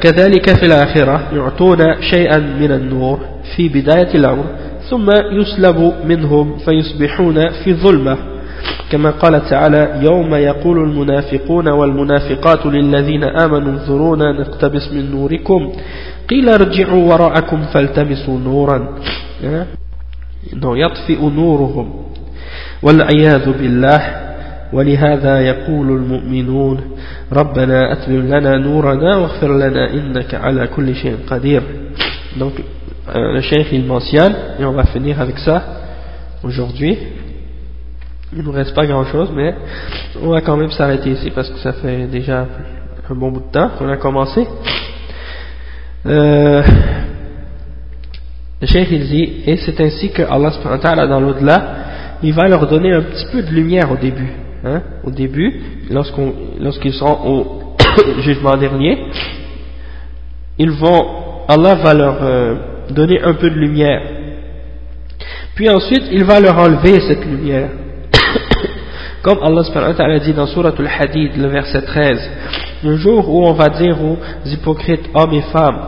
كذلك 0.00 0.56
في 0.56 0.66
الآخرة 0.66 1.20
يعطون 1.32 2.02
شيئا 2.02 2.38
من 2.38 2.72
النور 2.72 3.20
في 3.56 3.68
بداية 3.68 4.14
الأمر 4.14 4.44
ثم 4.89 5.11
يسلب 5.31 5.93
منهم 6.05 6.57
فيصبحون 6.57 7.49
في 7.63 7.73
ظلمة 7.73 8.17
كما 8.91 9.11
قال 9.11 9.49
تعالى 9.49 9.99
يوم 10.01 10.35
يقول 10.35 10.77
المنافقون 10.77 11.67
والمنافقات 11.67 12.65
للذين 12.65 13.23
آمنوا 13.23 13.71
انظرونا 13.71 14.31
نقتبس 14.31 14.91
من 14.93 15.11
نوركم. 15.11 15.71
قيل 16.29 16.49
ارجعوا 16.49 17.13
وراءكم 17.13 17.61
فالتمسوا 17.73 18.39
نورا. 18.39 18.97
يطفئ 20.75 21.29
نورهم. 21.29 21.93
والعياذ 22.83 23.45
بالله. 23.59 24.01
ولهذا 24.73 25.39
يقول 25.39 25.87
المؤمنون 25.87 26.81
ربنا 27.33 27.91
أتمم 27.91 28.27
لنا 28.27 28.57
نورنا 28.57 29.17
واغفر 29.17 29.57
لنا 29.57 29.93
إنك 29.93 30.35
على 30.35 30.67
كل 30.67 30.95
شيء 30.95 31.17
قدير. 31.27 31.61
Euh, 33.07 33.33
le 33.33 33.41
cheikh 33.41 33.67
il 33.71 33.85
mentionne 33.85 34.35
et 34.59 34.65
on 34.65 34.71
va 34.71 34.85
finir 34.85 35.21
avec 35.21 35.37
ça 35.37 35.63
aujourd'hui. 36.43 36.97
Il 38.35 38.43
nous 38.43 38.51
reste 38.51 38.73
pas 38.73 38.85
grand 38.87 39.05
chose 39.05 39.29
mais 39.35 39.53
on 40.21 40.29
va 40.29 40.41
quand 40.41 40.57
même 40.57 40.71
s'arrêter 40.71 41.11
ici 41.11 41.29
parce 41.29 41.49
que 41.49 41.59
ça 41.59 41.73
fait 41.73 42.07
déjà 42.07 42.47
un 43.09 43.15
bon 43.15 43.31
bout 43.31 43.41
de 43.41 43.51
temps 43.51 43.69
qu'on 43.77 43.89
a 43.89 43.97
commencé. 43.97 44.47
Euh, 46.07 46.63
le 48.61 48.67
cheikh 48.67 48.87
il 48.91 49.07
dit 49.07 49.43
et 49.45 49.57
c'est 49.57 49.79
ainsi 49.81 50.11
que 50.11 50.23
Allah 50.23 51.07
dans 51.07 51.19
l'au-delà 51.19 51.75
il 52.23 52.33
va 52.33 52.47
leur 52.47 52.67
donner 52.67 52.91
un 52.91 53.01
petit 53.01 53.25
peu 53.31 53.43
de 53.43 53.49
lumière 53.49 53.91
au 53.91 53.97
début 53.97 54.31
hein, 54.63 54.81
au 55.03 55.11
début 55.11 55.61
lorsqu'ils 55.91 56.93
seront 56.93 57.27
au 57.27 57.75
jugement 58.21 58.55
dernier 58.57 58.97
ils 60.57 60.71
vont 60.71 61.05
Allah 61.47 61.75
va 61.75 61.93
leur 61.93 62.17
euh, 62.23 62.55
donner 62.91 63.21
un 63.21 63.33
peu 63.33 63.49
de 63.49 63.55
lumière. 63.55 64.01
Puis 65.55 65.69
ensuite 65.69 66.03
il 66.11 66.23
va 66.23 66.39
leur 66.39 66.57
enlever 66.57 66.99
cette 67.07 67.25
lumière. 67.25 67.69
Comme 69.23 69.39
Allah 69.41 69.61
a 69.97 70.19
dit 70.19 70.33
dans 70.33 70.47
Surah 70.47 70.73
Al-Hadid 70.77 71.37
le 71.37 71.47
verset 71.47 71.81
13 71.81 72.29
le 72.83 72.97
jour 72.97 73.27
où 73.29 73.45
on 73.45 73.53
va 73.53 73.69
dire 73.69 73.97
aux 74.01 74.17
hypocrites 74.45 75.09
hommes 75.13 75.33
et 75.33 75.41
femmes 75.41 75.79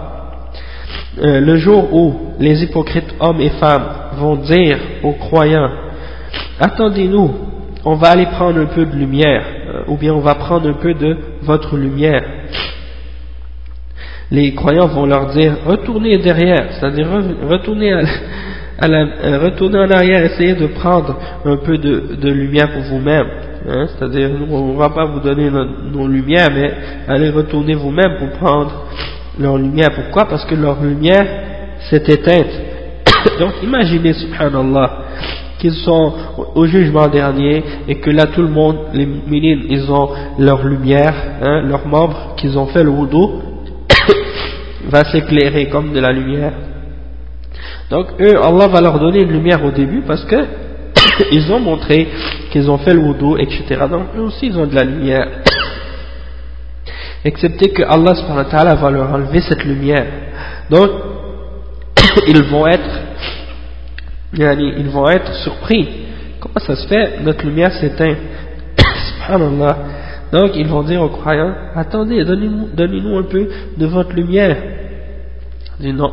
euh, 1.20 1.40
le 1.40 1.58
jour 1.58 1.94
où 1.94 2.34
les 2.40 2.64
hypocrites 2.64 3.14
hommes 3.20 3.42
et 3.42 3.50
femmes 3.52 3.88
vont 4.18 4.38
dire 4.38 4.78
aux 5.04 5.14
croyants 5.14 5.70
attendez-nous 6.60 7.36
on 7.86 7.96
va 7.96 8.10
aller 8.10 8.26
prendre 8.26 8.60
un 8.60 8.66
peu 8.66 8.86
de 8.86 8.96
lumière 8.96 9.44
euh, 9.46 9.84
ou 9.88 9.98
bien 9.98 10.14
on 10.14 10.20
va 10.20 10.36
prendre 10.36 10.68
un 10.70 10.74
peu 10.74 10.94
de 10.94 11.18
votre 11.44 11.78
lumière 11.78 12.24
les 14.32 14.54
croyants 14.54 14.88
vont 14.88 15.06
leur 15.06 15.28
dire 15.28 15.58
retournez 15.66 16.18
derrière 16.18 16.68
c'est-à-dire 16.72 17.08
retournez 17.50 17.94
euh, 17.94 19.40
retournez 19.44 19.80
en 19.80 19.90
arrière 19.90 20.24
essayez 20.24 20.54
de 20.54 20.68
prendre 20.68 21.18
un 21.46 21.58
peu 21.58 21.78
de, 21.78 22.30
lumière 22.30 22.72
pour 22.72 22.82
vous-même 22.84 23.28
hein. 23.68 23.86
c'est-à-dire 23.88 24.30
on 24.50 24.74
ne 24.74 24.78
va 24.78 24.90
pas 24.90 25.06
vous 25.06 25.20
donner 25.20 25.50
nos 25.94 26.08
lumières 26.08 26.50
mais 26.54 26.72
allez 27.08 27.30
retourner 27.30 27.74
vous-même 27.74 28.18
pour 28.20 28.30
prendre 28.38 28.88
leur 29.40 29.58
lumière. 29.58 29.90
Pourquoi? 29.94 30.26
Parce 30.26 30.46
que 30.46 30.56
leur 30.56 30.82
lumière 30.82 31.26
s'est 31.90 32.04
éteinte. 32.08 32.52
Donc 33.40 33.54
imaginez, 33.64 34.14
subhanallah, 34.14 35.00
qu'ils 35.60 35.74
sont 35.74 36.14
au 36.56 36.66
jugement 36.66 37.08
dernier 37.08 37.64
et 37.88 37.96
que 37.96 38.10
là 38.10 38.28
tout 38.28 38.42
le 38.42 38.50
monde, 38.50 38.78
les 38.94 39.06
minines, 39.06 39.64
ils 39.70 39.92
ont 39.92 40.10
leur 40.40 40.64
lumière, 40.66 41.14
hein, 41.42 41.62
leurs 41.62 41.88
membres 41.88 42.36
qu'ils 42.38 42.58
ont 42.58 42.68
fait 42.68 42.84
le 42.84 42.90
wudu, 42.90 43.42
va 44.88 45.04
s'éclairer 45.06 45.68
comme 45.68 45.94
de 45.94 46.00
la 46.00 46.12
lumière. 46.12 46.54
Donc 47.90 48.08
eux, 48.20 48.38
Allah 48.42 48.68
va 48.68 48.82
leur 48.82 49.00
donner 49.00 49.22
une 49.22 49.32
lumière 49.32 49.64
au 49.64 49.72
début 49.72 50.02
parce 50.02 50.26
que 50.26 50.36
ils 51.32 51.52
ont 51.52 51.60
montré 51.60 52.08
qu'ils 52.52 52.70
ont 52.70 52.78
fait 52.78 52.94
le 52.94 53.00
wudu, 53.00 53.42
etc. 53.42 53.86
Donc 53.90 54.08
eux 54.18 54.22
aussi 54.22 54.48
ils 54.48 54.58
ont 54.58 54.68
de 54.68 54.76
la 54.76 54.84
lumière 54.84 55.28
excepté 57.26 57.70
que 57.70 57.84
Allah 57.84 58.14
va 58.76 58.92
leur 58.92 59.12
enlever 59.14 59.42
cette 59.42 59.64
lumière. 59.64 60.06
Donc, 60.70 60.90
ils 62.28 62.44
vont 62.44 62.68
être, 62.68 63.00
ils 64.34 64.90
vont 64.90 65.10
être 65.10 65.34
surpris. 65.36 65.88
Comment 66.40 66.66
ça 66.66 66.76
se 66.76 66.88
fait? 66.88 67.20
Notre 67.22 67.46
lumière 67.46 67.72
s'éteint. 67.74 68.16
Subhanallah. 68.78 69.78
Donc, 70.32 70.52
ils 70.56 70.68
vont 70.68 70.84
dire 70.84 71.02
aux 71.02 71.10
croyants, 71.10 71.54
attendez, 71.76 72.24
donnez-nous 72.26 73.18
un 73.18 73.24
peu 73.24 73.48
de 73.78 73.86
votre 73.86 74.14
lumière. 74.14 74.58
Dis 75.80 75.94
non, 75.94 76.12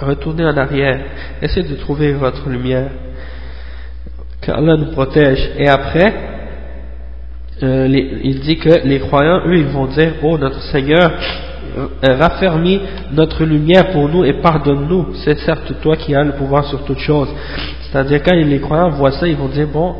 retournez 0.00 0.44
en 0.44 0.56
arrière, 0.56 1.00
essayez 1.40 1.68
de 1.68 1.76
trouver 1.76 2.12
votre 2.12 2.48
lumière. 2.48 2.90
Que 4.40 4.52
Allah 4.52 4.76
nous 4.76 4.92
protège. 4.92 5.50
Et 5.56 5.68
après, 5.68 6.12
euh, 7.62 7.86
il 7.88 8.40
dit 8.40 8.58
que 8.58 8.86
les 8.86 9.00
croyants, 9.00 9.42
eux, 9.46 9.56
ils 9.56 9.66
vont 9.66 9.86
dire, 9.86 10.14
oh 10.22 10.36
notre 10.36 10.60
Seigneur, 10.62 11.12
euh, 11.76 11.88
raffermis 12.02 12.80
notre 13.12 13.44
lumière 13.44 13.90
pour 13.92 14.08
nous 14.08 14.24
et 14.24 14.34
pardonne-nous. 14.34 15.14
C'est 15.24 15.38
certes 15.38 15.80
toi 15.80 15.96
qui 15.96 16.14
as 16.14 16.22
le 16.22 16.32
pouvoir 16.32 16.64
sur 16.66 16.84
toutes 16.84 16.98
choses. 16.98 17.32
C'est-à-dire 17.82 18.22
quand 18.22 18.34
les 18.34 18.60
croyants 18.60 18.90
voient 18.90 19.12
ça, 19.12 19.26
ils 19.26 19.36
vont 19.36 19.48
dire, 19.48 19.68
bon, 19.72 19.94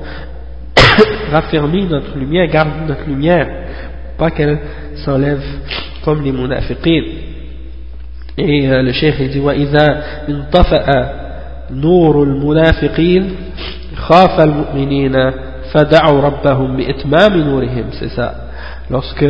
raffermis 1.31 1.85
notre 1.85 2.17
lumière, 2.17 2.47
garde 2.47 2.69
notre 2.87 3.05
lumière, 3.07 3.47
pas 4.17 4.31
qu'elle 4.31 4.59
s'enlève 5.05 5.41
comme 6.03 6.21
les 6.23 6.31
munafiqin. 6.31 7.03
Et 8.37 8.69
euh, 8.69 8.81
le 8.81 8.91
cheikh 8.91 9.15
il 9.19 9.29
dit, 9.29 9.39
وَإِذَا 9.39 10.03
انطفأ 10.29 11.19
نور 11.71 12.23
المنافقين 12.23 13.35
خاف 13.95 14.39
المؤمنين 14.39 15.31
c'est 17.91 18.09
ça 18.09 18.33
lorsque 18.89 19.25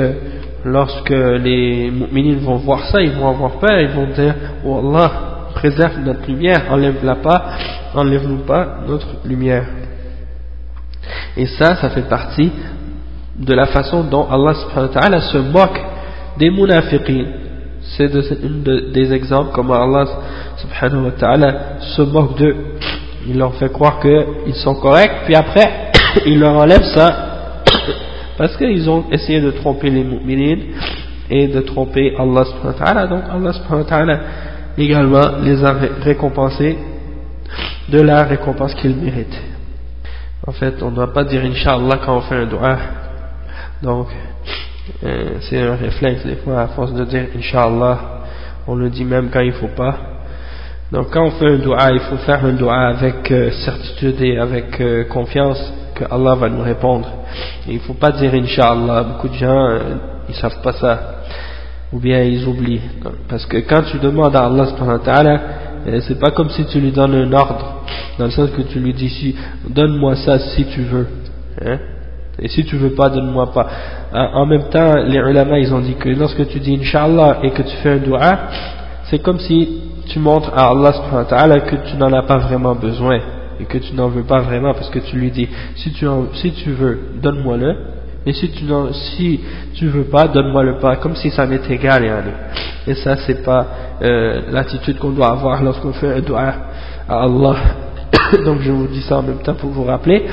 lorsque 0.63 1.09
les 1.09 1.91
mu'minines 1.91 2.39
vont 2.39 2.55
voir 2.55 2.85
ça 2.85 3.01
ils 3.01 3.11
vont 3.11 3.29
avoir 3.29 3.51
peur 3.59 3.77
ils 3.81 3.89
vont 3.89 4.07
dire 4.07 4.33
oh 4.65 4.79
Allah 4.79 5.11
préserve 5.55 5.99
notre 5.99 6.25
lumière 6.27 6.61
enlève-la 6.69 7.15
pas 7.15 7.45
enlève-nous 7.93 8.45
pas 8.45 8.77
notre 8.87 9.07
lumière 9.25 9.65
et 11.36 11.46
ça 11.46 11.76
ça 11.76 11.90
fait 11.90 12.08
partie 12.08 12.50
de 13.38 13.54
la 13.54 13.66
façon 13.66 14.04
dont 14.04 14.26
Allah 14.30 14.54
subhanahu 14.54 14.88
wa 14.94 15.00
ta'ala 15.00 15.20
se 15.20 15.38
moque 15.38 15.80
des 16.38 16.50
munafiqin 16.50 17.24
c'est 17.96 18.10
un 18.14 18.92
des 18.92 19.12
exemples 19.12 19.50
comment 19.52 19.74
Allah 19.74 20.06
subhanahu 20.56 21.04
wa 21.04 21.10
ta'ala 21.12 21.54
se 21.80 22.02
moque 22.02 22.38
d'eux 22.38 22.56
il 23.26 23.38
leur 23.38 23.54
fait 23.54 23.72
croire 23.72 24.00
qu'ils 24.00 24.54
sont 24.54 24.74
corrects 24.74 25.24
puis 25.24 25.34
après 25.34 25.90
il 26.26 26.38
leur 26.38 26.56
enlève 26.56 26.84
ça 26.94 27.62
parce 28.38 28.56
qu'ils 28.56 28.88
ont 28.88 29.04
essayé 29.10 29.40
de 29.40 29.50
tromper 29.50 29.90
les 29.90 30.04
mu'minines 30.04 30.74
et 31.30 31.48
de 31.48 31.60
tromper 31.60 32.14
Allah 32.18 32.44
subhanahu 32.44 32.78
wa 32.78 32.84
ta'ala. 32.84 33.06
Donc 33.06 33.22
Allah 33.32 33.52
subhanahu 33.52 33.84
wa 33.84 33.88
ta'ala 33.88 34.20
également 34.76 35.38
les 35.42 35.64
a 35.64 35.74
récompensés 36.02 36.76
de 37.88 38.00
la 38.00 38.24
récompense 38.24 38.74
qu'ils 38.74 38.96
méritent. 38.96 39.40
En 40.46 40.52
fait, 40.52 40.82
on 40.82 40.90
ne 40.90 40.96
doit 40.96 41.12
pas 41.12 41.24
dire 41.24 41.42
Inch'Allah 41.42 42.00
quand 42.04 42.18
on 42.18 42.20
fait 42.20 42.34
un 42.34 42.46
dua. 42.46 42.76
Donc, 43.82 44.08
euh, 45.02 45.38
c'est 45.40 45.60
un 45.60 45.74
réflexe 45.76 46.26
des 46.26 46.36
fois, 46.36 46.60
à 46.60 46.66
force 46.68 46.92
de 46.92 47.04
dire 47.04 47.28
Inch'Allah, 47.34 47.98
on 48.66 48.74
le 48.74 48.90
dit 48.90 49.04
même 49.04 49.30
quand 49.30 49.40
il 49.40 49.48
ne 49.48 49.52
faut 49.52 49.74
pas. 49.74 49.96
Donc 50.92 51.10
quand 51.10 51.24
on 51.24 51.30
fait 51.32 51.48
un 51.48 51.56
dua, 51.56 51.90
il 51.92 52.00
faut 52.00 52.18
faire 52.18 52.44
un 52.44 52.52
dua 52.52 52.88
avec 52.88 53.30
euh, 53.30 53.50
certitude 53.64 54.20
et 54.20 54.38
avec 54.38 54.78
euh, 54.80 55.04
confiance 55.04 55.72
que 55.94 56.04
Allah 56.10 56.34
va 56.34 56.48
nous 56.50 56.62
répondre. 56.62 57.08
il 57.66 57.76
ne 57.76 57.80
faut 57.80 57.94
pas 57.94 58.12
dire 58.12 58.34
Inch'Allah, 58.34 59.02
beaucoup 59.02 59.28
de 59.28 59.34
gens, 59.34 59.70
euh, 59.70 59.78
ils 60.28 60.34
savent 60.34 60.60
pas 60.62 60.72
ça, 60.74 61.00
ou 61.90 61.98
bien 61.98 62.22
ils 62.22 62.46
oublient. 62.46 62.82
Parce 63.28 63.46
que 63.46 63.56
quand 63.58 63.82
tu 63.90 63.98
demandes 63.98 64.36
à 64.36 64.44
Allah, 64.44 64.66
c'est 66.00 66.18
pas 66.18 66.30
comme 66.30 66.50
si 66.50 66.64
tu 66.66 66.80
lui 66.80 66.92
donnes 66.92 67.14
un 67.14 67.32
ordre, 67.32 67.82
dans 68.18 68.24
le 68.26 68.30
sens 68.30 68.50
que 68.50 68.62
tu 68.62 68.80
lui 68.80 68.94
dis 68.94 69.10
si, 69.10 69.36
donne-moi 69.68 70.16
ça 70.16 70.38
si 70.38 70.64
tu 70.66 70.82
veux. 70.82 71.06
Hein? 71.64 71.78
Et 72.38 72.48
si 72.48 72.64
tu 72.64 72.76
veux 72.76 72.94
pas, 72.94 73.10
donne-moi 73.10 73.52
pas. 73.52 73.68
Euh, 74.12 74.18
en 74.34 74.46
même 74.46 74.68
temps, 74.70 74.94
les 74.96 75.18
ulama, 75.18 75.58
ils 75.58 75.72
ont 75.72 75.80
dit 75.80 75.94
que 75.94 76.08
lorsque 76.08 76.48
tu 76.48 76.58
dis 76.58 76.78
Inch'Allah 76.80 77.38
et 77.42 77.50
que 77.50 77.62
tu 77.62 77.76
fais 77.76 77.90
un 77.90 77.98
dua, 77.98 78.38
c'est 79.04 79.20
comme 79.20 79.38
si 79.38 79.82
tu 80.08 80.18
montres 80.18 80.50
à 80.54 80.70
Allah 80.70 81.60
que 81.60 81.76
tu 81.88 81.96
n'en 81.96 82.12
as 82.12 82.22
pas 82.22 82.38
vraiment 82.38 82.74
besoin 82.74 83.20
et 83.60 83.64
que 83.64 83.78
tu 83.78 83.94
n'en 83.94 84.08
veux 84.08 84.24
pas 84.24 84.40
vraiment 84.40 84.74
parce 84.74 84.90
que 84.90 84.98
tu 84.98 85.16
lui 85.16 85.30
dis 85.30 85.48
si 85.76 85.92
tu, 85.92 86.06
si 86.34 86.52
tu 86.52 86.72
veux, 86.72 86.98
donne-moi-le, 87.22 87.76
mais 88.25 88.33
si 88.33 88.49
tu 88.51 88.65
ne 88.65 88.91
si 88.91 89.39
tu 89.73 89.87
veux 89.87 90.03
pas, 90.03 90.27
donne-moi-le 90.27 90.77
pas, 90.79 90.97
comme 90.97 91.15
si 91.15 91.29
ça 91.31 91.45
m'est 91.45 91.69
égal. 91.69 92.03
Et 92.85 92.95
ça, 92.95 93.15
c'est 93.17 93.43
pas 93.43 93.65
euh, 94.01 94.41
l'attitude 94.51 94.97
qu'on 94.99 95.11
doit 95.11 95.31
avoir 95.31 95.63
lorsqu'on 95.63 95.93
fait 95.93 96.13
un 96.13 96.19
doigt 96.19 96.53
à 97.07 97.23
Allah. 97.23 97.55
Donc 98.45 98.61
je 98.61 98.71
vous 98.71 98.87
dis 98.87 99.01
ça 99.01 99.17
en 99.17 99.23
même 99.23 99.39
temps 99.39 99.55
pour 99.55 99.69
vous 99.69 99.83
rappeler. 99.83 100.25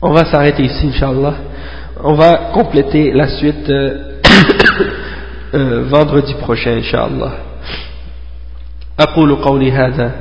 On 0.00 0.12
va 0.12 0.24
s'arrêter 0.24 0.62
ici, 0.64 0.88
Inch'Allah. 0.88 1.34
On 2.02 2.14
va 2.14 2.50
compléter 2.52 3.12
la 3.12 3.28
suite 3.28 3.68
euh, 3.68 4.18
euh, 5.54 5.84
vendredi 5.88 6.34
prochain, 6.34 6.72
Inch'Allah. 6.78 7.32
أقول 9.00 9.34
قولي 9.34 9.72
هذا 9.72 10.12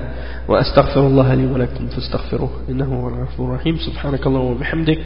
وأستغفر 0.48 1.07
الله 1.07 1.34
لي 1.34 1.45
ولكم 1.45 1.88
فاستغفروه 1.88 2.49
إنه 2.69 2.85
هو 2.85 3.07
الغفور 3.07 3.49
الرحيم 3.49 3.77
سبحانك 3.77 4.27
اللهم 4.27 4.52
وبحمدك 4.52 4.99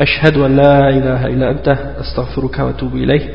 أشهد 0.00 0.36
أن 0.36 0.56
لا 0.56 0.88
إله 0.88 1.26
إلا 1.26 1.50
أنت 1.50 1.68
أستغفرك 2.00 2.58
وأتوب 2.58 2.94
إليه 2.96 3.28